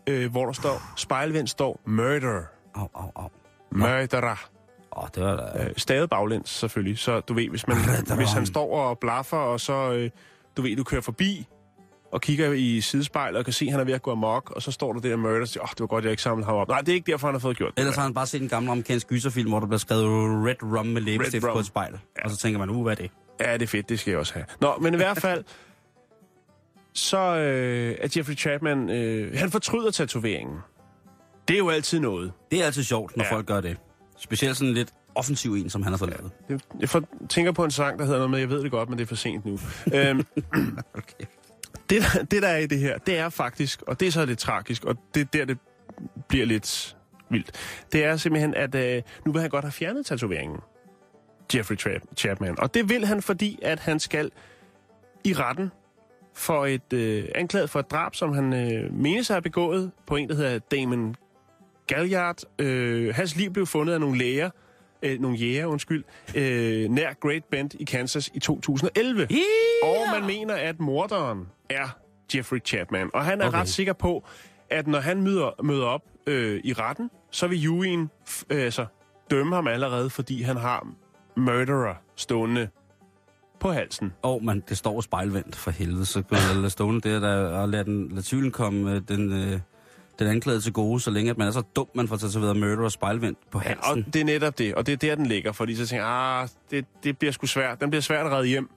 øh, 0.07 0.31
hvor 0.31 0.45
der 0.45 0.53
står, 0.53 0.93
spejlvendt 0.97 1.49
står, 1.49 1.79
murder. 1.85 2.41
Au, 2.75 2.89
au, 2.93 3.11
au. 3.15 3.29
Murderer. 3.71 4.49
Oh, 4.97 5.07
det 5.15 5.23
var 5.23 5.35
da... 5.87 6.01
Øh, 6.01 6.09
baglæns, 6.09 6.49
selvfølgelig. 6.49 6.99
Så 6.99 7.19
du 7.19 7.33
ved, 7.33 7.49
hvis, 7.49 7.67
man, 7.67 7.77
hvis 8.15 8.31
han 8.31 8.45
står 8.45 8.79
og 8.79 8.99
blaffer, 8.99 9.37
og 9.37 9.59
så, 9.59 9.91
øh, 9.91 10.09
du 10.57 10.61
ved, 10.61 10.75
du 10.75 10.83
kører 10.83 11.01
forbi, 11.01 11.47
og 12.11 12.21
kigger 12.21 12.51
i 12.51 12.81
sidespejlet 12.81 13.39
og 13.39 13.45
kan 13.45 13.53
se, 13.53 13.65
at 13.65 13.71
han 13.71 13.79
er 13.79 13.83
ved 13.83 13.93
at 13.93 14.01
gå 14.01 14.11
amok, 14.11 14.51
og 14.51 14.61
så 14.61 14.71
står 14.71 14.93
der 14.93 14.99
der 14.99 15.15
murder 15.15 15.41
og 15.41 15.47
siger, 15.47 15.63
åh, 15.63 15.65
oh, 15.65 15.69
det 15.69 15.79
var 15.79 15.87
godt, 15.87 16.03
jeg 16.03 16.11
ikke 16.11 16.23
samlede 16.23 16.45
ham 16.45 16.55
op. 16.55 16.67
Nej, 16.67 16.79
det 16.79 16.89
er 16.89 16.93
ikke 16.93 17.11
derfor, 17.11 17.27
han 17.27 17.35
har 17.35 17.39
fået 17.39 17.57
gjort 17.57 17.71
det. 17.75 17.79
Ellers 17.79 17.95
har 17.95 18.03
han 18.03 18.13
bare 18.13 18.27
set 18.27 18.41
en 18.41 18.49
gammel 18.49 18.71
amerikansk 18.71 19.07
gyserfilm, 19.07 19.49
hvor 19.49 19.59
der 19.59 19.67
bliver 19.67 19.79
skrevet 19.79 20.05
Red 20.47 20.77
Rum 20.77 20.85
med 20.85 21.01
læbestift 21.01 21.45
på 21.45 21.59
et 21.59 21.65
spejl. 21.65 21.99
Ja. 22.17 22.23
Og 22.23 22.31
så 22.31 22.37
tænker 22.37 22.59
man, 22.59 22.69
uh, 22.69 22.83
hvad 22.83 22.91
er 22.91 22.95
det? 22.95 23.11
Ja, 23.39 23.53
det 23.53 23.61
er 23.61 23.67
fedt, 23.67 23.89
det 23.89 23.99
skal 23.99 24.11
jeg 24.11 24.19
også 24.19 24.33
have. 24.33 24.45
Nå, 24.61 24.77
men 24.81 24.93
i 24.93 24.97
hvert 24.97 25.17
fald, 25.17 25.43
så 26.93 27.17
øh, 27.17 27.95
er 27.99 28.13
Jeffrey 28.17 28.35
Chapman, 28.35 28.89
øh, 28.89 29.37
han 29.37 29.51
fortryder 29.51 29.91
tatoveringen. 29.91 30.57
Det 31.47 31.53
er 31.53 31.57
jo 31.57 31.69
altid 31.69 31.99
noget. 31.99 32.31
Det 32.51 32.61
er 32.61 32.65
altid 32.65 32.83
sjovt, 32.83 33.17
når 33.17 33.23
ja. 33.23 33.33
folk 33.33 33.45
gør 33.45 33.61
det. 33.61 33.77
Specielt 34.17 34.57
sådan 34.57 34.73
lidt 34.73 34.93
offensiv 35.15 35.53
en, 35.53 35.69
som 35.69 35.83
han 35.83 35.93
har 35.93 35.97
fået 35.97 36.09
lavet. 36.09 36.61
Jeg, 36.79 36.89
for, 36.89 37.03
tænker 37.29 37.51
på 37.51 37.63
en 37.63 37.71
sang, 37.71 37.99
der 37.99 38.05
hedder 38.05 38.17
noget 38.17 38.31
med, 38.31 38.39
jeg 38.39 38.49
ved 38.49 38.63
det 38.63 38.71
godt, 38.71 38.89
men 38.89 38.97
det 38.97 39.03
er 39.03 39.07
for 39.07 39.15
sent 39.15 39.45
nu. 39.45 39.51
øhm, 39.93 40.25
Okay. 40.93 41.25
det, 41.89 42.01
der, 42.01 42.23
det, 42.23 42.41
der 42.41 42.47
er 42.47 42.57
i 42.57 42.67
det 42.67 42.79
her, 42.79 42.97
det 42.97 43.17
er 43.17 43.29
faktisk, 43.29 43.81
og 43.81 43.99
det 43.99 44.07
er 44.07 44.11
så 44.11 44.25
lidt 44.25 44.39
tragisk, 44.39 44.85
og 44.85 44.95
det 45.15 45.21
er 45.21 45.25
der, 45.25 45.45
det 45.45 45.57
bliver 46.27 46.45
lidt 46.45 46.97
vildt. 47.29 47.51
Det 47.91 48.03
er 48.03 48.17
simpelthen, 48.17 48.53
at 48.53 48.75
øh, 48.75 49.01
nu 49.25 49.31
vil 49.31 49.41
han 49.41 49.49
godt 49.49 49.65
have 49.65 49.71
fjernet 49.71 50.05
tatoveringen. 50.05 50.59
Jeffrey 51.55 51.75
Tra- 51.75 52.15
Chapman. 52.17 52.59
Og 52.59 52.73
det 52.73 52.89
vil 52.89 53.05
han, 53.05 53.21
fordi 53.21 53.59
at 53.61 53.79
han 53.79 53.99
skal 53.99 54.31
i 55.23 55.33
retten 55.33 55.71
for 56.33 56.65
et 56.65 56.93
øh, 56.93 57.25
anklaget 57.35 57.69
for 57.69 57.79
et 57.79 57.91
drab, 57.91 58.15
som 58.15 58.33
han 58.33 58.53
øh, 58.53 58.93
menes 58.93 59.29
at 59.29 59.33
have 59.33 59.41
begået 59.41 59.91
på 60.07 60.15
en, 60.15 60.29
der 60.29 60.35
hedder 60.35 60.59
Damon 60.59 61.15
Galliard. 61.87 62.43
Øh, 62.59 63.15
hans 63.15 63.35
liv 63.35 63.53
blev 63.53 63.65
fundet 63.65 63.93
af 63.93 63.99
nogle 63.99 64.17
læger, 64.17 64.49
øh, 65.03 65.19
nogle 65.19 65.37
jæger, 65.37 65.65
undskyld, 65.65 66.03
øh, 66.35 66.89
nær 66.89 67.13
Great 67.13 67.43
Bend 67.51 67.71
i 67.79 67.83
Kansas 67.83 68.31
i 68.33 68.39
2011. 68.39 69.27
Yeah! 69.31 69.41
Og 69.83 70.19
man 70.19 70.27
mener, 70.27 70.53
at 70.55 70.79
morderen 70.79 71.47
er 71.69 71.97
Jeffrey 72.35 72.59
Chapman. 72.65 73.09
Og 73.13 73.25
han 73.25 73.41
er 73.41 73.47
okay. 73.47 73.57
Ret 73.57 73.69
sikker 73.69 73.93
på, 73.93 74.25
at 74.69 74.87
når 74.87 74.99
han 74.99 75.21
møder, 75.21 75.61
møder 75.63 75.85
op 75.85 76.01
øh, 76.27 76.61
i 76.63 76.73
retten, 76.73 77.09
så 77.31 77.47
vil 77.47 77.61
juryen 77.61 78.09
øh, 78.49 78.63
altså, 78.63 78.85
dømme 79.31 79.55
ham 79.55 79.67
allerede, 79.67 80.09
fordi 80.09 80.41
han 80.41 80.57
har 80.57 80.87
murderer 81.37 81.95
stående 82.15 82.69
på 83.59 83.71
halsen. 83.71 84.13
Åh, 84.23 84.31
oh, 84.31 84.43
man, 84.43 84.63
det 84.69 84.77
står 84.77 85.01
spejlvendt 85.01 85.55
for 85.55 85.71
helvede, 85.71 86.05
så 86.05 86.21
kan 86.21 86.37
man 86.47 86.57
lade 86.57 86.69
stående 86.69 87.09
der, 87.09 87.19
der 87.19 87.47
og 87.47 87.69
lade, 87.69 87.83
den, 87.83 88.09
lade 88.09 88.21
tvivlen 88.21 88.51
komme 88.51 88.95
øh, 88.95 89.01
den, 89.07 89.33
øh, 89.33 89.59
den 90.19 90.27
anklagede 90.27 90.61
til 90.61 90.73
gode, 90.73 90.99
så 90.99 91.11
længe 91.11 91.31
at 91.31 91.37
man 91.37 91.47
er 91.47 91.51
så 91.51 91.61
dum, 91.75 91.87
man 91.93 92.07
får 92.07 92.15
tatoveret 92.17 92.57
murder 92.57 92.83
og 92.83 92.91
spejlvendt 92.91 93.37
på 93.51 93.61
Ja, 93.63 93.67
halsen. 93.69 94.05
og 94.07 94.13
det 94.13 94.21
er 94.21 94.25
netop 94.25 94.57
det, 94.57 94.75
og 94.75 94.85
det 94.85 94.91
er 94.93 94.97
der, 94.97 95.15
den 95.15 95.25
ligger, 95.25 95.51
fordi 95.51 95.75
så 95.75 95.87
tænker 95.87 96.05
jeg, 96.05 96.41
ah, 96.41 96.49
det, 96.71 96.85
det 97.03 97.17
bliver 97.17 97.31
sgu 97.31 97.47
svært. 97.47 97.81
Den 97.81 97.89
bliver 97.89 98.01
svært 98.01 98.25
at 98.25 98.31
redde 98.31 98.47
hjem, 98.47 98.69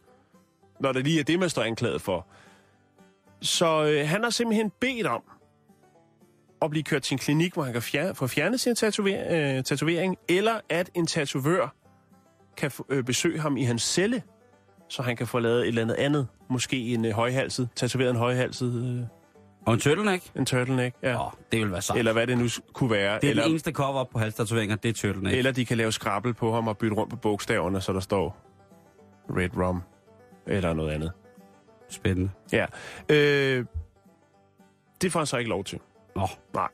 når 0.81 0.93
det 0.93 1.05
lige 1.05 1.21
er 1.21 1.25
det, 1.25 1.39
man 1.39 1.51
står 1.51 1.63
anklaget 1.63 2.03
for. 2.03 2.27
Så 3.41 3.85
øh, 3.85 4.09
han 4.09 4.23
har 4.23 4.31
simpelthen 4.31 4.71
bedt 4.81 5.07
om 5.07 5.23
at 6.63 6.71
blive 6.71 6.83
kørt 6.83 7.03
til 7.03 7.15
en 7.15 7.19
klinik, 7.19 7.55
hvor 7.55 7.63
han 7.63 7.73
kan 7.73 7.83
fjerne, 7.83 8.15
få 8.15 8.27
fjernet 8.27 8.61
sin 8.61 8.75
tatover, 8.75 9.57
øh, 9.59 9.65
tatovering, 9.65 10.17
eller 10.29 10.61
at 10.69 10.91
en 10.95 11.07
tatovør 11.07 11.75
kan 12.57 12.71
øh, 12.89 13.05
besøge 13.05 13.41
ham 13.41 13.57
i 13.57 13.65
hans 13.65 13.83
celle, 13.83 14.23
så 14.89 15.03
han 15.03 15.17
kan 15.17 15.27
få 15.27 15.39
lavet 15.39 15.61
et 15.61 15.69
eller 15.69 15.83
andet 15.83 15.95
andet. 15.95 16.29
Måske 16.51 16.77
en 16.95 17.05
øh, 17.05 17.13
højhalset, 17.13 17.69
tatoveret 17.77 18.11
en 18.11 18.17
højhalset, 18.17 18.75
øh, 18.75 19.07
Og 19.71 19.75
en 19.75 19.81
turtleneck? 19.81 20.25
en 20.37 20.47
turtleneck, 20.47 20.97
ja. 21.03 21.27
Oh, 21.27 21.33
det 21.53 21.61
vil 21.61 21.73
være 21.73 21.83
sejt. 21.83 21.99
Eller 21.99 22.13
hvad 22.13 22.27
det 22.27 22.39
nu 22.39 22.45
kunne 22.73 22.91
være. 22.91 23.15
det 23.15 23.25
er 23.25 23.31
eller, 23.31 23.43
den 23.43 23.51
eneste 23.53 23.73
cover 23.73 24.05
på 24.05 24.19
halstatoveringer, 24.19 24.77
det 24.77 24.89
er 24.89 24.93
turtleneck. 24.93 25.37
eller 25.37 25.53
de 25.53 25.65
kan 25.65 25.77
lave 25.77 25.93
skrabbel 25.93 26.35
på 26.35 26.53
ham 26.53 26.69
og 26.69 26.79
bytte 26.79 26.97
rundt 26.97 27.11
på 27.11 27.17
bogstaverne, 27.17 27.81
så 27.81 27.93
der 27.93 28.01
står 28.01 28.37
Red 29.37 29.57
Rum 29.57 29.83
eller 30.47 30.73
noget 30.73 30.91
andet. 30.93 31.13
Spændende. 31.89 32.31
Ja. 32.53 32.67
Øh, 33.09 33.65
det 35.03 35.13
får 35.13 35.21
han 35.21 35.27
så 35.27 35.37
ikke 35.37 35.49
lov 35.51 35.65
til. 35.65 35.79
Nå, 36.17 36.27
Nej. 36.55 36.69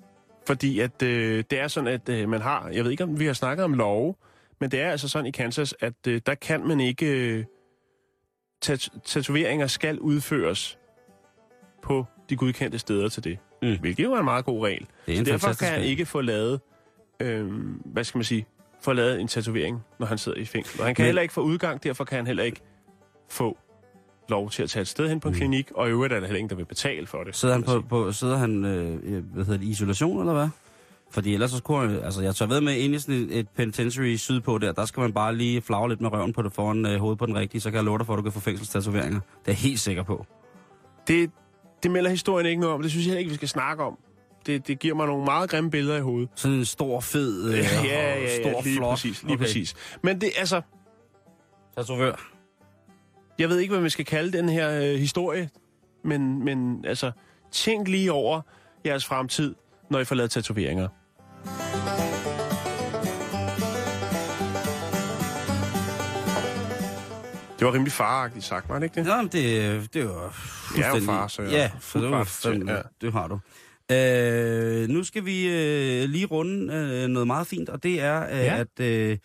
Fordi 0.46 0.80
at 0.80 1.02
øh, 1.02 1.44
det 1.50 1.60
er 1.60 1.68
sådan, 1.68 1.88
at 1.88 2.08
øh, 2.08 2.28
man 2.28 2.40
har, 2.40 2.68
jeg 2.68 2.84
ved 2.84 2.90
ikke 2.90 3.04
om 3.04 3.20
vi 3.20 3.26
har 3.26 3.32
snakket 3.32 3.64
om 3.64 3.74
love, 3.74 4.14
men 4.60 4.70
det 4.70 4.80
er 4.80 4.90
altså 4.90 5.08
sådan 5.08 5.26
i 5.26 5.30
Kansas, 5.30 5.74
at 5.80 5.94
øh, 6.08 6.20
der 6.26 6.34
kan 6.34 6.66
man 6.66 6.80
ikke, 6.80 7.06
øh, 7.06 7.44
tat- 8.60 8.88
tatoveringer 9.04 9.66
skal 9.66 10.00
udføres 10.00 10.78
på 11.82 12.06
de 12.30 12.36
godkendte 12.36 12.78
steder 12.78 13.08
til 13.08 13.24
det. 13.24 13.38
Mm. 13.62 13.78
Hvilket 13.80 14.04
jo 14.04 14.12
er 14.12 14.18
en 14.18 14.24
meget 14.24 14.44
god 14.44 14.64
regel. 14.66 14.86
det 15.06 15.18
Så 15.18 15.24
derfor 15.24 15.52
kan 15.52 15.68
han 15.68 15.82
ikke 15.82 16.06
få 16.06 16.20
lavet, 16.20 16.60
øh, 17.20 17.46
hvad 17.84 18.04
skal 18.04 18.18
man 18.18 18.24
sige, 18.24 18.46
få 18.82 18.92
lavet 18.92 19.20
en 19.20 19.28
tatovering, 19.28 19.80
når 19.98 20.06
han 20.06 20.18
sidder 20.18 20.38
i 20.38 20.44
fængsel. 20.44 20.80
Og 20.80 20.86
han 20.86 20.94
kan 20.94 21.02
Men- 21.02 21.06
heller 21.06 21.22
ikke 21.22 21.34
få 21.34 21.40
udgang, 21.40 21.82
derfor 21.82 22.04
kan 22.04 22.16
han 22.16 22.26
heller 22.26 22.42
ikke 22.44 22.60
få 23.30 23.58
lov 24.28 24.50
til 24.50 24.62
at 24.62 24.70
tage 24.70 24.80
et 24.80 24.88
sted 24.88 25.08
hen 25.08 25.20
på 25.20 25.28
en 25.28 25.32
Mm. 25.34 25.38
klinik, 25.38 25.70
og 25.74 25.86
i 25.88 25.90
øvrigt 25.90 26.12
er 26.12 26.20
der 26.20 26.26
heller 26.26 26.38
ingen, 26.38 26.50
der 26.50 26.56
vil 26.56 26.64
betale 26.64 27.06
for 27.06 27.24
det. 27.24 27.36
Sidder 27.36 27.54
han, 27.54 27.62
på, 27.62 27.80
på, 27.88 28.12
sidder 28.12 28.36
han 28.36 28.64
øh, 28.64 29.24
hvad 29.34 29.44
hedder 29.44 29.58
det, 29.58 29.66
i 29.66 29.70
isolation, 29.70 30.20
eller 30.20 30.32
hvad? 30.32 30.48
Fordi 31.10 31.34
ellers 31.34 31.50
så 31.50 31.56
skulle 31.56 31.88
han, 31.88 32.04
altså 32.04 32.22
jeg 32.22 32.34
tager 32.34 32.48
ved 32.48 32.60
med 32.60 32.74
ind 32.76 32.94
i 32.94 32.98
sådan 32.98 33.28
et, 33.30 33.48
penitentiary 33.48 34.14
sydpå 34.16 34.58
der, 34.58 34.72
der 34.72 34.84
skal 34.84 35.00
man 35.00 35.12
bare 35.12 35.36
lige 35.36 35.62
flagre 35.62 35.88
lidt 35.88 36.00
med 36.00 36.12
røven 36.12 36.32
på 36.32 36.42
det 36.42 36.52
foran 36.52 36.86
øh, 36.86 36.98
hovedet 37.00 37.18
på 37.18 37.26
den 37.26 37.36
rigtige, 37.36 37.60
så 37.60 37.70
kan 37.70 37.76
jeg 37.76 37.84
love 37.84 37.98
dig 37.98 38.06
for, 38.06 38.12
at 38.12 38.16
du 38.16 38.22
kan 38.22 38.32
få 38.32 38.40
fængselstatoveringer. 38.40 39.20
Det 39.20 39.20
er 39.20 39.42
jeg 39.46 39.56
helt 39.56 39.80
sikker 39.80 40.02
på. 40.02 40.26
Det, 41.08 41.30
det 41.86 41.92
melder 41.92 42.10
historien 42.10 42.46
ikke 42.46 42.60
noget 42.60 42.74
om. 42.74 42.82
Det 42.82 42.90
synes 42.90 43.06
jeg 43.06 43.18
ikke, 43.18 43.30
vi 43.30 43.36
skal 43.36 43.48
snakke 43.48 43.82
om. 43.84 43.98
Det, 44.46 44.66
det 44.66 44.78
giver 44.78 44.94
mig 44.94 45.06
nogle 45.06 45.24
meget 45.24 45.50
grimme 45.50 45.70
billeder 45.70 45.96
i 45.96 46.00
hovedet. 46.00 46.28
Sådan 46.34 46.56
en 46.56 46.64
stor, 46.64 47.00
fed, 47.00 47.44
øh, 47.52 47.58
ja, 47.58 47.82
ja, 47.84 48.20
ja, 48.20 48.42
stor, 48.42 48.62
lige 48.62 48.76
flot. 48.76 48.90
præcis. 48.90 49.22
Lige 49.22 49.38
præcis. 49.38 49.74
Men 50.02 50.20
det, 50.20 50.30
altså, 50.38 50.60
Tatovør. 51.76 52.30
jeg 53.38 53.48
ved 53.48 53.58
ikke, 53.58 53.72
hvad 53.72 53.80
man 53.80 53.90
skal 53.90 54.04
kalde 54.04 54.38
den 54.38 54.48
her 54.48 54.80
øh, 54.80 54.98
historie, 54.98 55.50
men, 56.04 56.44
men 56.44 56.84
altså, 56.84 57.10
tænk 57.52 57.88
lige 57.88 58.12
over 58.12 58.40
jeres 58.86 59.04
fremtid, 59.06 59.54
når 59.90 59.98
I 59.98 60.04
får 60.04 60.14
lavet 60.14 60.30
tatoveringer. 60.30 60.88
Det 67.66 67.72
var 67.72 67.74
rimelig 67.76 67.92
faragtigt 67.92 68.44
sagt, 68.44 68.68
var 68.68 68.78
det 68.78 68.84
ikke 68.84 69.00
det? 69.00 69.06
Ja, 69.10 69.16
men 69.22 69.28
det, 69.32 69.94
det 69.94 70.04
var 70.08 70.12
Jeg 70.12 70.22
er 70.22 70.26
jo 70.26 70.30
fuldstændig- 70.72 71.06
far, 71.06 71.28
så 71.28 71.42
jeg 71.42 71.50
Ja, 71.50 71.64
er 71.74 71.78
for 71.80 71.98
det, 72.00 72.10
var, 72.10 72.24
fuld 72.24 72.26
far 72.26 72.50
til, 72.52 72.62
fandme- 72.62 72.72
ja. 72.72 72.82
det 73.00 73.12
har 73.12 73.28
du. 73.28 73.40
Øh, 73.94 74.88
nu 74.88 75.04
skal 75.04 75.24
vi 75.24 75.48
øh, 75.48 76.08
lige 76.08 76.26
runde 76.26 76.74
øh, 76.74 77.08
noget 77.08 77.26
meget 77.26 77.46
fint, 77.46 77.68
og 77.68 77.82
det 77.82 78.00
er, 78.00 78.24
øh, 78.26 78.30
Ja. 78.38 78.56
at 78.60 78.80
øh, 78.80 79.18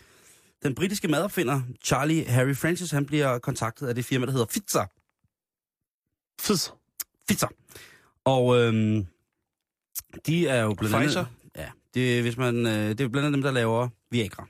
den 0.63 0.75
britiske 0.75 1.07
madopfinder, 1.07 1.61
Charlie 1.83 2.25
Harry 2.25 2.55
Francis, 2.55 2.91
han 2.91 3.05
bliver 3.05 3.39
kontaktet 3.39 3.87
af 3.87 3.95
det 3.95 4.05
firma, 4.05 4.25
der 4.25 4.31
hedder 4.31 4.45
Pfizer. 4.45 4.85
Fis. 6.41 6.73
Pfizer. 7.27 7.47
Og 8.25 8.57
øh, 8.59 9.05
de 10.25 10.47
er 10.47 10.61
jo 10.63 10.73
blandt 10.73 10.95
andet... 10.95 11.07
Pfizer? 11.07 11.25
Ja, 11.55 11.69
det, 11.93 12.17
er, 12.17 12.21
hvis 12.21 12.37
man, 12.37 12.65
øh, 12.65 12.89
det 12.89 13.01
er 13.01 13.07
blandt 13.07 13.17
andet 13.17 13.33
dem, 13.33 13.41
der 13.41 13.51
laver 13.51 13.89
Viagra. 14.11 14.47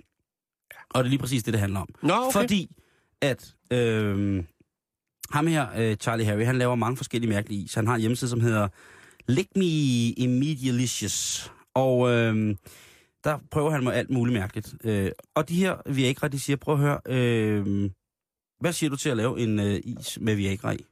Og 0.90 1.04
det 1.04 1.08
er 1.08 1.10
lige 1.10 1.20
præcis 1.20 1.44
det, 1.44 1.54
det 1.54 1.62
handler 1.62 1.80
om. 1.80 1.88
Nå, 2.04 2.14
okay. 2.14 2.32
Fordi 2.34 2.70
at 3.22 3.54
øh, 3.72 4.44
ham 5.32 5.48
her, 5.48 5.68
øh, 5.78 5.96
Charlie 5.96 6.26
Harry, 6.26 6.46
han 6.46 6.58
laver 6.58 6.76
mange 6.76 6.98
forskellige 6.98 7.30
mærkelige 7.30 7.64
is. 7.64 7.74
Han 7.74 7.88
har 7.88 7.96
en 7.96 8.02
hjemmeside, 8.02 8.30
som 8.30 8.42
hedder 8.42 8.68
Lick 9.28 9.50
Me 9.56 9.66
Immedialicious. 10.18 11.52
Og 11.74 12.10
øh, 12.10 12.56
der 13.24 13.40
prøver 13.52 13.72
han 13.72 13.84
med 13.84 13.94
alt 13.94 14.10
muligt 14.10 14.40
mærkeligt. 14.40 14.76
Øh, 14.84 15.12
og 15.36 15.50
de 15.50 15.56
her 15.56 15.92
Viagra, 15.94 16.28
de 16.28 16.40
siger, 16.40 16.58
prøv 16.58 16.74
at 16.74 16.80
høre, 16.80 17.00
øh, 17.06 17.90
hvad 18.60 18.74
siger 18.74 18.90
du 18.90 18.96
til 18.96 19.10
at 19.10 19.18
lave 19.18 19.40
en 19.40 19.60
øh, 19.60 19.80
is 19.84 20.18
med 20.22 20.36
Viagra 20.36 20.72
i? 20.72 20.86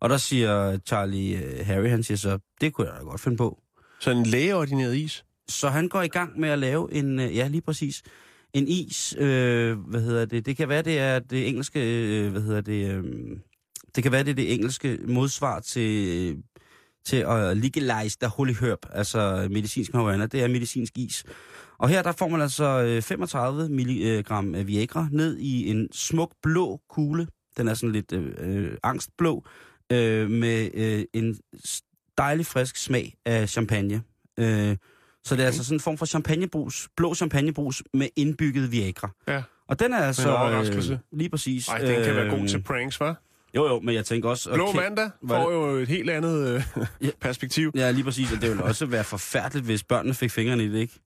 Og 0.00 0.10
der 0.10 0.16
siger 0.16 0.78
Charlie 0.78 1.44
øh, 1.44 1.66
Harry, 1.66 1.88
han 1.88 2.02
siger 2.02 2.18
så, 2.18 2.38
det 2.60 2.72
kunne 2.72 2.86
jeg 2.86 2.96
da 2.98 3.04
godt 3.04 3.20
finde 3.20 3.36
på. 3.36 3.62
Så 4.00 4.10
en 4.10 4.26
lægeordineret 4.26 4.96
is? 4.96 5.24
Så 5.48 5.68
han 5.68 5.88
går 5.88 6.02
i 6.02 6.08
gang 6.08 6.40
med 6.40 6.48
at 6.48 6.58
lave 6.58 6.92
en, 6.94 7.20
øh, 7.20 7.36
ja 7.36 7.48
lige 7.48 7.62
præcis, 7.62 8.02
en 8.54 8.68
is, 8.68 9.14
øh, 9.18 9.78
hvad 9.78 10.00
hedder 10.00 10.24
det, 10.24 10.46
det 10.46 10.56
kan 10.56 10.68
være 10.68 10.82
det 10.82 10.98
er 10.98 11.18
det 11.18 11.48
engelske, 11.48 11.80
øh, 11.80 12.30
hvad 12.30 12.42
hedder 12.42 12.60
det, 12.60 12.90
øh, 12.90 13.04
det 13.94 14.02
kan 14.02 14.12
være 14.12 14.24
det 14.24 14.30
er 14.30 14.34
det 14.34 14.54
engelske 14.54 14.98
modsvar 15.06 15.60
til, 15.60 16.42
til 17.04 17.16
at 17.16 17.56
legalize 17.56 18.16
der 18.20 18.28
holy 18.28 18.52
herb, 18.52 18.86
altså 18.92 19.48
medicinsk 19.50 19.94
marijuana, 19.94 20.26
det 20.26 20.42
er 20.42 20.48
medicinsk 20.48 20.98
is. 20.98 21.24
Og 21.78 21.88
her 21.88 22.02
der 22.02 22.12
får 22.12 22.28
man 22.28 22.40
altså 22.40 22.64
øh, 22.64 23.02
35 23.02 23.68
milligram 23.68 24.66
Viagra 24.66 25.08
ned 25.12 25.38
i 25.38 25.70
en 25.70 25.88
smuk 25.92 26.32
blå 26.42 26.80
kugle, 26.88 27.26
den 27.56 27.68
er 27.68 27.74
sådan 27.74 27.92
lidt 27.92 28.12
øh, 28.12 28.34
øh 28.38 28.76
angstblå, 28.82 29.44
øh, 29.92 30.30
med 30.30 30.70
øh, 30.74 31.04
en 31.12 31.38
dejlig 32.18 32.46
frisk 32.46 32.76
smag 32.76 33.14
af 33.24 33.48
champagne. 33.48 34.02
Øh, 34.38 34.76
så 35.28 35.36
det 35.36 35.42
er 35.42 35.46
altså 35.46 35.64
sådan 35.64 35.76
en 35.76 35.80
form 35.80 35.98
for 35.98 36.06
champagnebrus, 36.06 36.88
blå 36.96 37.14
champagnebrus 37.14 37.82
med 37.94 38.08
indbygget 38.16 38.72
Viagra. 38.72 39.10
Ja. 39.28 39.42
Og 39.68 39.80
den 39.80 39.92
er 39.92 39.98
altså... 39.98 40.28
En 40.28 40.34
overraskelse. 40.34 41.00
lige 41.12 41.28
præcis. 41.30 41.68
Nej, 41.68 41.78
den 41.78 42.04
kan 42.04 42.14
være 42.14 42.30
god 42.30 42.40
øh, 42.40 42.48
til 42.48 42.62
pranks, 42.62 42.96
hva'? 43.00 43.14
Jo, 43.54 43.66
jo, 43.66 43.80
men 43.80 43.94
jeg 43.94 44.04
tænker 44.04 44.28
også... 44.28 44.52
Blå 44.54 44.68
okay, 44.68 44.78
mandag 44.78 45.10
får 45.28 45.52
jo 45.52 45.64
et 45.76 45.88
helt 45.88 46.10
andet 46.10 46.48
øh, 46.48 46.62
Ja. 47.00 47.10
perspektiv. 47.20 47.72
Ja, 47.74 47.90
lige 47.90 48.04
præcis, 48.04 48.32
og 48.32 48.40
det 48.40 48.48
ville 48.48 48.64
også 48.64 48.86
være 48.86 49.04
forfærdeligt, 49.04 49.66
hvis 49.66 49.82
børnene 49.84 50.14
fik 50.14 50.30
fingrene 50.30 50.64
i 50.64 50.68
det, 50.68 50.78
ikke? 50.78 51.00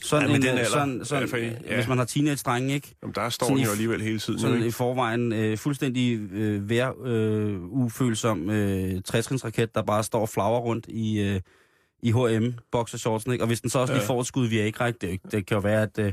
Sådan, 0.00 0.26
Ja, 0.26 0.30
ja, 0.30 0.36
en, 0.36 0.42
den 0.42 0.48
øh, 0.50 0.58
alder, 0.58 0.70
sådan, 0.70 1.04
sådan, 1.04 1.28
fald, 1.28 1.42
ja. 1.42 1.52
ja. 1.68 1.74
hvis 1.74 1.88
man 1.88 1.98
har 1.98 2.04
teenage-drenge, 2.04 2.74
ikke? 2.74 2.94
Jamen, 3.02 3.14
der 3.14 3.28
står 3.28 3.46
Sådan 3.46 3.56
den 3.56 3.64
jo 3.64 3.70
alligevel 3.70 4.02
hele 4.02 4.18
tiden. 4.18 4.40
Sådan 4.40 4.56
ikke? 4.56 4.66
i 4.66 4.70
forvejen 4.70 5.32
øh, 5.32 5.58
fuldstændig 5.58 6.18
øh, 6.32 6.70
vær, 6.70 6.92
øh, 7.04 7.62
ufølsom 7.62 8.50
øh, 8.50 9.02
trætrinsraket, 9.02 9.74
der 9.74 9.82
bare 9.82 10.02
står 10.04 10.20
og 10.20 10.28
flagrer 10.28 10.60
rundt 10.60 10.86
i, 10.88 11.20
øh, 11.20 11.40
i 12.02 12.12
H&M 12.12 12.52
boxershortsen, 12.72 13.32
ikke? 13.32 13.44
Og 13.44 13.46
hvis 13.46 13.60
den 13.60 13.70
så 13.70 13.78
også 13.78 13.94
lige 13.94 14.06
får 14.06 14.20
et 14.20 14.26
skud 14.26 14.46
Viagra, 14.46 14.86
ikke? 14.86 14.98
Det, 15.00 15.32
det 15.32 15.46
kan 15.46 15.54
jo 15.54 15.60
være, 15.60 15.82
at 15.82 15.98
øh, 15.98 16.12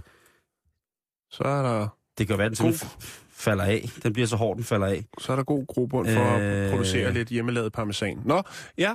Så 1.31 1.43
er 1.43 1.61
der, 1.61 1.87
det 2.17 2.27
kan 2.27 2.33
jo 2.33 2.37
være, 2.37 2.51
at 2.51 2.57
den 2.57 2.65
God. 2.65 2.87
falder 3.29 3.63
af. 3.63 3.89
Den 4.03 4.13
bliver 4.13 4.27
så 4.27 4.35
hård, 4.35 4.55
den 4.55 4.63
falder 4.63 4.87
af. 4.87 5.05
så 5.19 5.31
er 5.31 5.35
der 5.35 5.43
god 5.43 5.67
grobund 5.67 6.07
for. 6.07 6.37
Øh. 6.37 6.43
at 6.43 6.69
producere 6.71 7.13
lidt 7.13 7.27
hjemmelavet 7.29 7.73
parmesan. 7.73 8.21
Nå, 8.25 8.43
ja. 8.77 8.93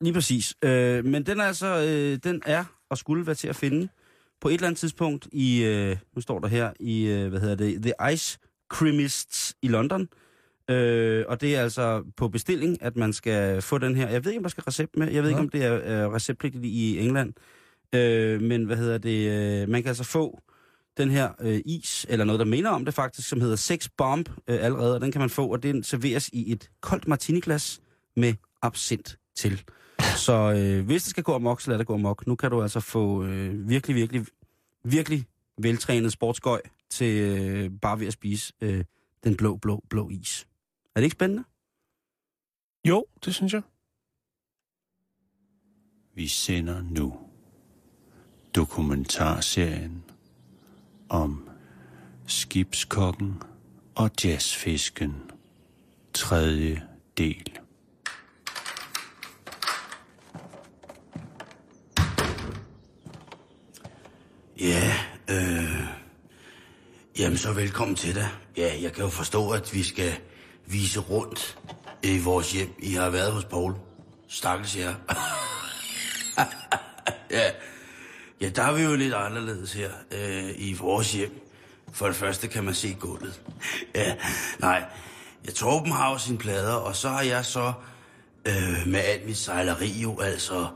Lige 0.00 0.14
præcis. 0.14 0.54
Øh, 0.64 1.04
men 1.04 1.26
den 1.26 1.40
er 1.40 1.44
altså, 1.44 1.66
øh, 1.66 2.18
den 2.24 2.42
er 2.46 2.64
og 2.90 2.98
skulle 2.98 3.26
være 3.26 3.34
til 3.34 3.48
at 3.48 3.56
finde 3.56 3.88
på 4.40 4.48
et 4.48 4.54
eller 4.54 4.66
andet 4.66 4.78
tidspunkt 4.78 5.28
i, 5.32 5.64
øh, 5.64 5.96
nu 6.16 6.22
står 6.22 6.38
der 6.38 6.48
her, 6.48 6.72
i, 6.80 7.04
øh, 7.06 7.28
hvad 7.28 7.40
hedder 7.40 7.54
det, 7.54 7.82
The 7.82 8.12
Ice 8.12 8.38
Creamists 8.70 9.56
i 9.62 9.68
London. 9.68 10.08
Øh, 10.70 11.24
og 11.28 11.40
det 11.40 11.56
er 11.56 11.62
altså 11.62 12.04
på 12.16 12.28
bestilling, 12.28 12.82
at 12.82 12.96
man 12.96 13.12
skal 13.12 13.62
få 13.62 13.78
den 13.78 13.96
her. 13.96 14.08
Jeg 14.08 14.24
ved 14.24 14.32
ikke, 14.32 14.38
om 14.38 14.44
der 14.44 14.50
skal 14.50 14.64
recept 14.64 14.96
med. 14.96 15.12
Jeg 15.12 15.22
ved 15.22 15.30
ikke, 15.30 15.40
Nå. 15.40 15.44
om 15.44 15.48
det 15.48 15.64
er 15.64 16.04
øh, 16.04 16.12
receptpligtigt 16.12 16.64
i 16.64 16.98
England. 16.98 17.32
Øh, 17.94 18.42
men 18.42 18.64
hvad 18.64 18.76
hedder 18.76 18.98
det, 18.98 19.30
øh, 19.62 19.68
man 19.68 19.82
kan 19.82 19.88
altså 19.88 20.04
få 20.04 20.40
den 20.96 21.10
her 21.10 21.28
øh, 21.40 21.60
is, 21.64 22.06
eller 22.08 22.24
noget, 22.24 22.38
der 22.38 22.44
minder 22.44 22.70
om 22.70 22.84
det 22.84 22.94
faktisk, 22.94 23.28
som 23.28 23.40
hedder 23.40 23.56
Sex 23.56 23.88
Bomb 23.96 24.28
øh, 24.48 24.64
allerede, 24.64 24.94
og 24.94 25.00
den 25.00 25.12
kan 25.12 25.20
man 25.20 25.30
få, 25.30 25.46
og 25.52 25.62
den 25.62 25.82
serveres 25.82 26.30
i 26.32 26.52
et 26.52 26.70
koldt 26.80 27.08
martiniglas 27.08 27.80
med 28.16 28.34
absint 28.62 29.18
til. 29.36 29.62
Så 30.16 30.32
øh, 30.32 30.86
hvis 30.86 31.02
det 31.02 31.10
skal 31.10 31.22
gå 31.22 31.34
amok, 31.34 31.60
så 31.60 31.70
lad 31.70 31.78
det 31.78 31.86
gå 31.86 31.94
amok. 31.94 32.26
Nu 32.26 32.34
kan 32.34 32.50
du 32.50 32.62
altså 32.62 32.80
få 32.80 33.24
øh, 33.24 33.68
virkelig, 33.68 33.96
virkelig, 33.96 34.26
virkelig 34.84 35.24
veltrænet 35.58 36.12
sportsgøj 36.12 36.60
til 36.90 37.16
øh, 37.16 37.70
bare 37.82 38.00
ved 38.00 38.06
at 38.06 38.12
spise 38.12 38.52
øh, 38.60 38.84
den 39.24 39.36
blå, 39.36 39.56
blå, 39.56 39.84
blå 39.90 40.08
is. 40.08 40.46
Er 40.98 41.00
det 41.00 41.06
ikke 41.06 41.14
spændende? 41.14 41.44
Jo, 42.88 43.06
det 43.24 43.34
synes 43.34 43.52
jeg. 43.52 43.62
Vi 46.14 46.28
sender 46.28 46.82
nu 46.82 47.18
dokumentarserien 48.54 50.04
om 51.08 51.48
skibskokken 52.26 53.42
og 53.94 54.10
jazzfisken. 54.24 55.30
Tredje 56.14 56.88
del. 57.18 57.58
Ja, 64.60 64.92
øh... 65.30 65.98
Jamen, 67.18 67.38
så 67.38 67.52
velkommen 67.52 67.96
til 67.96 68.14
dig. 68.14 68.28
Ja, 68.56 68.82
jeg 68.82 68.92
kan 68.92 69.04
jo 69.04 69.10
forstå, 69.10 69.50
at 69.50 69.74
vi 69.74 69.82
skal 69.82 70.12
vise 70.70 71.00
rundt 71.00 71.58
i 72.02 72.18
vores 72.18 72.52
hjem. 72.52 72.74
I 72.78 72.92
har 72.92 73.10
været 73.10 73.32
hos 73.32 73.44
Paul. 73.44 73.74
Stakkels 74.28 74.76
jer. 74.76 74.94
ja. 77.30 77.50
ja, 78.40 78.48
der 78.48 78.62
er 78.62 78.72
vi 78.72 78.82
jo 78.82 78.94
lidt 78.94 79.14
anderledes 79.14 79.72
her 79.72 79.90
øh, 80.10 80.50
i 80.56 80.72
vores 80.72 81.12
hjem. 81.12 81.48
For 81.92 82.06
det 82.06 82.16
første 82.16 82.48
kan 82.48 82.64
man 82.64 82.74
se 82.74 82.96
gulvet. 83.00 83.40
ja, 83.94 84.16
nej. 84.58 84.84
Jeg 85.44 85.54
Torben 85.54 85.92
har 85.92 86.10
jo 86.10 86.18
sine 86.18 86.38
plader, 86.38 86.74
og 86.74 86.96
så 86.96 87.08
har 87.08 87.22
jeg 87.22 87.44
så 87.44 87.72
øh, 88.44 88.86
med 88.86 89.00
alt 89.00 89.26
mit 89.26 89.36
sejleri 89.36 89.88
jo 89.88 90.20
altså 90.20 90.68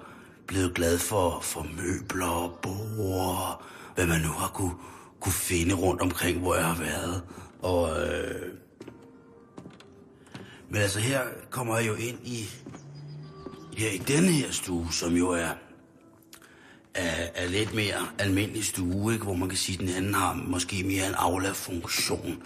blevet 0.47 0.75
glad 0.75 0.99
for, 0.99 1.41
for 1.41 1.67
møbler, 1.77 2.27
og 2.27 2.59
bord, 2.63 3.63
hvad 3.95 4.07
man 4.07 4.21
nu 4.21 4.29
har 4.29 4.49
kunne, 4.49 4.75
kunne 5.21 5.33
finde 5.33 5.75
rundt 5.75 6.03
omkring, 6.03 6.39
hvor 6.39 6.55
jeg 6.55 6.65
har 6.65 6.79
været. 6.79 7.23
Og, 7.63 8.07
øh, 8.07 8.62
men 10.73 10.81
altså 10.81 11.01
her 11.01 11.21
kommer 11.51 11.79
jeg 11.79 11.89
jo 11.89 11.95
ind 11.95 12.19
i, 12.25 12.51
ja, 13.81 13.91
i 13.93 13.99
denne 13.99 14.29
her 14.29 14.51
stue, 14.51 14.93
som 14.93 15.13
jo 15.13 15.31
er, 15.31 15.51
er, 16.95 17.29
er 17.35 17.49
lidt 17.49 17.75
mere 17.75 18.09
almindelig 18.19 18.65
stue, 18.65 19.13
ikke? 19.13 19.25
hvor 19.25 19.35
man 19.35 19.49
kan 19.49 19.59
sige, 19.59 19.75
at 19.75 19.81
den 19.81 19.97
anden 19.97 20.15
har 20.15 20.35
måske 20.35 20.85
mere 20.85 21.07
en 21.07 21.15
aula-funktion. 21.15 22.43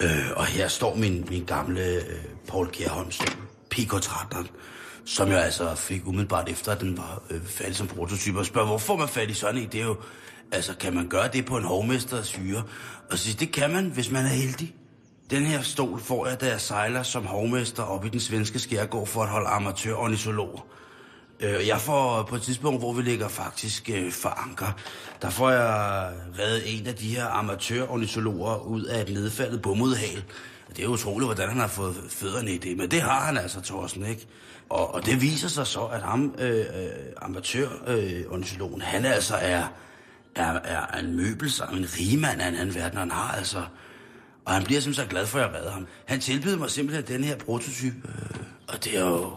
Øh, 0.00 0.30
og 0.36 0.46
her 0.46 0.68
står 0.68 0.94
min, 0.94 1.26
min 1.30 1.44
gamle 1.44 1.94
øh, 1.94 2.24
Paul 2.48 2.70
Kjærholm 2.70 3.10
stol, 3.10 3.28
Pico 3.70 3.98
13, 3.98 4.46
som 5.04 5.28
jeg 5.28 5.44
altså 5.44 5.74
fik 5.74 6.06
umiddelbart 6.06 6.48
efter, 6.48 6.72
at 6.72 6.80
den 6.80 6.96
var 6.96 7.22
øh, 7.30 7.44
færdig 7.44 7.76
som 7.76 7.86
prototype. 7.86 8.38
Og 8.38 8.46
spørger, 8.46 8.66
hvorfor 8.66 8.96
man 8.96 9.08
fat 9.08 9.30
i 9.30 9.34
sådan 9.34 9.60
en? 9.60 9.68
Det 9.72 9.80
er 9.80 9.84
jo, 9.84 9.96
altså 10.52 10.74
kan 10.76 10.94
man 10.94 11.08
gøre 11.08 11.28
det 11.28 11.46
på 11.46 11.56
en 11.56 11.64
hovmester 11.64 12.22
syre? 12.22 12.62
Og 13.10 13.18
så 13.18 13.24
siger, 13.24 13.36
det 13.36 13.52
kan 13.52 13.70
man, 13.70 13.86
hvis 13.86 14.10
man 14.10 14.24
er 14.24 14.28
heldig. 14.28 14.74
Den 15.30 15.42
her 15.46 15.62
stol 15.62 16.00
får 16.00 16.26
jeg, 16.26 16.40
da 16.40 16.46
jeg 16.46 16.60
sejler 16.60 17.02
som 17.02 17.26
hovmester 17.26 17.82
op 17.82 18.04
i 18.04 18.08
den 18.08 18.20
svenske 18.20 18.58
skærgård 18.58 19.06
for 19.06 19.22
at 19.22 19.28
holde 19.28 19.48
amatørornitologer. 19.48 20.66
Øh, 21.40 21.66
Jeg 21.66 21.80
får 21.80 22.22
på 22.22 22.36
et 22.36 22.42
tidspunkt, 22.42 22.80
hvor 22.80 22.92
vi 22.92 23.02
ligger 23.02 23.28
faktisk 23.28 23.90
øh, 23.90 24.12
for 24.12 24.28
anker, 24.28 24.76
der 25.22 25.30
får 25.30 25.50
jeg 25.50 26.12
reddet 26.38 26.78
en 26.78 26.86
af 26.86 26.94
de 26.94 27.08
her 27.08 27.26
amatørornitologer 27.26 28.56
ud 28.56 28.84
af 28.84 29.00
et 29.00 29.08
nedfaldet 29.08 29.62
bomudhal. 29.62 30.24
Det 30.76 30.84
er 30.84 30.88
utroligt, 30.88 31.26
hvordan 31.26 31.48
han 31.48 31.58
har 31.58 31.66
fået 31.66 31.96
fødderne 32.08 32.50
i 32.50 32.58
det, 32.58 32.76
men 32.76 32.90
det 32.90 33.02
har 33.02 33.20
han 33.20 33.36
altså, 33.36 33.60
Thorsten, 33.60 34.06
ikke? 34.06 34.26
Og, 34.68 34.94
og 34.94 35.06
det 35.06 35.20
viser 35.20 35.48
sig 35.48 35.66
så, 35.66 35.80
at 35.80 36.02
ham, 36.02 36.34
øh, 36.38 36.58
øh, 36.58 36.66
amatørornitologen, 37.22 38.82
øh, 38.82 38.88
han 38.88 39.04
altså 39.04 39.36
er, 39.36 39.64
er, 40.34 40.52
er 40.64 40.98
en 40.98 41.16
møbelsam, 41.16 41.74
en 41.74 41.86
rigemand 41.98 42.40
af 42.40 42.48
en 42.48 42.54
anden 42.54 42.74
verden, 42.74 42.98
han 42.98 43.10
har 43.10 43.32
altså... 43.36 43.62
Og 44.48 44.54
han 44.54 44.64
bliver 44.64 44.80
simpelthen 44.80 45.06
så 45.06 45.10
glad 45.10 45.26
for, 45.26 45.38
at 45.38 45.44
jeg 45.44 45.60
redder 45.60 45.70
ham. 45.70 45.86
Han 46.04 46.20
tilbyder 46.20 46.58
mig 46.58 46.70
simpelthen 46.70 47.16
den 47.16 47.24
her 47.24 47.36
prototype, 47.36 47.96
øh, 48.08 48.40
og 48.68 48.84
det 48.84 48.96
er 48.98 49.08
jo... 49.08 49.32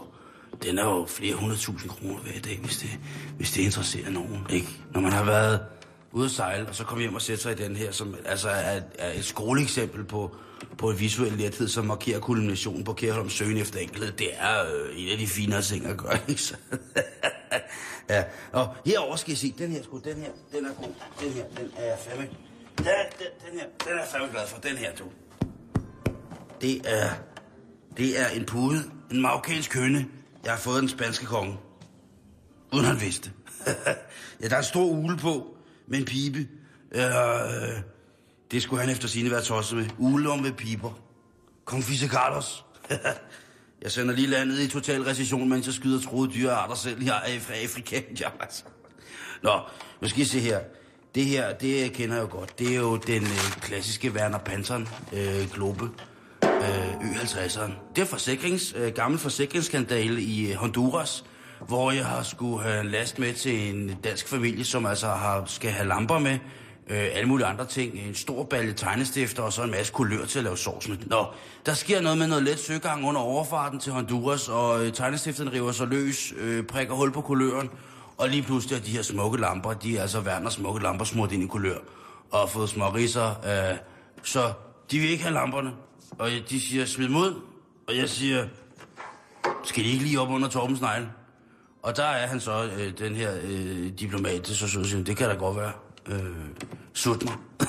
Den 0.62 0.78
er 0.78 0.84
jo 0.84 1.06
flere 1.08 1.34
hundredtusind 1.34 1.90
kroner 1.90 2.18
hver 2.18 2.40
dag, 2.44 2.58
hvis 2.62 2.76
det, 2.76 2.90
hvis 3.36 3.50
det 3.50 3.62
interesserer 3.62 4.10
nogen, 4.10 4.46
ikke? 4.50 4.68
Når 4.90 5.00
man 5.00 5.12
har 5.12 5.24
været 5.24 5.60
ude 6.12 6.24
at 6.24 6.30
sejle, 6.30 6.68
og 6.68 6.74
så 6.74 6.84
kommer 6.84 7.02
hjem 7.02 7.14
og 7.14 7.22
sætter 7.22 7.42
sig 7.42 7.52
i 7.52 7.68
den 7.68 7.76
her, 7.76 7.92
som 7.92 8.14
altså 8.24 8.48
er, 8.48 8.80
er 8.98 9.12
et 9.12 9.24
skoleeksempel 9.24 10.04
på, 10.04 10.36
på 10.78 10.90
en 10.90 11.00
visuel 11.00 11.32
lethed, 11.32 11.68
som 11.68 11.86
markerer 11.86 12.20
kulminationen 12.20 12.84
på 12.84 12.92
Kærholm 12.92 13.30
Søen 13.30 13.56
efter 13.56 13.80
enkelhed. 13.80 14.12
Det 14.12 14.28
er 14.32 14.60
øh, 14.62 15.02
en 15.02 15.08
af 15.08 15.18
de 15.18 15.26
finere 15.26 15.62
ting 15.62 15.86
at 15.86 15.96
gøre, 15.96 16.18
ikke? 16.28 16.42
Så, 16.42 16.54
ja, 18.10 18.24
og 18.52 18.68
herover 18.86 19.16
skal 19.16 19.32
I 19.32 19.36
se, 19.36 19.54
den 19.58 19.70
her, 19.70 19.82
sgu, 19.82 20.00
den 20.04 20.16
her, 20.16 20.30
den 20.52 20.64
er 20.66 20.72
god. 20.74 20.94
Den 21.20 21.32
her, 21.32 21.44
den 21.56 21.70
er 21.76 21.84
jeg 21.84 21.98
fandme... 22.08 22.28
Den, 22.78 22.86
den, 22.86 23.26
den 23.50 23.58
her, 23.58 23.66
den 23.84 23.92
er 23.92 23.96
jeg 23.96 24.08
fandme 24.12 24.30
glad 24.30 24.46
for, 24.46 24.58
den 24.58 24.76
her, 24.76 24.94
du. 24.94 25.04
Det 26.60 26.80
er, 26.84 27.10
det 27.96 28.20
er 28.20 28.28
en 28.28 28.44
pude, 28.46 28.90
en 29.10 29.20
marokkansk 29.20 29.70
kønne. 29.70 30.06
Jeg 30.44 30.52
har 30.52 30.58
fået 30.58 30.80
den 30.80 30.88
spanske 30.88 31.26
konge. 31.26 31.58
Uden 32.72 32.84
han 32.84 33.00
vidste. 33.00 33.32
ja, 34.40 34.48
der 34.48 34.54
er 34.54 34.58
en 34.58 34.64
stor 34.64 34.84
ule 34.84 35.16
på, 35.16 35.56
med 35.86 35.98
en 35.98 36.04
pibe. 36.04 36.48
Øh, 36.92 37.02
det 38.50 38.62
skulle 38.62 38.80
han 38.80 38.90
efter 38.90 39.08
sine 39.08 39.30
være 39.30 39.42
tosset 39.42 39.78
med. 39.78 39.86
Ule 39.98 40.42
med 40.42 40.52
piber. 40.52 40.90
Kong 41.64 41.84
Fisse 41.84 42.08
Carlos. 42.08 42.64
jeg 43.82 43.92
sender 43.92 44.14
lige 44.14 44.26
landet 44.26 44.58
i 44.58 44.68
total 44.68 45.02
recession, 45.02 45.48
mens 45.48 45.66
jeg 45.66 45.74
skyder 45.74 46.00
troede 46.00 46.32
dyrearter 46.32 46.74
selv. 46.74 47.04
Jeg 47.04 47.22
er 47.34 47.40
fra 47.40 47.54
Afrika. 47.54 48.02
Ja, 48.20 48.28
altså. 48.40 48.64
Nå, 49.42 49.60
nu 50.00 50.08
skal 50.08 50.22
I 50.22 50.24
se 50.24 50.40
her. 50.40 50.60
Det 51.14 51.24
her, 51.24 51.52
det 51.52 51.92
kender 51.92 52.14
jeg 52.14 52.22
jo 52.22 52.38
godt. 52.38 52.58
Det 52.58 52.72
er 52.72 52.76
jo 52.76 52.96
den 52.96 53.22
øh, 53.22 53.52
klassiske 53.60 54.10
Werner 54.10 54.38
Panton 54.38 54.88
øh, 55.12 55.50
Globe 55.54 55.84
øh, 56.44 56.94
Ø50'eren. 56.94 57.72
Det 57.96 58.02
er 58.02 58.06
forsikrings, 58.06 58.74
øh, 58.76 58.92
gammel 58.92 59.20
forsikringsskandale 59.20 60.22
i 60.22 60.50
øh, 60.50 60.56
Honduras, 60.56 61.24
hvor 61.68 61.90
jeg 61.92 62.06
har 62.06 62.22
skulle 62.22 62.62
have 62.62 62.80
en 62.80 62.86
last 62.86 63.18
med 63.18 63.34
til 63.34 63.74
en 63.74 63.98
dansk 64.04 64.28
familie, 64.28 64.64
som 64.64 64.86
altså 64.86 65.06
har, 65.06 65.44
skal 65.46 65.70
have 65.70 65.88
lamper 65.88 66.18
med, 66.18 66.38
øh, 66.88 67.08
alle 67.12 67.28
mulige 67.28 67.46
andre 67.46 67.66
ting, 67.66 67.94
en 67.94 68.14
stor 68.14 68.44
balje 68.44 68.72
tegnestifter 68.72 69.42
og 69.42 69.52
så 69.52 69.62
en 69.62 69.70
masse 69.70 69.92
kulør 69.92 70.24
til 70.24 70.38
at 70.38 70.44
lave 70.44 70.56
sovs 70.56 70.88
med. 70.88 70.96
Nå, 71.06 71.26
der 71.66 71.74
sker 71.74 72.00
noget 72.00 72.18
med 72.18 72.26
noget 72.26 72.44
let 72.44 72.58
søgang 72.58 73.08
under 73.08 73.20
overfarten 73.20 73.78
til 73.78 73.92
Honduras, 73.92 74.48
og 74.48 74.86
øh, 74.86 74.92
tegnestifteren 74.92 75.52
river 75.52 75.72
sig 75.72 75.86
løs, 75.86 76.34
øh, 76.38 76.64
prikker 76.64 76.94
hul 76.94 77.12
på 77.12 77.20
kuløren, 77.20 77.70
og 78.22 78.28
lige 78.28 78.42
pludselig 78.42 78.78
er 78.78 78.82
de 78.82 78.90
her 78.90 79.02
smukke 79.02 79.40
lamper, 79.40 79.72
de 79.72 79.96
er 79.96 80.02
altså 80.02 80.20
Werners 80.20 80.52
smukke 80.52 80.82
lamper 80.82 81.04
smurt 81.04 81.32
ind 81.32 81.42
i 81.42 81.46
kulør, 81.46 81.78
og 82.30 82.50
fået 82.50 82.68
små 82.68 82.88
riser. 82.88 83.28
øh, 83.28 83.78
så 84.22 84.52
de 84.90 84.98
vil 84.98 85.10
ikke 85.10 85.22
have 85.22 85.34
lamperne. 85.34 85.72
Og 86.18 86.30
de 86.50 86.60
siger, 86.60 86.84
smid 86.84 87.08
mod. 87.08 87.40
Og 87.88 87.96
jeg 87.96 88.08
siger, 88.08 88.48
skal 89.64 89.84
de 89.84 89.88
ikke 89.88 90.04
lige 90.04 90.20
op 90.20 90.30
under 90.30 90.48
Torbens 90.48 90.80
negle? 90.80 91.08
Og 91.82 91.96
der 91.96 92.04
er 92.04 92.26
han 92.26 92.40
så, 92.40 92.70
øh, 92.78 92.98
den 92.98 93.14
her 93.16 93.32
øh, 93.42 93.86
diplomat, 94.00 94.46
så, 94.46 94.68
synes 94.68 94.94
jeg, 94.94 95.06
det 95.06 95.16
kan 95.16 95.28
da 95.28 95.34
godt 95.34 95.56
være. 95.56 95.72
Øh, 96.06 96.36
sut 96.92 97.24
mig. 97.24 97.34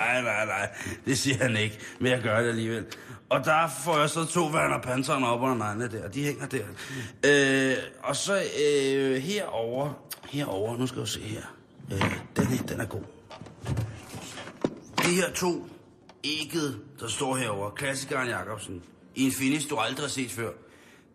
nej, 0.00 0.22
nej, 0.22 0.46
nej. 0.46 0.68
Det 1.04 1.18
siger 1.18 1.36
han 1.36 1.56
ikke, 1.56 1.78
men 2.00 2.12
jeg 2.12 2.22
gør 2.22 2.40
det 2.40 2.48
alligevel. 2.48 2.84
Og 3.32 3.44
der 3.44 3.68
får 3.84 3.98
jeg 3.98 4.10
så 4.10 4.24
to 4.24 4.46
Werner 4.46 4.78
Pantheren 4.78 5.24
op 5.24 5.40
under 5.40 5.54
neglene 5.54 5.98
der, 5.98 6.04
og 6.04 6.14
de 6.14 6.24
hænger 6.24 6.46
der. 6.46 6.64
Øh, 7.26 7.76
og 8.02 8.16
så 8.16 8.42
øh, 8.64 9.16
herover, 9.16 9.92
herover, 10.30 10.76
nu 10.76 10.86
skal 10.86 10.98
jeg 10.98 11.08
se 11.08 11.20
her. 11.20 11.42
Øh, 11.92 12.14
den 12.36 12.46
her, 12.46 12.62
den 12.62 12.80
er 12.80 12.84
god. 12.84 13.02
De 14.98 15.14
her 15.14 15.32
to 15.34 15.68
ægget, 16.24 16.80
der 17.00 17.08
står 17.08 17.36
herover, 17.36 17.70
klassikeren 17.70 18.28
Jacobsen, 18.28 18.82
i 19.14 19.24
en 19.24 19.32
finish, 19.32 19.70
du 19.70 19.76
aldrig 19.76 20.04
har 20.04 20.08
set 20.08 20.30
før. 20.30 20.50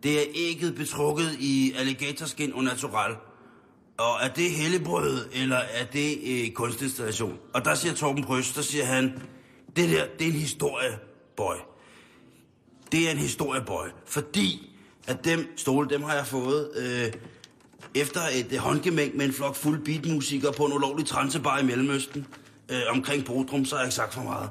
Det 0.02 0.20
er 0.20 0.24
ægget 0.34 0.74
betrukket 0.74 1.36
i 1.38 1.74
alligatorskin 1.78 2.52
og 2.54 2.64
natural. 2.64 3.16
Og 3.98 4.18
er 4.22 4.28
det 4.28 4.50
hellebrød, 4.50 5.28
eller 5.32 5.56
er 5.56 5.84
det 5.92 6.18
øh, 6.26 6.52
kunstinstallation? 6.52 7.38
Og 7.54 7.64
der 7.64 7.74
siger 7.74 7.94
Torben 7.94 8.24
Brøs, 8.24 8.52
der 8.52 8.62
siger 8.62 8.84
han, 8.84 9.22
det 9.76 9.90
der, 9.90 10.04
det 10.18 10.26
er 10.26 10.30
en 10.30 10.38
historie, 10.38 10.98
boy. 11.36 11.67
Det 12.92 13.06
er 13.06 13.10
en 13.10 13.18
historieboy. 13.18 13.86
Fordi 14.06 14.70
at 15.06 15.24
dem 15.24 15.52
stole, 15.56 15.88
dem 15.88 16.02
har 16.02 16.14
jeg 16.14 16.26
fået 16.26 16.70
øh, 16.76 17.12
efter 17.94 18.20
et 18.20 18.52
øh, 18.52 18.58
håndgemæng 18.58 19.16
med 19.16 19.26
en 19.26 19.32
flok 19.32 19.56
fuld 19.56 19.84
beatmusikere 19.84 20.52
på 20.52 20.64
en 20.64 20.72
ulovlig 20.72 21.06
transebar 21.06 21.58
i 21.58 21.64
Mellemøsten. 21.64 22.26
Øh, 22.68 22.80
omkring 22.90 23.24
Bodrum, 23.24 23.64
så 23.64 23.74
har 23.74 23.82
jeg 23.82 23.86
ikke 23.86 23.94
sagt 23.94 24.14
for 24.14 24.22
meget. 24.22 24.50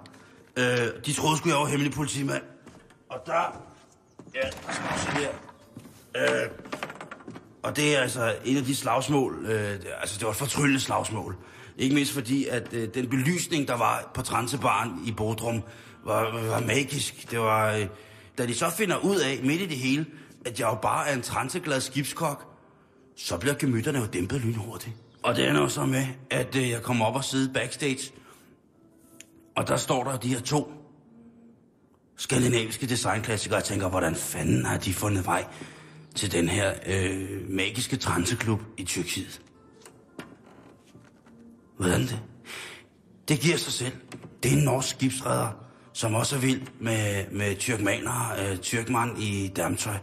Øh, 0.57 1.05
de 1.05 1.13
troede 1.13 1.37
skulle 1.37 1.55
jeg 1.55 1.61
var 1.61 1.67
hemmelig 1.67 1.93
politimand. 1.93 2.43
Og 3.09 3.19
der... 3.25 3.61
Ja, 4.35 4.41
der 4.41 4.73
skal 4.73 4.85
også 4.93 5.11
her. 5.11 5.29
Øh, 6.17 6.49
og 7.63 7.75
det 7.75 7.95
er 7.95 8.01
altså 8.01 8.35
en 8.45 8.57
af 8.57 8.63
de 8.63 8.75
slagsmål, 8.75 9.45
øh, 9.45 9.79
altså 10.01 10.15
det 10.17 10.25
var 10.25 10.31
et 10.31 10.37
fortryllende 10.37 10.79
slagsmål. 10.79 11.35
Ikke 11.77 11.95
mindst 11.95 12.13
fordi, 12.13 12.45
at 12.45 12.73
øh, 12.73 12.89
den 12.93 13.09
belysning, 13.09 13.67
der 13.67 13.77
var 13.77 14.11
på 14.13 14.21
Transebaren 14.21 14.91
i 15.05 15.11
Bodrum, 15.11 15.63
var, 16.05 16.47
var 16.47 16.59
magisk. 16.59 17.31
Det 17.31 17.39
var, 17.39 17.73
øh, 17.73 17.87
da 18.37 18.45
de 18.45 18.53
så 18.53 18.69
finder 18.69 18.97
ud 18.97 19.15
af, 19.15 19.39
midt 19.43 19.61
i 19.61 19.65
det 19.65 19.77
hele, 19.77 20.05
at 20.45 20.59
jeg 20.59 20.67
jo 20.67 20.75
bare 20.81 21.07
er 21.07 21.15
en 21.15 21.21
transeglad 21.21 21.81
skibskok, 21.81 22.57
så 23.15 23.37
bliver 23.37 23.55
gemytterne 23.55 23.99
jo 23.99 24.05
dæmpet 24.05 24.41
lynhurtigt. 24.41 24.95
Og 25.23 25.35
det 25.35 25.49
ender 25.49 25.61
jo 25.61 25.69
så 25.69 25.85
med, 25.85 26.05
at 26.29 26.55
øh, 26.55 26.69
jeg 26.69 26.81
kommer 26.81 27.05
op 27.05 27.15
og 27.15 27.23
sidder 27.23 27.53
backstage, 27.53 28.11
og 29.55 29.67
der 29.67 29.77
står 29.77 30.03
der 30.03 30.17
de 30.17 30.27
her 30.27 30.41
to 30.41 30.71
skandinaviske 32.17 32.87
designklassikere, 32.87 33.55
og 33.55 33.59
jeg 33.59 33.65
tænker, 33.65 33.89
hvordan 33.89 34.15
fanden 34.15 34.65
har 34.65 34.77
de 34.77 34.93
fundet 34.93 35.25
vej 35.25 35.45
til 36.15 36.31
den 36.31 36.49
her 36.49 36.73
øh, 36.85 37.49
magiske 37.49 37.97
transeklub 37.97 38.61
i 38.77 38.83
Tyrkiet? 38.83 39.41
Hvordan 41.77 42.01
det? 42.01 42.21
Det 43.27 43.39
giver 43.39 43.57
sig 43.57 43.73
selv. 43.73 43.93
Det 44.43 44.53
er 44.53 44.57
en 44.57 44.63
norsk 44.63 44.89
skibsredder, 44.89 45.66
som 45.97 46.15
også 46.15 46.35
er 46.35 46.39
vild 46.39 46.61
med, 46.79 47.25
med 47.31 47.55
tyrkmaner, 47.55 48.35
øh, 48.39 48.57
tyrkmand 48.57 49.19
i 49.19 49.47
damtøj. 49.55 49.97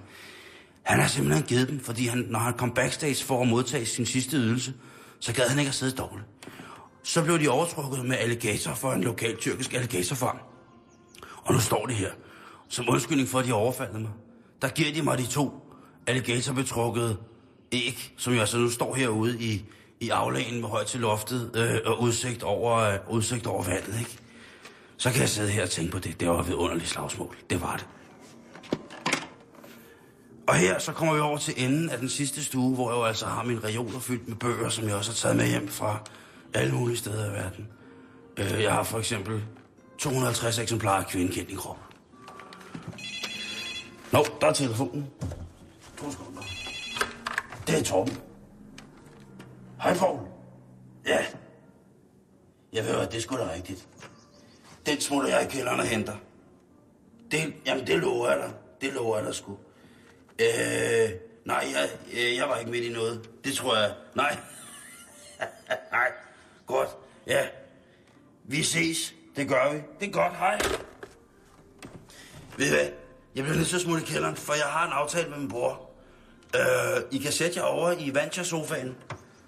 Han 0.83 1.01
har 1.01 1.09
simpelthen 1.09 1.45
givet 1.45 1.69
dem, 1.69 1.81
fordi 1.81 2.07
han, 2.07 2.27
når 2.31 2.39
han 2.39 2.55
kom 2.55 2.71
backstage 2.71 3.25
for 3.25 3.43
at 3.43 3.49
modtage 3.49 3.87
sin 3.87 4.07
sidste 4.07 4.37
ydelse, 4.37 4.75
så 5.21 5.33
gad 5.33 5.49
han 5.49 5.59
ikke 5.59 5.69
at 5.69 5.75
sidde 5.75 5.97
dårligt. 5.97 6.27
Så 7.03 7.25
blev 7.25 7.39
de 7.39 7.49
overtrukket 7.49 8.05
med 8.05 8.17
alligator 8.17 8.75
for 8.75 8.93
en 8.93 9.05
lokal 9.05 9.37
tyrkisk 9.37 9.75
alligatorfarm. 9.75 10.39
Og 11.45 11.55
nu 11.55 11.61
står 11.61 11.87
de 11.87 11.95
her. 11.95 12.11
Som 12.69 12.89
undskyldning 12.89 13.29
for, 13.29 13.39
at 13.39 13.47
de 13.47 13.53
overfaldet 13.53 14.01
mig. 14.01 14.11
Der 14.63 14.69
giver 14.69 14.93
de 14.93 15.03
mig 15.03 15.19
de 15.19 15.27
to 15.27 15.53
alligatorbetrukkede 16.07 17.17
æg, 17.73 18.13
som 18.17 18.33
jeg 18.33 18.41
altså 18.41 18.59
nu 18.59 18.71
står 18.71 18.95
herude 18.95 19.43
i, 19.43 19.65
i 20.01 20.09
aflægen 20.09 20.61
med 20.61 20.69
højt 20.69 20.87
til 20.87 21.01
loftet 21.01 21.51
øh, 21.57 21.81
og 21.85 22.03
udsigt 22.03 22.43
over, 22.43 22.77
øh, 22.77 22.99
udsigt 23.11 23.47
over 23.47 23.63
vandet, 23.63 23.99
ikke? 23.99 24.24
Så 25.05 25.11
kan 25.11 25.21
jeg 25.21 25.29
sidde 25.29 25.51
her 25.51 25.63
og 25.63 25.71
tænke 25.71 25.93
på 25.93 25.99
det. 25.99 26.21
Det 26.21 26.29
var 26.29 26.41
et 26.41 26.47
vidunderligt 26.47 26.89
slagsmål. 26.89 27.37
Det 27.51 27.61
var 27.61 27.77
det. 27.77 27.87
Og 30.47 30.55
her 30.55 30.79
så 30.79 30.93
kommer 30.93 31.15
vi 31.15 31.21
over 31.21 31.39
til 31.39 31.65
enden 31.65 31.91
af 31.91 31.99
den 31.99 32.09
sidste 32.09 32.45
stue, 32.45 32.75
hvor 32.75 32.91
jeg 32.91 32.97
jo 32.97 33.05
altså 33.05 33.27
har 33.27 33.45
min 33.45 33.65
reoler 33.65 33.99
fyldt 33.99 34.29
med 34.29 34.37
bøger, 34.37 34.69
som 34.69 34.89
jeg 34.89 34.95
også 34.95 35.11
har 35.11 35.15
taget 35.15 35.37
med 35.37 35.47
hjem 35.47 35.69
fra 35.69 35.99
alle 36.55 36.75
mulige 36.75 36.97
steder 36.97 37.31
i 37.31 37.33
verden. 37.33 37.69
Øh, 38.37 38.63
jeg 38.63 38.73
har 38.73 38.83
for 38.83 38.99
eksempel 38.99 39.45
250 39.99 40.59
eksemplarer 40.59 41.05
af 41.05 41.07
kvindekendt 41.07 41.51
i 41.51 41.55
krop. 41.55 41.79
Nå, 44.13 44.27
der 44.41 44.47
er 44.47 44.53
telefonen. 44.53 45.07
To 45.99 46.11
sekunder. 46.11 46.43
Det 47.67 47.79
er 47.79 47.83
Torben. 47.83 48.19
Hej, 49.83 49.97
Poul. 49.99 50.21
Ja. 51.07 51.19
Jeg 52.73 52.85
ved, 52.85 52.95
at 52.95 53.13
det 53.13 53.23
skulle 53.23 53.45
da 53.45 53.53
rigtigt. 53.53 53.89
Den 54.87 55.01
smutter 55.01 55.31
jeg 55.31 55.47
i 55.47 55.51
kælderen 55.51 55.81
og 55.81 55.87
henter. 55.87 56.17
Det, 57.31 57.55
jamen, 57.67 57.87
det 57.87 57.99
lover 57.99 58.31
jeg 58.31 58.39
dig. 58.39 58.53
Det 58.81 58.93
lover 58.93 59.17
jeg 59.17 59.27
dig 59.27 59.35
sgu. 59.35 59.59
Øh, 60.39 61.11
nej, 61.45 61.67
jeg, 61.75 61.89
øh, 62.13 62.37
jeg 62.37 62.49
var 62.49 62.59
ikke 62.59 62.71
midt 62.71 62.85
i 62.85 62.93
noget. 62.93 63.31
Det 63.45 63.55
tror 63.55 63.77
jeg. 63.77 63.95
Nej. 64.15 64.37
nej. 65.93 66.13
Godt. 66.67 66.89
Ja. 67.27 67.47
Vi 68.45 68.63
ses. 68.63 69.15
Det 69.37 69.49
gør 69.49 69.73
vi. 69.73 69.79
Det 70.01 70.09
er 70.09 70.13
godt. 70.13 70.37
Hej. 70.37 70.59
Ved 72.57 72.67
I 72.67 72.71
hvad? 72.71 72.89
Jeg 73.35 73.45
bliver 73.45 73.57
nødt 73.57 73.69
til 73.69 73.77
at 73.77 73.83
smutte 73.83 74.03
i 74.03 74.07
kælderen, 74.07 74.37
for 74.37 74.53
jeg 74.53 74.65
har 74.65 74.87
en 74.87 74.93
aftale 74.93 75.31
med 75.31 75.39
min 75.39 75.49
bror. 75.49 75.91
Øh, 76.55 77.03
I 77.11 77.19
kan 77.19 77.33
sætte 77.33 77.59
jer 77.59 77.65
over 77.65 77.93
i 77.93 78.15
Vantja-sofaen 78.15 78.97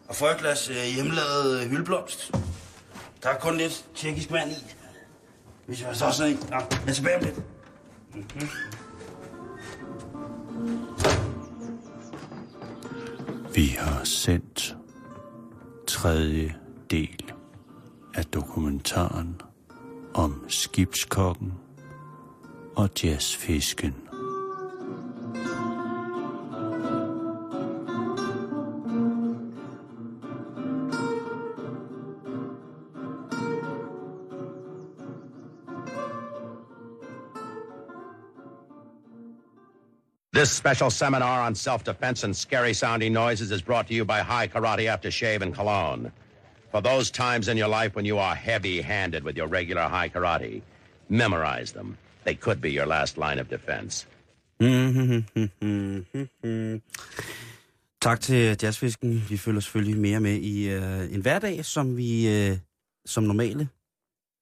og 0.09 0.16
få 0.16 0.26
et 0.26 0.39
glas 0.39 0.68
øh, 0.70 0.76
hjemmelavet 0.76 1.61
øh, 1.61 1.70
hyldeblomst. 1.70 2.32
Der 3.22 3.28
er 3.28 3.39
kun 3.39 3.57
lidt 3.57 3.84
tjekkisk 3.95 4.30
mand 4.30 4.51
i. 4.51 4.74
Hvis 5.67 5.83
jeg 5.83 5.97
så 5.97 6.11
sådan 6.11 6.33
en. 6.33 6.39
Nå, 6.51 6.57
jeg 6.57 6.89
er 6.89 6.93
tilbage 6.93 7.17
om 7.17 7.23
lidt. 7.23 7.43
Vi 13.55 13.67
har 13.79 14.05
sendt 14.05 14.77
tredje 15.87 16.55
del 16.91 17.33
af 18.14 18.25
dokumentaren 18.25 19.41
om 20.14 20.45
skibskokken 20.49 21.55
og 22.77 22.91
jazzfisken. 23.05 23.95
This 40.37 40.53
special 40.53 40.91
seminar 40.91 41.47
on 41.47 41.55
self 41.55 41.82
defense 41.82 42.24
and 42.24 42.37
scary 42.37 42.74
sounding 42.74 43.14
noises 43.14 43.51
is 43.51 43.62
brought 43.62 43.89
to 43.89 43.95
you 43.95 44.05
by 44.05 44.20
High 44.20 44.49
Karate 44.49 44.84
Aftershave 44.84 45.41
and 45.41 45.55
Cologne. 45.55 46.12
For 46.70 46.82
those 46.82 47.11
times 47.11 47.49
in 47.49 47.57
your 47.57 47.68
life 47.68 47.97
when 47.97 48.05
you 48.05 48.18
are 48.18 48.34
heavy 48.34 48.82
handed 48.82 49.24
with 49.24 49.39
your 49.39 49.47
regular 49.47 49.89
high 49.89 50.11
karate, 50.11 50.61
memorize 51.09 51.72
them. 51.72 51.97
They 52.24 52.34
could 52.34 52.61
be 52.61 52.70
your 52.70 52.84
last 52.84 53.16
line 53.16 53.39
of 53.39 53.49
defense. 53.49 54.07
tak 58.01 58.20
til 58.20 58.57
Jazzfisken. 58.62 59.24
Vi 59.28 59.37
følger 59.37 59.61
selvfølgelig 59.61 60.01
mere 60.01 60.20
med 60.20 60.34
i 60.34 60.68
øh, 60.68 61.14
en 61.14 61.20
hverdag, 61.20 61.64
som 61.64 61.97
vi 61.97 62.28
øh, 62.28 62.59
som 63.07 63.24
normale 63.24 63.68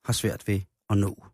har 0.04 0.12
svært 0.12 0.48
ved 0.48 0.60
at 0.90 0.98
nå. 0.98 1.26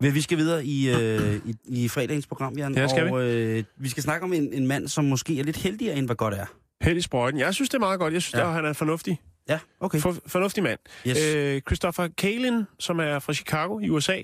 Men 0.00 0.14
vi 0.14 0.20
skal 0.20 0.38
videre 0.38 0.64
i, 0.64 0.90
øh, 0.90 1.40
i, 1.46 1.54
i 1.84 1.88
fredagens 1.88 2.26
program, 2.26 2.58
Jan. 2.58 2.74
Ja, 2.74 2.88
skal 2.88 3.10
og 3.12 3.22
øh, 3.24 3.64
vi 3.76 3.88
skal 3.88 4.02
snakke 4.02 4.24
om 4.24 4.32
en, 4.32 4.52
en 4.52 4.66
mand, 4.66 4.88
som 4.88 5.04
måske 5.04 5.38
er 5.40 5.44
lidt 5.44 5.56
heldigere, 5.56 5.96
end 5.96 6.06
hvad 6.06 6.16
godt 6.16 6.34
er. 6.34 6.46
Held 6.80 6.96
i 6.98 7.00
sprøjten. 7.00 7.40
Jeg 7.40 7.54
synes, 7.54 7.68
det 7.70 7.74
er 7.74 7.78
meget 7.80 8.00
godt. 8.00 8.14
Jeg 8.14 8.22
synes, 8.22 8.34
Ja. 8.40 8.46
at 8.48 8.54
han 8.54 8.64
er 8.64 8.72
fornuftig, 8.72 9.20
Ja, 9.48 9.58
okay. 9.80 9.98
for, 9.98 10.16
fornuftig 10.26 10.62
mand. 10.62 10.78
Yes. 11.08 11.34
Øh, 11.34 11.60
Christopher 11.60 12.08
Kalin, 12.18 12.62
som 12.78 12.98
er 13.00 13.18
fra 13.18 13.32
Chicago 13.32 13.78
i 13.78 13.88
USA, 13.90 14.22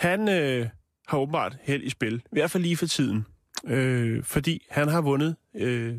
han 0.00 0.28
øh, 0.28 0.68
har 1.08 1.18
åbenbart 1.18 1.56
held 1.62 1.82
i 1.82 1.90
spil. 1.90 2.14
I 2.16 2.20
hvert 2.32 2.50
fald 2.50 2.62
lige 2.62 2.76
for 2.76 2.86
tiden. 2.86 3.26
Øh, 3.66 4.24
fordi 4.24 4.66
han 4.70 4.88
har 4.88 5.00
vundet 5.00 5.36
øh, 5.56 5.94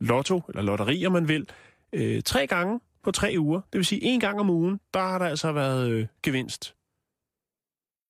lotto, 0.00 0.42
eller 0.48 0.62
lotteri, 0.62 1.06
om 1.06 1.12
man 1.12 1.28
vil, 1.28 1.46
øh, 1.92 2.22
tre 2.22 2.46
gange 2.46 2.80
på 3.04 3.10
tre 3.10 3.34
uger. 3.38 3.60
Det 3.72 3.78
vil 3.78 3.84
sige, 3.86 4.02
en 4.02 4.20
gang 4.20 4.40
om 4.40 4.50
ugen, 4.50 4.80
der 4.94 5.00
har 5.00 5.18
der 5.18 5.26
altså 5.26 5.52
været 5.52 5.90
øh, 5.90 6.06
gevinst. 6.22 6.73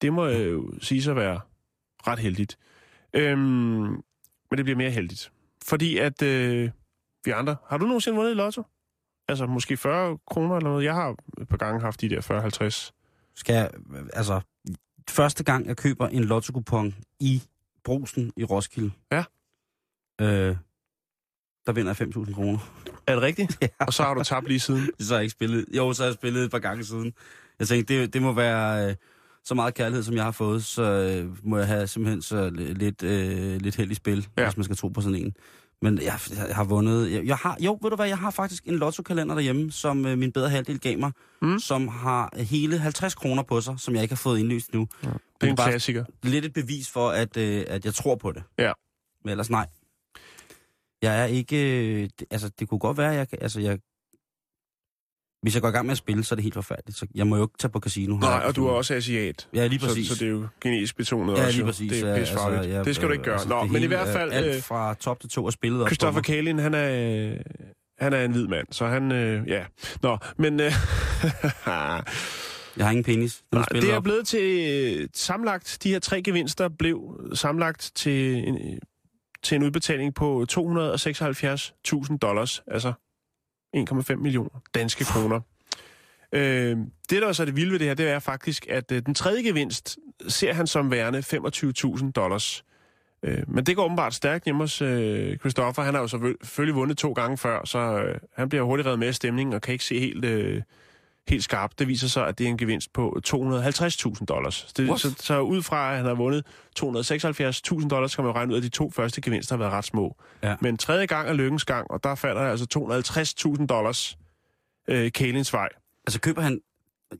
Det 0.04 0.12
må 0.12 0.26
øh, 0.26 0.52
jo 0.52 0.72
sige 0.80 1.02
sig 1.02 1.16
være 1.16 1.40
ret 2.06 2.18
heldigt. 2.18 2.58
Øhm, 3.14 3.40
men 4.50 4.56
det 4.56 4.64
bliver 4.64 4.76
mere 4.76 4.90
heldigt. 4.90 5.32
Fordi 5.62 5.98
at 5.98 6.22
øh, 6.22 6.70
vi 7.24 7.30
andre... 7.30 7.56
Har 7.68 7.78
du 7.78 7.86
nogensinde 7.86 8.16
vundet 8.16 8.32
i 8.32 8.34
lotto? 8.34 8.62
Altså 9.28 9.46
måske 9.46 9.76
40 9.76 10.18
kroner 10.26 10.56
eller 10.56 10.70
noget? 10.70 10.84
Jeg 10.84 10.94
har 10.94 11.16
et 11.40 11.48
par 11.48 11.56
gange 11.56 11.80
haft 11.80 12.00
de 12.00 12.08
der 12.08 12.90
40-50. 12.90 12.90
Skal 13.34 13.54
jeg, 13.54 13.70
altså, 14.12 14.40
første 15.10 15.44
gang 15.44 15.66
jeg 15.66 15.76
køber 15.76 16.08
en 16.08 16.24
lotto 16.24 16.62
i 17.20 17.42
brusen 17.84 18.32
i 18.36 18.44
Roskilde. 18.44 18.90
Ja. 19.12 19.24
Øh, 20.20 20.56
der 21.66 21.72
vinder 21.72 21.94
jeg 22.00 22.08
5.000 22.08 22.34
kroner. 22.34 22.58
Er 23.06 23.14
det 23.14 23.22
rigtigt? 23.22 23.58
Ja. 23.62 23.68
Og 23.80 23.92
så 23.92 24.02
har 24.02 24.14
du 24.14 24.22
tabt 24.22 24.48
lige 24.48 24.60
siden. 24.60 24.90
Så 24.98 25.14
har 25.14 25.18
jeg 25.18 25.24
ikke 25.24 25.32
spillet. 25.32 25.66
Jo, 25.76 25.92
så 25.92 26.02
har 26.02 26.08
jeg 26.08 26.14
spillet 26.14 26.44
et 26.44 26.50
par 26.50 26.58
gange 26.58 26.84
siden. 26.84 27.14
Jeg 27.58 27.68
tænkte, 27.68 28.00
det, 28.00 28.14
det 28.14 28.22
må 28.22 28.32
være 28.32 28.90
øh, 28.90 28.96
så 29.44 29.54
meget 29.54 29.74
kærlighed, 29.74 30.02
som 30.04 30.14
jeg 30.14 30.24
har 30.24 30.30
fået, 30.30 30.64
så 30.64 30.82
øh, 30.82 31.46
må 31.48 31.58
jeg 31.58 31.66
have 31.66 31.86
simpelthen 31.86 32.22
så 32.22 32.48
li- 32.48 32.72
lidt, 32.72 33.02
øh, 33.02 33.60
lidt 33.60 33.76
held 33.76 33.90
i 33.90 33.94
spil, 33.94 34.26
ja. 34.36 34.42
Ja. 34.42 34.48
hvis 34.48 34.56
man 34.56 34.64
skal 34.64 34.76
tro 34.76 34.88
på 34.88 35.00
sådan 35.00 35.18
en. 35.18 35.34
Men 35.82 35.98
jeg, 36.02 36.18
jeg 36.48 36.56
har 36.56 36.64
vundet... 36.64 37.12
Jeg, 37.12 37.24
jeg 37.26 37.36
har, 37.36 37.56
jo, 37.60 37.78
ved 37.82 37.90
du 37.90 37.96
hvad, 37.96 38.06
jeg 38.06 38.18
har 38.18 38.30
faktisk 38.30 38.64
en 38.66 38.74
lottokalender 38.74 39.34
derhjemme, 39.34 39.72
som 39.72 40.06
øh, 40.06 40.18
min 40.18 40.32
bedre 40.32 40.50
halvdel 40.50 40.80
gav 40.80 40.98
mig, 40.98 41.12
Mm. 41.42 41.58
som 41.58 41.88
har 41.88 42.32
hele 42.42 42.78
50 42.78 43.14
kroner 43.14 43.42
på 43.42 43.60
sig, 43.60 43.74
som 43.78 43.94
jeg 43.94 44.02
ikke 44.02 44.12
har 44.14 44.16
fået 44.16 44.38
indløst 44.38 44.74
nu. 44.74 44.88
Det 45.02 45.10
er 45.40 45.46
en 45.46 45.56
bare- 45.56 45.70
klassiker. 45.70 46.04
Lidt 46.22 46.44
et 46.44 46.52
bevis 46.52 46.90
for, 46.90 47.10
at, 47.10 47.36
øh, 47.36 47.64
at 47.68 47.84
jeg 47.84 47.94
tror 47.94 48.14
på 48.14 48.32
det. 48.32 48.42
Ja. 48.58 48.72
Men 49.24 49.30
ellers 49.30 49.50
nej. 49.50 49.66
Jeg 51.02 51.20
er 51.20 51.24
ikke... 51.24 51.56
Øh, 52.02 52.08
altså, 52.30 52.50
det 52.58 52.68
kunne 52.68 52.78
godt 52.78 52.98
være, 52.98 53.12
at 53.12 53.16
jeg, 53.18 53.26
altså, 53.42 53.60
jeg... 53.60 53.78
Hvis 55.44 55.54
jeg 55.54 55.62
går 55.62 55.68
i 55.68 55.72
gang 55.72 55.86
med 55.86 55.92
at 55.92 55.98
spille, 55.98 56.24
så 56.24 56.34
er 56.34 56.36
det 56.36 56.42
helt 56.42 56.54
forfærdeligt. 56.54 56.98
Så 56.98 57.06
jeg 57.14 57.26
må 57.26 57.36
jo 57.36 57.42
ikke 57.42 57.54
tage 57.58 57.70
på 57.72 57.80
casino. 57.80 58.16
Nej, 58.16 58.42
og 58.46 58.56
du 58.56 58.66
er 58.66 58.70
også 58.72 58.94
asiat. 58.94 59.48
Ja, 59.54 59.66
lige 59.66 59.78
præcis. 59.78 60.08
Så, 60.08 60.14
så 60.14 60.24
det 60.24 60.28
er 60.30 60.32
jo 60.32 60.46
genetisk 60.60 60.96
betonet 60.96 61.36
Ja, 61.38 61.44
også. 61.46 61.56
lige 61.58 61.64
præcis. 61.66 61.92
Det 61.92 62.02
er 62.02 62.12
ja, 62.12 62.18
pissefarligt. 62.18 62.72
ja, 62.72 62.82
det 62.84 62.94
skal 62.96 63.08
du 63.08 63.12
ikke 63.12 63.24
gøre. 63.24 63.34
altså, 63.34 63.48
Nå, 63.48 63.62
men 63.64 63.70
i 63.74 63.78
hele 63.78 63.86
hvert 63.88 64.08
er 64.08 64.12
fald... 64.12 64.32
Alt 64.32 64.56
Øh, 64.56 64.62
fra 64.62 64.94
top 64.94 65.20
til 65.20 65.30
to 65.30 65.46
er 65.46 65.50
spillet 65.50 65.82
op 65.82 65.88
Christopher. 65.88 66.20
Kalin, 66.22 66.58
han 66.58 66.74
er, 66.74 66.90
øh, 67.30 67.36
han 67.98 68.12
er 68.12 68.24
en 68.24 68.32
hvid 68.32 68.46
mand, 68.46 68.66
så 68.70 68.86
han... 68.86 69.12
Øh, 69.12 69.48
ja. 69.48 69.64
Nå, 70.02 70.18
men... 70.38 70.60
Øh, 70.60 70.66
Jeg 72.76 72.86
har 72.86 72.90
ingen 72.90 73.04
penis. 73.04 73.42
Den 73.52 73.58
Nej, 73.58 73.66
det 73.80 73.90
er 73.90 73.96
op. 73.96 74.02
blevet 74.02 74.26
til 74.26 74.68
øh, 75.00 75.08
samlagt, 75.14 75.78
de 75.82 75.88
her 75.90 75.98
tre 75.98 76.22
gevinster 76.22 76.68
blev 76.78 77.20
samlagt 77.34 77.92
til 77.94 78.48
en, 78.48 78.78
til 79.42 79.56
en 79.56 79.62
udbetaling 79.62 80.14
på 80.14 80.46
276.000 80.52 82.18
dollars, 82.18 82.62
altså 82.66 82.92
1,5 83.74 84.14
millioner 84.14 84.60
danske 84.74 85.04
kroner. 85.04 85.40
Øh, 86.32 86.76
det, 87.10 87.22
der 87.22 87.26
også 87.26 87.42
er 87.42 87.44
det 87.44 87.56
vilde 87.56 87.72
ved 87.72 87.78
det 87.78 87.86
her, 87.86 87.94
det 87.94 88.08
er 88.08 88.18
faktisk, 88.18 88.66
at 88.70 88.92
øh, 88.92 89.02
den 89.06 89.14
tredje 89.14 89.42
gevinst 89.42 89.98
ser 90.28 90.52
han 90.52 90.66
som 90.66 90.90
værende 90.90 91.18
25.000 91.18 92.10
dollars. 92.10 92.64
Øh, 93.22 93.42
men 93.48 93.66
det 93.66 93.76
går 93.76 93.84
åbenbart 93.84 94.14
stærkt 94.14 94.44
hjemme 94.44 94.62
hos 94.62 94.82
øh, 94.82 95.38
Christoffer. 95.38 95.82
Han 95.82 95.94
har 95.94 96.00
jo 96.00 96.08
selvfølgelig 96.08 96.74
vundet 96.74 96.98
to 96.98 97.12
gange 97.12 97.38
før, 97.38 97.64
så 97.64 97.78
øh, 97.78 98.20
han 98.36 98.48
bliver 98.48 98.64
hurtigt 98.64 98.86
reddet 98.86 98.98
med 98.98 99.08
af 99.08 99.14
stemningen 99.14 99.54
og 99.54 99.62
kan 99.62 99.72
ikke 99.72 99.84
se 99.84 100.00
helt... 100.00 100.24
Øh, 100.24 100.62
helt 101.28 101.44
skarpt. 101.44 101.78
Det 101.78 101.88
viser 101.88 102.08
sig, 102.08 102.26
at 102.26 102.38
det 102.38 102.44
er 102.44 102.48
en 102.48 102.58
gevinst 102.58 102.92
på 102.92 103.18
250.000 103.28 104.24
dollars. 104.24 104.72
Det, 104.76 104.88
What? 104.88 105.00
så, 105.00 105.14
så 105.18 105.40
ud 105.40 105.62
fra, 105.62 105.90
at 105.90 105.96
han 105.96 106.06
har 106.06 106.14
vundet 106.14 106.46
276.000 106.80 107.88
dollars, 107.88 108.14
kan 108.14 108.24
man 108.24 108.32
jo 108.32 108.36
regne 108.38 108.52
ud, 108.52 108.56
at 108.56 108.62
de 108.62 108.68
to 108.68 108.90
første 108.90 109.20
gevinster 109.20 109.54
har 109.54 109.58
været 109.58 109.72
ret 109.72 109.84
små. 109.84 110.16
Ja. 110.42 110.56
Men 110.60 110.76
tredje 110.76 111.06
gang 111.06 111.28
er 111.28 111.32
lykkens 111.32 111.64
gang, 111.64 111.90
og 111.90 112.04
der 112.04 112.14
falder 112.14 112.40
altså 112.42 112.66
250.000 113.58 113.66
dollars 113.66 114.18
øh, 114.88 115.12
Kalins 115.12 115.52
vej. 115.52 115.68
Altså 116.06 116.20
køber 116.20 116.42
han 116.42 116.60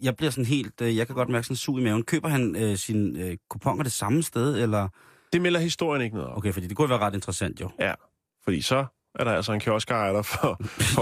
jeg 0.02 0.16
bliver 0.16 0.30
sådan 0.30 0.44
helt, 0.44 0.80
øh, 0.80 0.96
jeg 0.96 1.07
kan 1.07 1.16
godt 1.16 1.28
mærke 1.28 1.44
sådan 1.46 1.52
en 1.52 1.57
sug 1.57 1.78
i 1.80 1.82
maven. 1.82 2.02
Køber 2.02 2.28
han 2.28 2.57
øh, 2.57 2.76
sine 2.76 3.20
øh, 3.20 3.36
kuponer 3.50 3.82
det 3.82 3.92
samme 3.92 4.22
sted, 4.22 4.62
eller? 4.62 4.88
Det 5.32 5.40
melder 5.42 5.61
historien 5.61 6.02
ikke 6.02 6.16
noget 6.16 6.30
om. 6.30 6.36
Okay, 6.38 6.52
fordi 6.52 6.66
det 6.66 6.76
kunne 6.76 6.88
være 6.90 6.98
ret 6.98 7.14
interessant 7.14 7.61
jo. 7.61 7.70
Ja, 7.80 7.94
fordi 8.44 8.61
så 8.62 8.86
er 9.14 9.24
der 9.24 9.32
altså 9.32 9.52
en 9.52 9.61
kioskejer, 9.61 10.12
der 10.12 10.22
får, 10.22 10.55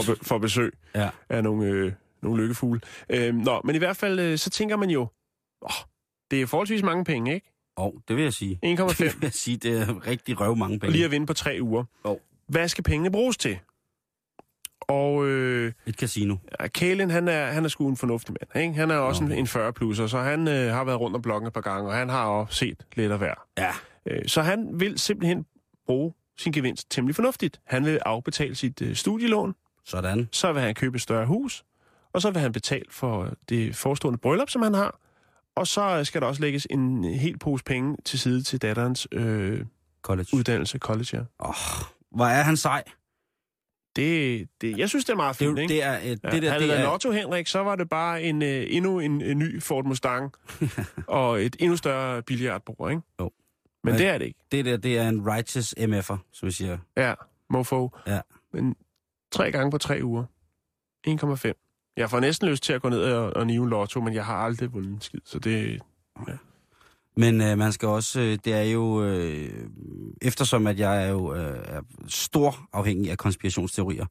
be, 0.07 0.16
får 0.24 0.38
besøg 0.38 0.72
Ja. 0.94 1.09
af 1.28 1.42
nogle, 1.42 1.66
øh, 1.66 1.92
nogle 2.23 2.43
lykkefugle. 2.43 2.81
Øh, 3.09 3.35
nå, 3.35 3.61
men 3.64 3.75
i 3.75 3.79
hvert 3.79 3.97
fald, 3.97 4.20
øh, 4.20 4.39
så 4.39 4.51
tænker 4.51 4.77
man 4.77 4.91
jo, 4.91 5.07
åh, 5.62 5.70
det 6.31 6.43
er 6.43 6.47
forholdsvis 6.47 6.83
mange 6.83 7.05
penge, 7.05 7.35
ikke? 7.35 7.53
Og 7.77 7.95
det 8.09 8.16
vil 8.16 8.23
jeg 8.23 8.33
sige. 8.33 8.59
1,5. 8.64 8.68
Det 8.89 9.01
vil 9.01 9.14
jeg 9.23 9.33
sige, 9.33 9.57
det 9.57 9.81
er 9.81 10.07
rigtig 10.07 10.41
røv 10.41 10.57
mange 10.57 10.79
penge. 10.79 10.93
lige 10.93 11.05
at 11.05 11.11
vinde 11.11 11.27
på 11.27 11.33
tre 11.35 11.59
uger. 11.61 11.85
Jo. 12.05 12.20
Hvad 12.49 12.68
skal 12.68 12.85
pengene 12.85 13.11
bruges 13.12 13.37
til? 13.37 13.59
Og 14.81 15.27
øh, 15.27 15.73
Et 15.87 15.95
casino. 15.95 16.37
Kalen, 16.75 17.11
han 17.11 17.29
er, 17.29 17.47
han 17.47 17.64
er 17.64 17.68
sgu 17.68 17.89
en 17.89 17.97
fornuftig 17.97 18.35
mand. 18.41 18.64
Ikke? 18.64 18.75
Han 18.81 18.91
er 18.91 18.97
også 18.97 19.25
Nå. 19.25 19.31
en, 19.31 19.39
en 19.39 19.47
40 19.47 19.73
plusser, 19.73 20.07
så 20.07 20.18
han 20.18 20.49
øh, 20.49 20.73
har 20.73 20.85
været 20.85 21.01
rundt 21.01 21.16
om 21.16 21.23
blokken 21.23 21.47
et 21.47 21.53
par 21.53 21.61
gange, 21.61 21.89
og 21.91 21.95
han 21.97 22.09
har 22.09 22.27
også 22.27 22.55
set 22.55 22.87
lidt 22.97 23.12
af 23.12 23.18
hver. 23.18 23.35
Ja. 23.59 23.73
Øh, 24.07 24.23
så 24.27 24.43
han 24.43 24.81
vil 24.81 24.99
simpelthen 24.99 25.47
bruge 25.87 26.12
sin 26.39 26.53
gevinst 26.53 26.91
temmelig 26.91 27.14
fornuftigt. 27.16 27.61
Han 27.66 27.85
vil 27.85 27.99
afbetale 28.07 28.55
sit 28.55 28.83
øh, 28.83 28.97
studielån, 28.97 29.55
Sådan. 29.85 30.29
så 30.33 30.53
vil 30.53 30.62
han 30.62 30.75
købe 30.75 30.97
et 30.97 31.03
større 31.03 31.27
hus, 31.27 31.64
og 32.13 32.23
så 32.23 32.31
vil 32.31 32.41
han 32.43 32.53
betale 32.53 32.85
for 32.91 33.33
det 33.49 33.77
forestående 33.77 34.19
bryllup, 34.19 34.51
som 34.51 34.63
han 34.63 34.75
har, 34.75 35.01
og 35.57 35.67
så 35.67 36.05
skal 36.05 36.21
der 36.21 36.27
også 36.27 36.41
lægges 36.43 36.67
en 36.71 37.05
hel 37.05 37.39
pose 37.39 37.65
penge 37.65 37.97
til 38.05 38.19
side 38.19 38.43
til 38.43 38.63
datterens 38.63 39.09
øh, 39.13 39.67
College. 40.03 40.29
uddannelse, 40.33 40.79
college, 40.79 41.07
ja. 41.13 41.23
Åh, 41.49 41.55
hvor 42.11 42.25
er 42.27 42.43
han 42.43 42.57
sej. 42.57 42.85
Det, 43.97 44.49
det, 44.61 44.79
jeg 44.79 44.89
synes, 44.89 45.05
det 45.05 45.13
er 45.13 45.17
meget 45.17 45.39
Det, 45.39 45.47
fint, 45.47 45.59
ikke? 45.59 45.75
det 45.75 45.83
er, 45.83 45.99
et, 46.03 46.03
Ja, 46.03 46.13
det 46.13 46.23
der, 46.25 46.29
havde 46.31 46.43
det 46.43 46.61
det 46.61 46.69
været 46.69 46.81
er, 46.81 46.85
Lotto, 46.85 47.11
Henrik, 47.11 47.47
så 47.47 47.59
var 47.59 47.77
det 47.77 47.89
bare 47.89 48.23
en, 48.23 48.43
øh, 48.43 48.67
endnu 48.69 49.01
en, 49.01 49.21
en 49.23 49.39
ny 49.39 49.63
Ford 49.63 49.85
Mustang 49.85 50.33
og 51.07 51.43
et 51.43 51.57
endnu 51.59 51.77
større 51.77 52.23
billiardbord, 52.23 52.91
ikke? 52.91 53.03
Jo. 53.21 53.31
Men 53.85 53.95
det 53.95 54.07
er 54.07 54.19
det 54.19 54.25
ikke. 54.25 54.39
det 54.53 54.65
der, 54.65 54.77
det 54.77 54.99
er 54.99 55.09
en 55.09 55.27
righteous 55.27 55.75
MF'er, 55.79 56.17
som 56.33 56.47
vi 56.47 56.53
siger. 56.53 56.79
Ja, 56.97 57.15
mofo. 57.51 57.89
Ja. 58.07 58.21
Men 58.53 58.75
tre 59.33 59.53
gange 59.53 59.71
på 59.71 59.79
tre 59.79 60.01
uger. 60.03 60.25
1,5. 61.09 61.62
Jeg 61.97 62.11
får 62.11 62.20
næsten 62.20 62.49
lyst 62.49 62.62
til 62.62 62.72
at 62.72 62.82
gå 62.82 62.88
ned 62.88 63.03
og, 63.03 63.36
og 63.36 63.47
nive 63.47 63.68
lotto, 63.68 64.01
men 64.01 64.14
jeg 64.14 64.26
har 64.26 64.36
aldrig 64.36 64.72
vundet 64.72 64.90
en 64.90 65.01
skid, 65.01 65.20
så 65.24 65.38
det... 65.38 65.80
Ja. 66.28 66.36
Men 67.16 67.40
øh, 67.40 67.59
man 67.59 67.72
skal 67.72 67.88
også, 67.88 68.20
øh, 68.20 68.38
det 68.45 68.53
er 68.53 68.62
jo, 68.62 69.05
øh, 69.05 69.68
eftersom 70.22 70.66
at 70.66 70.78
jeg 70.78 71.05
er 71.05 71.09
jo 71.09 71.34
øh, 71.34 71.64
er 71.64 71.82
stor 72.09 72.68
afhængig 72.72 73.11
af 73.11 73.18
konspirationsteorier, 73.18 74.07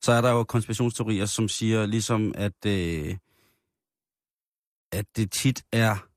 så 0.00 0.12
er 0.12 0.20
der 0.20 0.30
jo 0.30 0.44
konspirationsteorier, 0.44 1.26
som 1.26 1.48
siger 1.48 1.86
ligesom, 1.86 2.32
at, 2.34 2.66
øh, 2.66 3.16
at 4.92 5.06
det 5.16 5.30
tit 5.32 5.64
er 5.72 6.08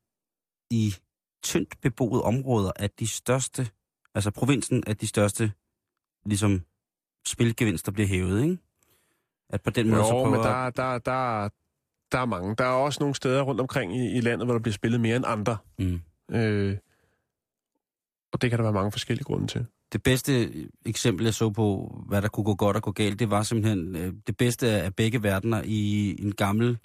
i 0.70 0.94
tyndt 1.42 1.80
beboede 1.80 2.22
områder, 2.22 2.72
at 2.76 3.00
de 3.00 3.06
største, 3.06 3.68
altså 4.14 4.30
provinsen, 4.30 4.82
at 4.86 5.00
de 5.00 5.06
største, 5.06 5.52
ligesom 6.26 6.62
spilgevinster 7.26 7.92
bliver 7.92 8.08
hævet, 8.08 8.42
ikke? 8.42 8.58
At 9.50 9.62
på 9.62 9.70
den 9.70 9.90
måde 9.90 10.02
så 10.04 10.08
Jo, 10.08 10.22
prøver... 10.22 10.30
men 10.30 10.40
der, 10.40 10.70
der, 10.70 10.98
der, 10.98 11.48
der 12.12 12.18
er 12.18 12.26
mange. 12.26 12.54
Der 12.54 12.64
er 12.64 12.68
også 12.68 13.00
nogle 13.00 13.14
steder 13.14 13.42
rundt 13.42 13.60
omkring 13.60 13.96
i, 13.96 14.16
i 14.16 14.20
landet, 14.20 14.46
hvor 14.46 14.54
der 14.54 14.60
bliver 14.60 14.72
spillet 14.72 15.00
mere 15.00 15.16
end 15.16 15.24
andre. 15.28 15.56
Mm. 15.78 16.00
Øh, 16.30 16.76
og 18.32 18.42
det 18.42 18.50
kan 18.50 18.58
der 18.58 18.62
være 18.62 18.72
mange 18.72 18.92
forskellige 18.92 19.24
grunde 19.24 19.46
til. 19.46 19.66
Det 19.92 20.02
bedste 20.02 20.52
eksempel, 20.86 21.24
jeg 21.24 21.34
så 21.34 21.50
på, 21.50 21.96
hvad 22.08 22.22
der 22.22 22.28
kunne 22.28 22.44
gå 22.44 22.54
godt 22.54 22.76
og 22.76 22.82
gå 22.82 22.92
galt, 22.92 23.18
det 23.18 23.30
var 23.30 23.42
simpelthen 23.42 23.96
øh, 23.96 24.12
det 24.26 24.36
bedste 24.36 24.68
af 24.68 24.94
begge 24.94 25.22
verdener 25.22 25.62
i 25.64 26.16
en 26.22 26.32
gammel, 26.32 26.78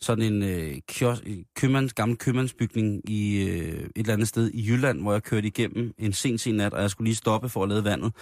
sådan 0.00 0.32
en 0.32 0.42
øh, 0.42 0.74
kios, 0.88 1.22
købmands, 1.56 1.94
gammel 1.94 2.18
købmandsbygning 2.18 3.10
i 3.10 3.48
øh, 3.48 3.82
et 3.82 3.90
eller 3.96 4.12
andet 4.12 4.28
sted 4.28 4.50
i 4.50 4.68
Jylland, 4.68 5.00
hvor 5.00 5.12
jeg 5.12 5.22
kørte 5.22 5.46
igennem 5.46 5.94
en 5.98 6.12
sen, 6.12 6.38
sen 6.38 6.54
nat, 6.54 6.74
og 6.74 6.82
jeg 6.82 6.90
skulle 6.90 7.06
lige 7.06 7.16
stoppe 7.16 7.48
for 7.48 7.62
at 7.62 7.68
lade 7.68 7.84
vandet. 7.84 8.12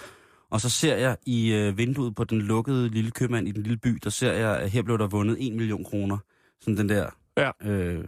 Og 0.51 0.61
så 0.61 0.69
ser 0.69 0.95
jeg 0.95 1.17
i 1.25 1.51
øh, 1.53 1.77
vinduet 1.77 2.15
på 2.15 2.23
den 2.23 2.41
lukkede 2.41 2.89
lille 2.89 3.11
købmand 3.11 3.47
i 3.47 3.51
den 3.51 3.63
lille 3.63 3.77
by, 3.77 3.99
der 4.03 4.09
ser 4.09 4.31
jeg, 4.33 4.57
at 4.57 4.71
her 4.71 4.81
blev 4.81 4.97
der 4.97 5.07
vundet 5.07 5.37
1 5.39 5.53
million 5.53 5.83
kroner. 5.83 6.17
Sådan 6.61 6.77
den 6.77 6.89
der. 6.89 7.09
Ja. 7.37 7.51
Øh, 7.69 8.05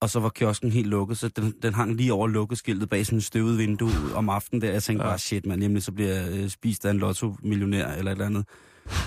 og 0.00 0.10
så 0.10 0.20
var 0.20 0.28
kiosken 0.28 0.72
helt 0.72 0.86
lukket, 0.86 1.18
så 1.18 1.28
den, 1.28 1.54
den 1.62 1.74
hang 1.74 1.94
lige 1.96 2.12
over 2.12 2.28
lukkeskiltet 2.28 2.88
bag 2.88 3.06
sådan 3.06 3.16
et 3.18 3.24
støvet 3.24 3.58
vindue 3.58 3.90
om 4.14 4.28
aftenen 4.28 4.62
der. 4.62 4.72
Jeg 4.72 4.82
tænkte 4.82 5.04
Ja. 5.04 5.10
bare, 5.10 5.18
shit 5.18 5.46
mand, 5.46 5.60
nemlig 5.60 5.82
så 5.82 5.92
bliver 5.92 6.08
jeg 6.14 6.32
øh, 6.32 6.48
spist 6.48 6.84
af 6.84 6.90
en 6.90 6.98
lotto-millionær 6.98 7.86
eller 7.88 8.10
et 8.12 8.14
eller 8.14 8.26
andet. 8.26 8.44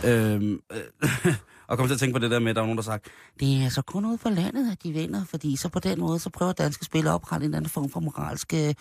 øhm, 0.05 0.59
øh, 0.71 1.33
og 1.67 1.77
kom 1.77 1.87
til 1.87 1.93
at 1.93 1.99
tænke 1.99 2.13
på 2.13 2.19
det 2.19 2.31
der 2.31 2.39
med, 2.39 2.49
at 2.49 2.55
der 2.55 2.61
var 2.61 2.65
nogen, 2.67 2.77
der 2.77 2.83
sagt, 2.83 3.05
det 3.39 3.57
er 3.59 3.63
altså 3.63 3.81
kun 3.81 4.05
ude 4.05 4.17
på 4.17 4.29
landet, 4.29 4.71
at 4.71 4.83
de 4.83 4.91
vinder, 4.91 5.25
fordi 5.25 5.55
så 5.55 5.69
på 5.69 5.79
den 5.79 5.99
måde, 5.99 6.19
så 6.19 6.29
prøver 6.29 6.51
danske 6.53 6.85
spillere 6.85 7.13
at 7.13 7.15
oprette 7.15 7.43
en 7.45 7.49
eller 7.49 7.57
anden 7.57 7.69
form 7.69 7.89
for 7.89 7.99
moralsk 7.99 8.53
øh, 8.53 8.73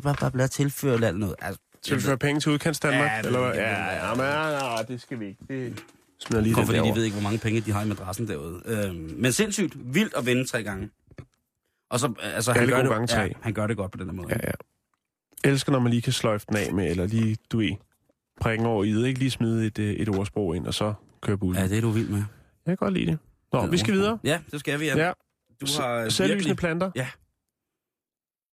bla, 0.00 0.12
bla, 0.18 0.28
bla, 0.30 0.46
tilføre 0.46 0.94
eller 0.94 1.12
noget. 1.12 1.34
Altså, 1.38 1.60
Tilføre 1.86 2.18
penge 2.18 2.40
til 2.40 2.52
udkants 2.52 2.80
Danmark? 2.80 3.10
Ja, 3.10 3.18
det- 3.18 3.26
eller, 3.26 3.46
ja, 3.46 4.06
ja, 4.08 4.14
men, 4.14 4.20
ja, 4.24 4.48
ja, 4.76 4.82
det 4.88 5.00
skal 5.00 5.20
vi 5.20 5.26
ikke. 5.26 5.40
Det 5.48 5.82
smider 6.20 6.42
lige 6.42 6.54
Kun 6.54 6.60
den 6.60 6.66
fordi 6.66 6.76
derovre. 6.76 6.90
de 6.94 6.96
ved 6.98 7.04
ikke, 7.04 7.14
hvor 7.14 7.22
mange 7.22 7.38
penge 7.38 7.60
de 7.60 7.72
har 7.72 7.82
i 7.84 7.88
madrassen 7.88 8.28
derude. 8.28 8.62
Øhm, 8.64 9.14
men 9.18 9.32
sindssygt 9.32 9.94
vildt 9.94 10.14
at 10.16 10.26
vinde 10.26 10.44
tre 10.44 10.62
gange. 10.62 10.90
Og 11.90 12.00
så, 12.00 12.12
altså, 12.22 12.52
han 12.52 12.68
gør, 12.68 12.82
det, 12.82 12.90
gange 12.90 13.06
tre. 13.06 13.20
ja, 13.20 13.28
han 13.42 13.52
gør 13.54 13.66
det 13.66 13.76
godt 13.76 13.92
på 13.92 13.98
den 13.98 14.06
her 14.06 14.12
måde. 14.12 14.28
Ja, 14.30 14.36
ja. 15.44 15.50
Elsker, 15.50 15.72
når 15.72 15.78
man 15.78 15.90
lige 15.90 16.02
kan 16.02 16.12
sløjfe 16.12 16.46
den 16.48 16.56
af 16.56 16.72
med, 16.74 16.90
eller 16.90 17.06
lige, 17.06 17.36
du 17.52 17.58
ved, 17.58 17.70
prikken 18.40 18.66
over 18.66 18.84
i 18.84 18.92
det, 18.92 19.06
ikke 19.06 19.18
lige 19.18 19.30
smide 19.30 19.66
et, 19.66 19.78
øh, 19.78 19.90
et 19.94 20.08
ordsprog 20.08 20.56
ind, 20.56 20.66
og 20.66 20.74
så 20.74 20.94
køre 21.22 21.38
bussen. 21.38 21.62
ja, 21.64 21.68
det 21.70 21.76
er 21.78 21.82
du 21.82 21.90
vild 21.90 22.08
med. 22.08 22.18
Jeg 22.18 22.26
kan 22.66 22.76
godt 22.76 22.94
lide 22.94 23.06
det. 23.06 23.18
Nå, 23.52 23.62
Det 23.62 23.72
vi 23.72 23.78
skal 23.78 23.92
ordsprog. 23.92 23.96
videre. 23.96 24.18
Ja, 24.24 24.40
det 24.50 24.60
skal 24.60 24.80
vi. 24.80 24.84
Ja. 24.86 24.98
Ja. 25.06 25.12
Du 25.60 25.66
har 25.82 26.08
Selvlysende 26.08 26.28
virkelig... 26.34 26.56
planter. 26.56 26.90
Ja. 26.96 27.08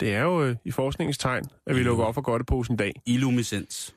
Det 0.04 0.14
er 0.16 0.22
jo 0.22 0.44
øh, 0.44 0.56
i 0.66 0.72
forskningens 0.72 1.18
tegn, 1.18 1.44
at 1.68 1.76
vi 1.76 1.80
Mhm. 1.82 1.86
lukker 1.88 2.04
op 2.06 2.14
for 2.14 2.22
godteposen 2.22 2.76
dag. 2.76 2.94
Illumiscens. 3.06 3.96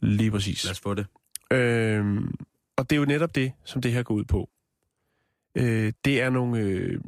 Lige 0.00 0.30
præcis. 0.30 0.64
Lad 0.64 0.70
os 0.70 0.80
få 0.80 0.94
det. 0.94 1.06
Øhm, 1.52 2.34
og 2.76 2.90
det 2.90 2.96
er 2.96 3.00
jo 3.00 3.04
netop 3.06 3.34
det, 3.34 3.52
som 3.64 3.82
det 3.82 3.92
her 3.92 4.02
går 4.02 4.14
ud 4.14 4.24
på. 4.24 4.48
Øh, 5.56 5.92
det 6.04 6.20
er 6.22 6.30
nogle, 6.30 6.58
øh, 6.60 7.00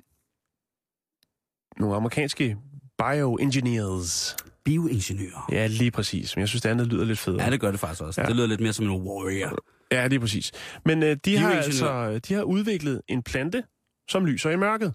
nogle 1.78 1.96
amerikanske 1.96 2.56
bioengineers. 2.98 4.36
Bioingeniør. 4.64 5.48
Ja, 5.52 5.66
lige 5.66 5.90
præcis. 5.90 6.36
Men 6.36 6.40
jeg 6.40 6.48
synes, 6.48 6.62
det 6.62 6.68
andet 6.68 6.86
lyder 6.86 7.04
lidt 7.04 7.18
federe. 7.18 7.42
Ja, 7.44 7.50
det 7.50 7.60
gør 7.60 7.70
det 7.70 7.80
faktisk 7.80 8.02
også. 8.02 8.20
Ja. 8.20 8.26
Det 8.26 8.36
lyder 8.36 8.46
lidt 8.46 8.60
mere 8.60 8.72
som 8.72 8.84
en 8.84 8.90
warrior. 9.02 9.58
Ja, 9.92 10.06
lige 10.06 10.20
præcis. 10.20 10.52
Men 10.84 11.02
øh, 11.02 11.16
de 11.24 11.36
har 11.36 11.52
altså 11.52 12.18
de 12.18 12.34
har 12.34 12.42
udviklet 12.42 13.02
en 13.08 13.22
plante, 13.22 13.64
som 14.10 14.26
lyser 14.26 14.50
i 14.50 14.56
mørket. 14.56 14.94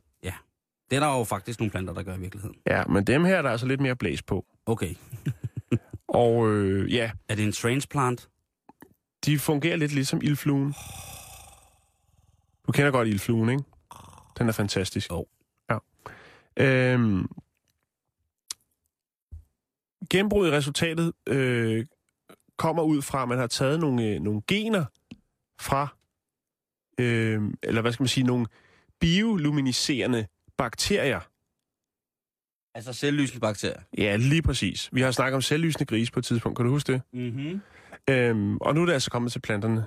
Det 0.89 0.95
er 0.95 0.99
der 0.99 1.17
jo 1.17 1.23
faktisk 1.23 1.59
nogle 1.59 1.71
planter, 1.71 1.93
der 1.93 2.03
gør 2.03 2.15
i 2.15 2.19
virkeligheden. 2.19 2.55
Ja, 2.67 2.83
men 2.83 3.03
dem 3.03 3.23
her 3.25 3.35
er 3.37 3.41
der 3.41 3.49
altså 3.49 3.65
lidt 3.65 3.81
mere 3.81 3.95
blæs 3.95 4.21
på. 4.21 4.45
Okay. 4.65 4.95
Og 6.07 6.49
øh, 6.49 6.93
ja, 6.93 7.11
Er 7.29 7.35
det 7.35 7.45
en 7.45 7.53
strange 7.53 7.87
plant? 7.89 8.29
de 9.25 9.39
fungerer 9.39 9.75
lidt 9.75 9.93
ligesom 9.93 10.21
ildfluen. 10.23 10.73
Du 12.67 12.71
kender 12.71 12.91
godt 12.91 13.07
ildfluen, 13.07 13.49
ikke? 13.49 13.63
Den 14.37 14.47
er 14.47 14.51
fantastisk. 14.51 15.09
Jo. 15.11 15.25
Ja. 15.69 15.77
Øhm, 16.57 17.27
gennembrud 20.09 20.47
i 20.47 20.51
resultatet 20.51 21.13
øh, 21.27 21.85
kommer 22.57 22.83
ud 22.83 23.01
fra, 23.01 23.21
at 23.21 23.27
man 23.29 23.37
har 23.37 23.47
taget 23.47 23.79
nogle, 23.79 24.03
øh, 24.05 24.21
nogle 24.21 24.41
gener 24.47 24.85
fra, 25.61 25.87
øh, 26.99 27.41
eller 27.63 27.81
hvad 27.81 27.91
skal 27.91 28.03
man 28.03 28.07
sige, 28.07 28.23
nogle 28.27 28.45
bioluminiserende 28.99 30.27
bakterier. 30.63 31.21
Altså 32.77 32.93
selvlysende 32.93 33.39
bakterier. 33.39 33.81
Ja, 33.97 34.15
lige 34.15 34.41
præcis. 34.41 34.89
Vi 34.93 35.01
har 35.01 35.11
snakket 35.11 35.35
om 35.35 35.41
selvlysende 35.41 35.85
grise 35.85 36.11
på 36.11 36.19
et 36.19 36.25
tidspunkt, 36.25 36.55
kan 36.57 36.65
du 36.65 36.71
huske 36.71 36.93
det? 36.93 37.01
Mm-hmm. 37.13 37.61
Øhm, 38.09 38.57
og 38.57 38.75
nu 38.75 38.81
er 38.81 38.85
det 38.85 38.93
altså 38.93 39.11
kommet 39.11 39.31
til 39.31 39.39
planterne. 39.39 39.85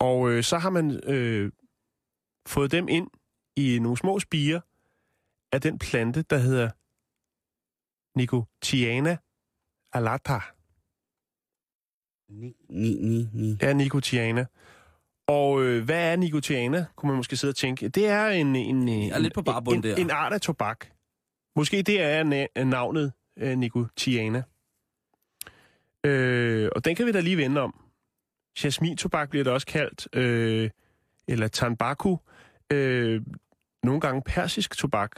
Og 0.00 0.30
øh, 0.30 0.42
så 0.42 0.58
har 0.58 0.70
man 0.70 0.86
øh, 1.14 1.52
fået 2.48 2.72
dem 2.72 2.88
ind 2.88 3.08
i 3.56 3.78
nogle 3.78 3.96
små 3.96 4.20
spiger 4.20 4.60
af 5.52 5.60
den 5.60 5.78
plante, 5.78 6.22
der 6.22 6.38
hedder 6.38 6.70
Nicotiana 8.18 9.16
alata. 9.92 10.40
Ni, 12.40 12.56
ni, 12.68 12.94
ni, 13.08 13.28
ni. 13.32 13.56
Ja, 13.62 13.72
Nicotiana. 13.72 14.46
Og 15.28 15.62
øh, 15.64 15.84
hvad 15.84 16.12
er 16.12 16.16
Nicotiana, 16.16 16.86
kunne 16.96 17.08
man 17.08 17.16
måske 17.16 17.36
sidde 17.36 17.52
og 17.52 17.56
tænke. 17.56 17.88
Det 17.88 18.06
er 18.06 18.26
en, 18.26 18.56
en, 18.56 18.88
en, 18.88 19.12
er 19.12 19.18
lidt 19.18 19.34
på 19.34 19.42
en, 19.72 19.82
der. 19.82 19.96
en 19.96 20.10
art 20.10 20.32
af 20.32 20.40
tobak. 20.40 20.86
Måske 21.56 21.82
det 21.82 22.00
er 22.02 22.24
na- 22.24 22.64
navnet 22.64 23.12
øh, 23.38 23.58
Nicotiana. 23.58 24.42
Øh, 26.04 26.68
og 26.76 26.84
den 26.84 26.96
kan 26.96 27.06
vi 27.06 27.12
da 27.12 27.20
lige 27.20 27.36
vende 27.36 27.60
om. 27.60 27.80
Jasmin-tobak 28.64 29.30
bliver 29.30 29.44
det 29.44 29.52
også 29.52 29.66
kaldt, 29.66 30.08
øh, 30.12 30.70
eller 31.28 31.48
tanbaku. 31.48 32.16
Øh, 32.72 33.22
nogle 33.82 34.00
gange 34.00 34.22
persisk 34.22 34.76
tobak. 34.76 35.10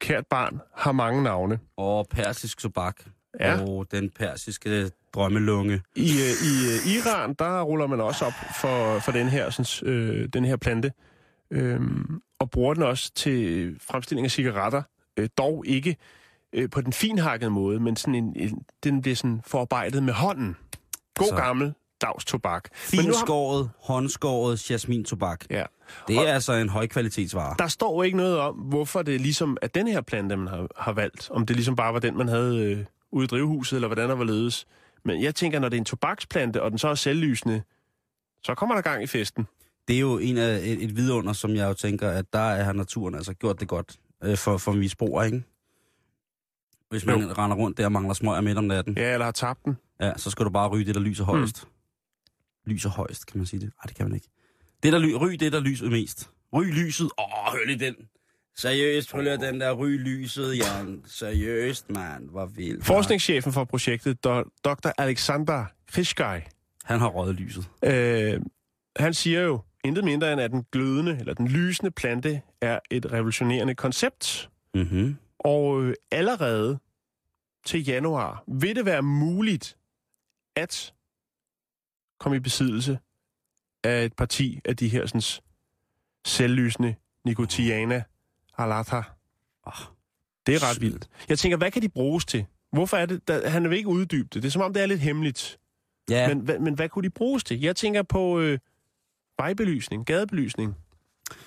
Kært 0.00 0.26
barn 0.26 0.60
har 0.74 0.92
mange 0.92 1.22
navne. 1.22 1.58
Og 1.76 2.06
persisk 2.10 2.58
tobak. 2.58 3.00
Ja. 3.40 3.60
Og 3.62 3.86
den 3.90 4.10
persiske 4.10 4.90
drømmelunge. 5.14 5.82
I, 5.96 6.00
øh, 6.00 6.46
i 6.48 6.52
øh, 6.90 6.96
Iran, 6.96 7.34
der 7.38 7.62
ruller 7.62 7.86
man 7.86 8.00
også 8.00 8.24
op 8.24 8.32
for, 8.60 8.98
for 8.98 9.12
den, 9.12 9.28
her, 9.28 9.50
sådan, 9.50 9.92
øh, 9.92 10.28
den 10.32 10.44
her 10.44 10.56
plante. 10.56 10.92
Øhm, 11.50 12.20
og 12.38 12.50
bruger 12.50 12.74
den 12.74 12.82
også 12.82 13.12
til 13.14 13.74
fremstilling 13.80 14.24
af 14.24 14.30
cigaretter. 14.30 14.82
Øh, 15.16 15.28
dog 15.38 15.64
ikke 15.66 15.96
øh, 16.52 16.70
på 16.70 16.80
den 16.80 16.92
finhakkede 16.92 17.50
måde, 17.50 17.80
men 17.80 17.96
sådan 17.96 18.14
en, 18.14 18.32
en, 18.36 18.62
den 18.84 19.02
bliver 19.02 19.16
sådan 19.16 19.40
forarbejdet 19.46 20.02
med 20.02 20.12
hånden. 20.12 20.56
God 21.18 21.26
Så. 21.28 21.34
gammel 21.36 21.72
dags 22.00 22.24
tobak. 22.24 22.68
Men 22.92 22.98
nu 22.98 23.02
har, 23.06 23.12
Finskåret, 23.12 23.70
håndskåret 23.82 24.70
jasmin-tobak. 24.70 25.44
ja, 25.50 25.64
Det 26.08 26.18
Og- 26.18 26.24
er 26.24 26.32
altså 26.34 26.52
en 26.52 26.68
højkvalitetsvare. 26.68 27.54
der 27.58 27.66
står 27.68 28.02
ikke 28.02 28.16
noget 28.16 28.38
om, 28.38 28.54
hvorfor 28.54 29.02
det 29.02 29.20
ligesom 29.20 29.56
er 29.62 29.66
den 29.66 29.88
her 29.88 30.00
plante, 30.00 30.36
man 30.36 30.46
har, 30.48 30.66
har 30.76 30.92
valgt. 30.92 31.30
Om 31.30 31.46
det 31.46 31.56
ligesom 31.56 31.76
bare 31.76 31.92
var 31.92 31.98
den, 32.00 32.16
man 32.18 32.28
havde 32.28 32.56
øh, 32.64 32.84
ude 33.12 33.24
i 33.24 33.26
drivhuset, 33.26 33.76
eller 33.76 33.88
hvordan 33.88 34.08
der 34.08 34.14
var 34.14 34.24
ledes. 34.24 34.66
Men 35.04 35.22
jeg 35.22 35.34
tænker, 35.34 35.58
når 35.58 35.68
det 35.68 35.76
er 35.76 35.80
en 35.80 35.84
tobaksplante, 35.84 36.62
og 36.62 36.70
den 36.70 36.78
så 36.78 36.88
er 36.88 36.94
selvlysende, 36.94 37.62
så 38.44 38.54
kommer 38.54 38.74
der 38.74 38.82
gang 38.82 39.02
i 39.02 39.06
festen. 39.06 39.46
Det 39.88 39.96
er 39.96 40.00
jo 40.00 40.18
en 40.18 40.36
af 40.38 40.56
et, 40.56 40.82
et 40.84 40.96
vidunder, 40.96 41.32
som 41.32 41.54
jeg 41.54 41.68
jo 41.68 41.74
tænker, 41.74 42.10
at 42.10 42.32
der 42.32 42.62
har 42.64 42.72
naturen 42.72 43.14
altså 43.14 43.34
gjort 43.34 43.60
det 43.60 43.68
godt 43.68 43.96
øh, 44.24 44.36
for, 44.36 44.56
for 44.58 44.72
misbrugere, 44.72 45.26
ikke? 45.26 45.42
Hvis 46.90 47.06
man 47.06 47.20
Jo. 47.20 47.26
jo. 47.28 47.32
render 47.32 47.56
rundt 47.56 47.78
der 47.78 47.84
og 47.84 47.92
mangler 47.92 48.14
smøger 48.14 48.40
midt 48.40 48.58
om 48.58 48.64
natten, 48.64 48.96
Ja, 48.96 49.12
eller 49.12 49.24
har 49.24 49.32
tabt 49.32 49.64
den. 49.64 49.76
ja, 50.00 50.12
så 50.16 50.30
skal 50.30 50.44
du 50.44 50.50
bare 50.50 50.68
ryge 50.68 50.84
det, 50.84 50.94
der 50.94 51.00
lyser 51.00 51.24
højst. 51.24 51.64
Mm. 51.64 51.70
Lyser 52.72 52.90
højst, 52.90 53.26
kan 53.26 53.38
man 53.38 53.46
sige 53.46 53.60
det? 53.60 53.66
Nej, 53.68 53.82
det 53.86 53.96
kan 53.96 54.06
man 54.06 54.14
ikke. 54.14 54.28
Det, 54.82 54.92
der 54.92 54.98
ly, 54.98 55.12
ryg 55.12 55.40
det, 55.40 55.52
der 55.52 55.60
lyser 55.60 55.90
mest. 55.90 56.30
Ryg 56.52 56.66
lyset. 56.72 57.10
Åh, 57.18 57.52
hør 57.52 57.66
lige 57.66 57.78
den. 57.78 57.94
Seriøst, 58.58 59.10
prøv 59.10 59.26
at 59.26 59.40
den 59.40 59.60
der 59.60 59.72
ryg 59.72 59.98
lyset, 59.98 60.58
Jan. 60.58 61.02
Seriøst, 61.06 61.90
mand. 61.90 62.30
Hvor 62.30 62.46
vildt. 62.46 62.84
Forskningschefen 62.84 63.52
for 63.52 63.64
projektet, 63.64 64.24
Dr. 64.24 64.88
Alexander 64.98 65.64
Krishkai, 65.92 66.40
Han 66.84 66.98
har 67.00 67.08
røget 67.08 67.34
lyset. 67.34 67.68
øh, 67.84 68.40
han 68.96 69.14
siger 69.14 69.40
jo 69.40 69.60
intet 69.84 70.04
mindre 70.04 70.32
end, 70.32 70.40
at 70.40 70.50
den 70.50 70.64
glødende, 70.72 71.16
eller 71.20 71.34
den 71.34 71.48
lysende 71.48 71.90
plante, 71.90 72.42
er 72.60 72.78
et 72.90 73.12
revolutionerende 73.12 73.74
koncept. 73.74 74.50
Mm-hmm. 74.74 75.16
Og 75.38 75.82
øh, 75.82 75.94
allerede 76.10 76.78
til 77.66 77.84
januar 77.84 78.44
vil 78.48 78.76
det 78.76 78.84
være 78.84 79.02
muligt 79.02 79.76
at 80.56 80.94
komme 82.20 82.36
i 82.36 82.40
besiddelse 82.40 82.98
af 83.84 84.04
et 84.04 84.12
parti 84.16 84.60
af 84.64 84.76
de 84.76 84.88
her 84.88 85.06
sådan, 85.06 85.42
selvlysende 86.26 86.94
Nicotiana 87.24 88.02
alata. 88.58 89.02
Oh, 89.66 89.72
Det 90.46 90.54
er 90.54 90.70
ret 90.70 90.80
vildt. 90.80 91.08
Jeg 91.28 91.38
tænker, 91.38 91.56
hvad 91.58 91.70
kan 91.70 91.82
de 91.82 91.88
bruges 91.88 92.24
til? 92.24 92.44
Hvorfor 92.72 92.96
er 92.96 93.06
det? 93.06 93.28
Der, 93.28 93.48
han 93.48 93.70
vil 93.70 93.76
ikke 93.76 93.88
uddybe 93.88 94.28
det. 94.34 94.42
Det 94.42 94.44
er 94.44 94.50
som 94.50 94.62
om, 94.62 94.72
det 94.72 94.82
er 94.82 94.86
lidt 94.86 95.00
hemmeligt. 95.00 95.58
ja. 96.10 96.28
Men, 96.28 96.38
hvad, 96.40 96.58
men 96.58 96.74
hvad 96.74 96.88
kunne 96.88 97.02
de 97.02 97.10
bruges 97.10 97.44
til? 97.44 97.60
Jeg 97.60 97.76
tænker 97.76 98.02
på 98.02 98.40
øh, 98.40 98.58
vejbelysning, 99.38 100.06
gadebelysning 100.06 100.76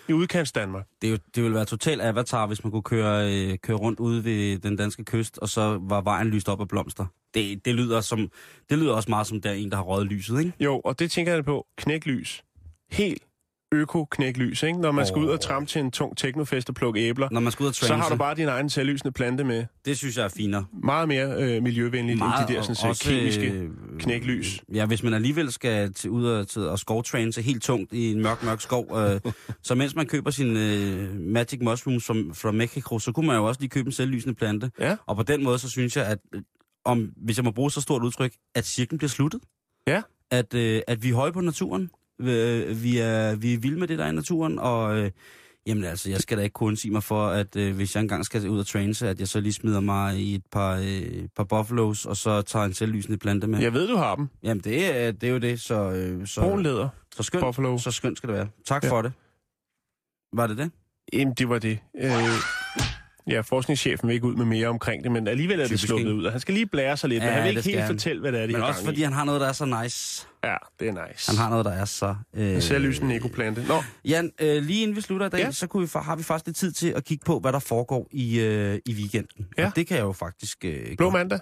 i 0.10 0.14
udkants 0.14 0.52
Danmark. 0.52 0.88
det, 1.02 1.12
jo, 1.12 1.18
det 1.36 1.44
ville 1.44 1.56
være 1.56 1.66
total 1.66 2.02
avatar, 2.02 2.48
hvis 2.48 2.64
man 2.64 2.72
kunne 2.72 2.84
køre, 2.84 3.34
øh, 3.34 3.58
køre 3.58 3.78
rundt 3.78 4.00
ude 4.00 4.24
ved 4.24 4.60
den 4.60 4.76
danske 4.76 5.04
kyst, 5.06 5.38
og 5.38 5.50
så 5.50 5.80
var 5.82 6.02
vejen 6.02 6.28
lyst 6.28 6.50
op 6.50 6.62
af 6.62 6.68
blomster. 6.68 7.06
Det, 7.34 7.66
det, 7.66 7.76
lyder, 7.76 8.02
som, 8.02 8.32
det 8.70 8.78
lyder 8.78 8.94
også 8.94 9.10
meget 9.10 9.28
som 9.28 9.42
der 9.42 9.50
er 9.50 9.54
en, 9.54 9.70
der 9.72 9.76
har 9.76 9.84
røget 9.84 10.08
lyset, 10.08 10.40
ikke? 10.40 10.54
Jo, 10.60 10.80
og 10.80 11.00
det 11.00 11.12
tænker 11.12 11.34
jeg 11.34 11.46
på. 11.46 11.68
Knæklys. 11.78 12.44
Helt 12.92 13.24
øko-knæklys, 13.72 14.64
ikke? 14.64 14.80
Når 14.80 14.92
man 14.92 15.08
skal 15.08 15.22
ud 15.22 15.28
og 15.28 15.40
trampe 15.40 15.70
til 15.70 15.82
en 15.82 15.92
tung 15.92 16.18
teknofest 16.18 16.70
og 16.70 16.76
plukke 16.76 17.00
æbler, 17.00 17.28
Når 17.32 17.40
man 17.40 17.52
skal 17.52 17.64
ud 17.64 17.70
og 17.70 17.76
så 17.76 17.86
transe, 17.86 18.02
har 18.02 18.10
du 18.10 18.16
bare 18.16 18.36
din 18.36 18.48
egen 18.48 18.70
selvlysende 18.70 19.12
plante 19.12 19.44
med. 19.44 19.66
det 19.86 19.98
synes 19.98 20.18
jeg 20.18 20.26
er 20.26 20.30
finere. 20.30 20.66
Meget 20.84 21.08
mere 21.08 21.44
øh, 21.44 21.64
miljøvenligt 21.64 22.22
end 22.22 22.32
de 22.48 22.54
der 22.54 22.62
sådan, 22.62 22.76
og 22.84 22.90
også, 22.90 23.04
kemiske 23.04 23.52
øh, 23.52 23.70
knæklys. 24.00 24.64
Ja, 24.74 24.86
hvis 24.86 25.04
man 25.04 25.14
alligevel 25.14 25.52
skal 25.52 25.94
til, 25.94 26.10
ud 26.10 26.26
og, 26.26 26.48
til, 26.48 26.62
og 26.62 26.80
skovtranse 26.80 27.42
helt 27.42 27.64
tungt 27.64 27.94
i 27.94 28.12
en 28.12 28.22
mørk, 28.22 28.44
mørk 28.44 28.62
skov, 28.62 28.98
øh, 28.98 29.22
så 29.64 29.76
mens 29.76 29.96
man 29.96 30.06
køber 30.08 30.32
sin 30.32 30.58
øh, 30.58 31.20
Magic 31.20 31.60
Mushrooms 31.62 32.06
from, 32.06 32.34
fra 32.34 32.52
Mexico, 32.52 33.00
så 33.00 33.12
kunne 33.12 33.28
man 33.28 33.36
jo 33.36 33.46
også 33.46 33.62
lige 33.62 33.70
købe 33.70 33.88
en 33.88 33.92
selvlysende 33.92 34.36
plante. 34.36 34.72
Ja. 34.80 34.96
Og 35.06 35.16
på 35.16 35.24
den 35.24 35.44
måde, 35.44 35.60
så 35.60 35.70
synes 35.70 35.98
jeg, 35.98 36.06
at 36.06 36.20
om, 36.86 37.12
hvis 37.18 37.38
jeg 37.38 37.46
må 37.46 37.52
bruge 37.52 37.72
så 37.72 37.82
stort 37.82 38.04
udtryk, 38.04 38.34
at 38.56 38.66
cirklen 38.66 38.98
bliver 38.98 39.10
sluttet. 39.10 39.42
Ja. 39.88 40.02
At, 40.32 40.54
øh, 40.54 40.82
at 40.88 41.04
vi 41.04 41.10
er 41.10 41.16
høje 41.16 41.32
på 41.32 41.42
naturen. 41.42 41.90
Øh, 42.20 42.84
vi, 42.84 42.98
er, 42.98 43.36
vi 43.36 43.54
er 43.54 43.58
vilde 43.60 43.80
med 43.80 43.88
det, 43.88 43.98
der 44.00 44.06
er 44.06 44.10
i 44.10 44.16
naturen, 44.16 44.60
og 44.60 44.98
øh, 44.98 45.12
jamen 45.68 45.84
altså, 45.84 46.10
jeg 46.10 46.20
skal 46.20 46.38
da 46.38 46.44
ikke 46.44 46.54
kun 46.54 46.76
sige 46.76 46.92
mig 46.92 47.04
for, 47.04 47.28
at 47.28 47.56
øh, 47.56 47.76
hvis 47.76 47.96
jeg 47.96 48.02
engang 48.02 48.26
skal 48.26 48.50
ud 48.50 48.60
og 48.60 48.68
transe, 48.68 49.10
at 49.10 49.20
jeg 49.20 49.28
så 49.28 49.40
lige 49.40 49.54
smider 49.54 49.80
mig 49.80 50.18
i 50.20 50.36
et 50.36 50.44
par, 50.52 50.76
øh, 50.76 51.28
par 51.36 51.44
buffaloes, 51.44 52.06
og 52.06 52.18
så 52.18 52.42
tager 52.42 52.66
en 52.66 52.74
selvlysende 52.74 53.18
plante 53.18 53.48
med. 53.48 53.60
Jeg 53.60 53.74
ved, 53.74 53.88
du 53.88 53.96
har 53.96 54.16
dem. 54.16 54.28
Jamen, 54.44 54.64
det 54.64 54.98
er, 55.02 55.12
det 55.12 55.30
er 55.30 55.34
jo 55.34 55.40
det, 55.40 55.60
så, 55.62 55.92
øh, 55.92 56.28
så, 56.28 56.42
Brun 56.42 56.64
læder. 56.64 56.90
så, 57.16 57.24
skønt, 57.24 57.42
Buffalo. 57.44 57.78
så 57.78 57.92
skønt 57.92 58.18
skal 58.18 58.30
det 58.30 58.36
være. 58.38 58.48
Tak 58.66 58.84
Ja. 58.84 58.90
for 58.92 59.02
det. 59.02 59.12
Var 60.34 60.48
det 60.48 60.58
det? 60.58 60.72
Jamen, 61.14 61.34
det 61.34 61.50
var 61.50 61.60
det. 61.60 61.80
Øh, 62.02 62.12
ja, 63.30 63.42
forskningschefen 63.42 64.08
vil 64.08 64.14
ikke 64.14 64.28
ud 64.28 64.36
med 64.36 64.46
mere 64.46 64.68
omkring 64.68 65.04
det, 65.04 65.12
men 65.12 65.28
alligevel 65.28 65.60
er 65.60 65.68
det 65.68 65.80
sluppet 65.80 66.12
ud. 66.12 66.24
Og 66.24 66.32
han 66.32 66.42
skal 66.42 66.54
lige 66.54 66.66
blære 66.66 66.98
sig 66.98 67.10
lidt, 67.10 67.24
Ja, 67.24 67.28
men 67.30 67.34
han 67.36 67.44
vil 67.48 67.56
det 67.56 67.66
ikke 67.66 67.70
helt 67.78 67.84
han. 67.84 67.94
fortælle, 67.96 68.22
hvad 68.22 68.32
det 68.32 68.42
er, 68.42 68.46
de 68.48 68.54
Men 68.54 68.62
også 68.62 68.84
fordi 68.86 69.00
i. 69.00 69.04
han 69.04 69.14
har 69.14 69.26
noget, 69.26 69.42
der 69.42 69.48
er 69.48 69.52
så 69.52 69.66
nice. 69.84 70.28
Ja, 70.44 70.56
det 70.80 70.88
er 70.88 71.08
nice. 71.08 71.32
Han 71.32 71.38
har 71.40 71.50
noget, 71.50 71.66
der 71.66 71.72
er 71.72 71.86
så... 71.86 72.16
Øh, 72.34 72.62
Selvlysende 72.62 73.16
ekoplante. 73.16 73.66
Nå, 73.68 73.84
Jan, 74.06 74.32
øh, 74.42 74.64
lige 74.64 74.82
inden 74.82 74.96
vi 74.96 75.02
slutter 75.02 75.26
i 75.28 75.30
dag, 75.30 75.40
Ja. 75.40 75.52
så 75.52 75.68
kunne 75.68 75.84
vi, 75.88 75.90
har 75.96 76.16
vi 76.16 76.24
faktisk 76.24 76.46
lidt 76.46 76.58
tid 76.58 76.72
til 76.72 76.88
at 76.96 77.04
kigge 77.06 77.24
på, 77.26 77.40
hvad 77.40 77.54
der 77.54 77.60
foregår 77.60 78.08
i, 78.12 78.40
øh, 78.40 78.80
i 78.86 78.94
weekenden. 78.94 79.46
Ja. 79.58 79.66
Og 79.68 79.76
det 79.76 79.88
kan 79.88 79.98
jeg 79.98 80.04
jo 80.04 80.12
faktisk... 80.12 80.58
Øh, 80.66 80.96
blå 80.98 81.06
godt- 81.06 81.14
mandag? 81.14 81.40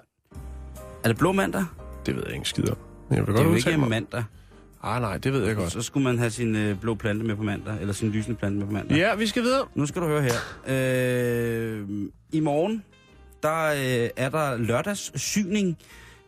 Er 1.03 1.07
det 1.07 1.17
blå 1.17 1.31
mandag? 1.31 1.65
Det 2.05 2.15
ved 2.15 2.23
jeg 2.25 2.35
ikke 2.35 2.49
skid 2.49 2.69
om. 2.69 2.77
Jeg 3.09 3.17
vil 3.17 3.25
Det 3.27 3.39
er 3.39 3.43
godt 3.43 3.63
jo 3.65 3.71
ikke 3.71 3.89
mandag. 3.89 4.23
Ah, 4.83 5.01
nej, 5.01 5.17
det 5.17 5.33
ved 5.33 5.45
jeg 5.45 5.55
godt. 5.55 5.71
Så 5.71 5.81
skulle 5.81 6.03
man 6.03 6.17
have 6.17 6.29
sin 6.29 6.55
øh, 6.55 6.79
blå 6.79 6.95
plante 6.95 7.25
med 7.25 7.35
på 7.35 7.43
mandag, 7.43 7.77
eller 7.81 7.93
sin 7.93 8.09
lysende 8.09 8.37
plante 8.37 8.57
med 8.57 8.65
på 8.65 8.71
mandag. 8.73 8.97
Ja, 8.97 9.15
vi 9.15 9.27
skal 9.27 9.43
videre. 9.43 9.67
Nu 9.75 9.85
skal 9.85 10.01
du 10.01 10.07
høre 10.07 10.21
her. 10.21 10.33
Øh, 10.67 11.87
I 12.31 12.39
morgen, 12.39 12.83
der 13.43 13.65
øh, 13.65 14.09
er 14.15 14.29
der 14.29 14.57
lørdagssyning 14.57 15.77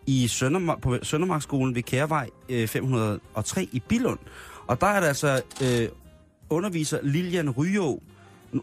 i 0.08 0.28
Søndermark, 0.28 0.82
på 0.82 0.98
Søndermarkskolen 1.04 1.76
ved 1.76 1.84
Kærvej 1.84 2.30
øh, 2.50 2.68
503 2.68 3.68
i 3.72 3.82
Billund. 3.90 4.20
Og 4.68 4.82
der 4.82 4.88
er 4.88 5.00
der 5.00 5.08
altså 5.08 5.42
øh, 5.64 5.90
underviser 6.50 7.00
Lilian 7.04 7.50
Ryå. 7.50 8.02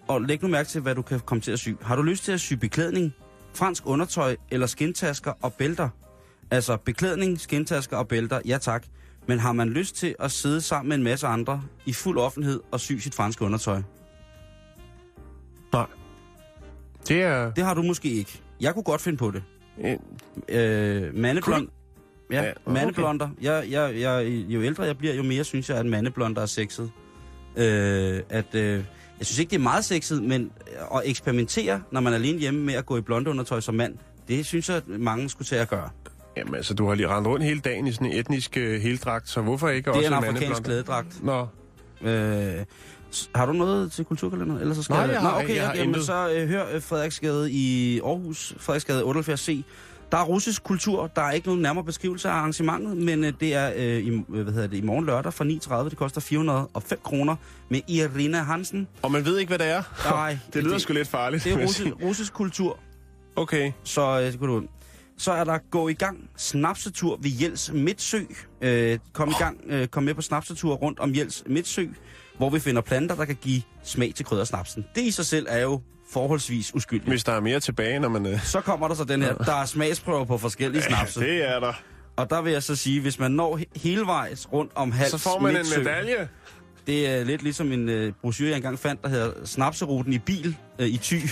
Og 0.08 0.22
læg 0.22 0.42
nu 0.42 0.48
mærke 0.48 0.68
til, 0.68 0.80
hvad 0.80 0.94
du 0.94 1.02
kan 1.02 1.20
komme 1.20 1.40
til 1.40 1.52
at 1.52 1.58
sy. 1.58 1.68
Har 1.82 1.96
du 1.96 2.02
lyst 2.02 2.24
til 2.24 2.32
at 2.32 2.40
sy 2.40 2.52
beklædning, 2.52 3.14
fransk 3.54 3.82
undertøj 3.86 4.36
eller 4.50 4.66
skintasker 4.66 5.32
og 5.42 5.52
bælter? 5.52 5.88
Altså 6.50 6.76
beklædning, 6.76 7.40
skintasker 7.40 7.96
og 7.96 8.08
bælter, 8.08 8.40
ja 8.44 8.58
tak. 8.58 8.84
Men 9.26 9.38
har 9.38 9.52
man 9.52 9.68
lyst 9.68 9.96
til 9.96 10.14
at 10.20 10.32
sidde 10.32 10.60
sammen 10.60 10.88
med 10.88 10.96
en 10.96 11.02
masse 11.04 11.26
andre 11.26 11.62
i 11.86 11.92
fuld 11.92 12.18
offentlighed 12.18 12.60
og 12.70 12.80
sy 12.80 12.92
sit 12.92 13.14
franske 13.14 13.44
undertøj? 13.44 13.82
Nej. 15.72 15.86
Det 17.08 17.22
er... 17.22 17.52
Det 17.52 17.64
har 17.64 17.74
du 17.74 17.82
måske 17.82 18.08
ikke. 18.10 18.40
Jeg 18.60 18.74
kunne 18.74 18.82
godt 18.82 19.00
finde 19.00 19.18
på 19.18 19.30
det. 19.30 19.42
en- 19.78 20.00
Øh, 20.48 21.14
mandeblond... 21.14 21.68
Ja, 22.30 22.36
Ja, 22.36 22.42
ja 22.46 22.50
okay. 22.66 22.74
mandeblonder. 22.74 23.28
Jeg, 23.40 23.66
jeg, 23.70 24.00
jeg, 24.00 24.26
jo 24.28 24.62
ældre 24.62 24.82
jeg 24.82 24.98
bliver, 24.98 25.14
jo 25.14 25.22
mere 25.22 25.44
synes 25.44 25.68
jeg, 25.70 25.78
at 25.78 25.86
mandeblonder 25.86 26.42
er 26.42 26.46
sexet. 26.46 26.90
Øh, 27.56 28.20
at, 28.30 28.54
øh, 28.54 28.84
jeg 29.18 29.26
synes 29.26 29.38
ikke, 29.38 29.50
det 29.50 29.56
er 29.56 29.60
meget 29.62 29.84
sexet, 29.84 30.22
men 30.22 30.50
at 30.94 31.02
eksperimentere, 31.04 31.82
når 31.90 32.00
man 32.00 32.12
er 32.12 32.16
alene 32.16 32.38
hjemme 32.38 32.60
med 32.60 32.74
at 32.74 32.86
gå 32.86 32.96
i 32.96 33.00
blonde 33.00 33.30
undertøj 33.30 33.60
som 33.60 33.74
mand, 33.74 33.94
det 34.28 34.46
synes 34.46 34.68
jeg, 34.68 34.76
at 34.76 34.88
mange 34.88 35.28
skulle 35.28 35.46
til 35.46 35.56
at 35.56 35.68
gøre. 35.68 35.90
Jamen 36.36 36.54
altså, 36.54 36.74
du 36.74 36.88
har 36.88 36.94
lige 36.94 37.08
rendt 37.08 37.28
rundt 37.28 37.44
hele 37.44 37.60
dagen 37.60 37.86
i 37.86 37.92
sådan 37.92 38.06
en 38.06 38.12
etnisk 38.18 38.56
uh, 38.56 38.62
heldragt, 38.62 39.28
så 39.28 39.40
hvorfor 39.40 39.68
ikke 39.68 39.90
Det 39.90 39.96
også 39.96 40.02
er 40.02 40.06
en 40.06 40.10
mandeblonder? 40.12 40.36
afrikansk 40.38 40.62
klædedragt. 40.62 41.24
Nå, 41.24 41.46
Øh, 42.02 42.64
har 43.34 43.46
du 43.46 43.52
noget 43.52 43.92
til 43.92 44.04
kulturkalenderen? 44.04 44.60
Ellers 44.60 44.76
så 44.76 44.82
skal 44.82 44.92
Nej, 44.94 45.02
jeg... 45.02 45.12
jeg 45.12 45.20
har 45.20 45.30
Nå, 45.38 45.44
okay, 45.44 45.56
Jeg 45.56 45.66
har 45.66 45.74
jamen, 45.74 46.02
så 46.02 46.30
øh, 46.36 46.48
hør 46.48 46.64
øh, 46.74 46.82
Frederiksgade 46.82 47.50
i 47.52 48.00
Aarhus, 48.04 48.54
Frederiksgade 48.58 49.02
78C. 49.02 49.62
Der 50.12 50.18
er 50.18 50.24
russisk 50.24 50.64
kultur. 50.64 51.06
Der 51.16 51.22
er 51.22 51.32
ikke 51.32 51.46
nogen 51.46 51.62
nærmere 51.62 51.84
beskrivelse 51.84 52.28
af 52.28 52.32
arrangementet, 52.32 52.96
men 52.96 53.24
øh, 53.24 53.32
det 53.40 53.54
er 53.54 53.72
øh, 53.76 53.84
i, 53.84 54.10
øh, 54.10 54.42
hvad 54.42 54.52
hedder 54.52 54.66
det, 54.68 54.76
i 54.76 54.80
morgen 54.80 55.06
lørdag 55.06 55.32
fra 55.34 55.44
9.30. 55.84 55.88
Det 55.88 55.96
koster 55.98 56.20
405 56.20 56.98
kroner 57.04 57.36
med 57.68 57.80
Irina 57.88 58.42
Hansen. 58.42 58.88
og 59.02 59.12
man 59.12 59.24
ved 59.24 59.38
ikke, 59.38 59.48
hvad 59.50 59.58
det 59.58 59.66
er. 59.66 59.82
Nej, 60.10 60.38
det 60.54 60.64
lyder 60.64 60.78
sgu 60.78 60.92
lidt 60.92 61.08
farligt. 61.08 61.44
Det 61.44 61.52
er 61.62 61.66
sige. 61.66 61.92
russisk 62.02 62.32
kultur, 62.32 62.78
Okay. 63.36 63.72
så 63.84 64.20
øh, 64.20 64.32
det 64.32 64.38
kunne 64.38 64.52
du 64.52 64.62
så 65.18 65.32
er 65.32 65.44
der 65.44 65.58
gå 65.70 65.88
i 65.88 65.92
gang 65.94 66.30
snapsetur 66.36 67.18
ved 67.22 67.30
Jels 67.40 67.70
Midtsø. 67.72 68.20
Øh, 68.60 68.98
kom 69.12 69.28
i 69.28 69.32
gang, 69.38 69.60
øh, 69.66 69.88
kom 69.88 70.02
med 70.02 70.14
på 70.14 70.22
snapsetur 70.22 70.74
rundt 70.74 70.98
om 70.98 71.14
Jels 71.14 71.42
Midtsø, 71.46 71.86
hvor 72.38 72.50
vi 72.50 72.60
finder 72.60 72.82
planter, 72.82 73.14
der 73.14 73.24
kan 73.24 73.36
give 73.42 73.62
smag 73.84 74.12
til 74.16 74.24
kryddersnapsen. 74.24 74.86
Det 74.94 75.00
i 75.02 75.10
sig 75.10 75.26
selv 75.26 75.46
er 75.50 75.58
jo 75.58 75.80
forholdsvis 76.12 76.74
uskyldigt. 76.74 77.08
Hvis 77.08 77.24
der 77.24 77.32
er 77.32 77.40
mere 77.40 77.60
tilbage, 77.60 77.98
når 77.98 78.08
man... 78.08 78.26
Uh... 78.26 78.44
Så 78.44 78.60
kommer 78.60 78.88
der 78.88 78.94
så 78.94 79.04
den 79.04 79.22
her, 79.22 79.34
der 79.34 79.54
er 79.54 79.64
smagsprøver 79.64 80.24
på 80.24 80.38
forskellige 80.38 80.82
snapse. 80.82 81.20
Det 81.20 81.50
er 81.50 81.60
der. 81.60 81.72
Og 82.16 82.30
der 82.30 82.42
vil 82.42 82.52
jeg 82.52 82.62
så 82.62 82.76
sige, 82.76 83.00
hvis 83.00 83.18
man 83.18 83.30
når 83.30 83.58
he- 83.58 83.80
hele 83.82 84.06
vejs 84.06 84.52
rundt 84.52 84.72
om 84.74 84.92
hals 84.92 85.10
Så 85.10 85.18
får 85.18 85.40
man 85.40 85.50
en 85.50 85.56
Midtsø, 85.56 85.78
medalje. 85.78 86.28
Det 86.86 87.08
er 87.08 87.24
lidt 87.24 87.42
ligesom 87.42 87.72
en 87.72 87.88
øh, 87.88 88.12
brochure, 88.20 88.48
jeg 88.48 88.56
engang 88.56 88.78
fandt, 88.78 89.02
der 89.02 89.08
hedder 89.08 89.30
Snapseruten 89.44 90.12
i 90.12 90.18
bil 90.18 90.56
øh, 90.78 90.86
i 90.86 90.96
Thy. 90.96 91.16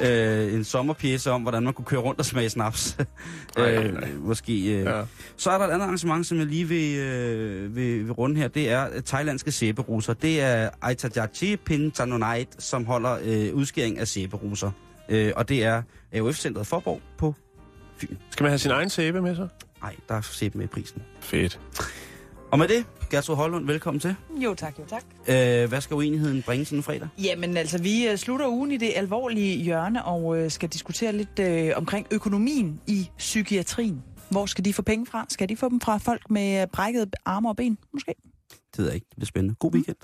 Øh, 0.00 0.54
en 0.54 0.64
sommerpjæse 0.64 1.30
om, 1.30 1.42
hvordan 1.42 1.62
man 1.62 1.72
kunne 1.72 1.84
køre 1.84 2.00
rundt 2.00 2.18
og 2.20 2.26
smage 2.26 2.50
snaps. 2.50 2.96
Øh, 3.58 3.94
nej. 3.94 4.08
måske. 4.18 4.72
Øh. 4.72 4.84
Ja. 4.84 5.02
Så 5.36 5.50
er 5.50 5.58
der 5.58 5.64
et 5.64 5.70
andet 5.70 5.84
arrangement, 5.84 6.26
som 6.26 6.38
jeg 6.38 6.46
lige 6.46 6.68
vil, 6.68 6.98
øh, 6.98 7.76
vil, 7.76 8.04
vil 8.04 8.12
runde 8.12 8.36
her. 8.36 8.48
Det 8.48 8.70
er 8.70 8.88
øh, 8.94 9.02
thailandske 9.02 9.52
sæberuser. 9.52 10.14
Det 10.14 10.40
er 10.40 10.70
Aitajachi 10.82 11.56
Pintanonait, 11.56 12.48
som 12.58 12.86
holder 12.86 13.18
øh, 13.24 13.54
udskæring 13.54 13.98
af 13.98 14.08
sæberuser. 14.08 14.70
Øh, 15.08 15.32
og 15.36 15.48
det 15.48 15.64
er 15.64 15.82
AOF-centret 16.12 16.66
Forborg 16.66 17.00
på 17.18 17.34
Fyn. 17.96 18.16
Skal 18.30 18.44
man 18.44 18.50
have 18.50 18.58
sin 18.58 18.70
egen 18.70 18.90
sæbe 18.90 19.22
med 19.22 19.36
sig? 19.36 19.48
Nej, 19.82 19.94
der 20.08 20.14
er 20.14 20.20
sæbe 20.20 20.58
med 20.58 20.64
i 20.64 20.68
prisen. 20.68 21.02
Fedt. 21.20 21.60
Og 22.54 22.58
med 22.58 22.68
det, 22.68 22.86
Gertrud 23.10 23.36
Hollund, 23.36 23.66
velkommen 23.66 24.00
til. 24.00 24.16
Jo 24.30 24.54
tak, 24.54 24.78
jo 24.78 24.84
tak. 24.88 25.04
Øh, 25.28 25.68
hvad 25.68 25.80
skal 25.80 25.94
uenigheden 25.94 26.42
bringe 26.42 26.64
sådan 26.64 26.78
en 26.78 26.82
fredag? 26.82 27.08
Jamen 27.18 27.56
altså, 27.56 27.82
vi 27.82 28.08
øh, 28.08 28.16
slutter 28.16 28.48
ugen 28.48 28.70
i 28.70 28.76
det 28.76 28.92
alvorlige 28.96 29.56
hjørne 29.56 30.04
og 30.04 30.38
øh, 30.38 30.50
skal 30.50 30.68
diskutere 30.68 31.12
lidt 31.12 31.38
øh, 31.38 31.72
omkring 31.76 32.06
økonomien 32.10 32.80
i 32.86 33.10
psykiatrien. 33.18 34.02
Hvor 34.30 34.46
skal 34.46 34.64
de 34.64 34.74
få 34.74 34.82
penge 34.82 35.06
fra? 35.06 35.26
Skal 35.28 35.48
de 35.48 35.56
få 35.56 35.68
dem 35.68 35.80
fra 35.80 35.98
folk 35.98 36.30
med 36.30 36.62
øh, 36.62 36.66
brækkede 36.66 37.10
arme 37.24 37.48
og 37.48 37.56
ben, 37.56 37.78
måske? 37.92 38.14
Det 38.50 38.78
ved 38.78 38.86
jeg 38.86 38.94
ikke. 38.94 39.06
Det 39.10 39.16
bliver 39.16 39.26
spændende. 39.26 39.54
God 39.54 39.74
weekend. 39.74 39.96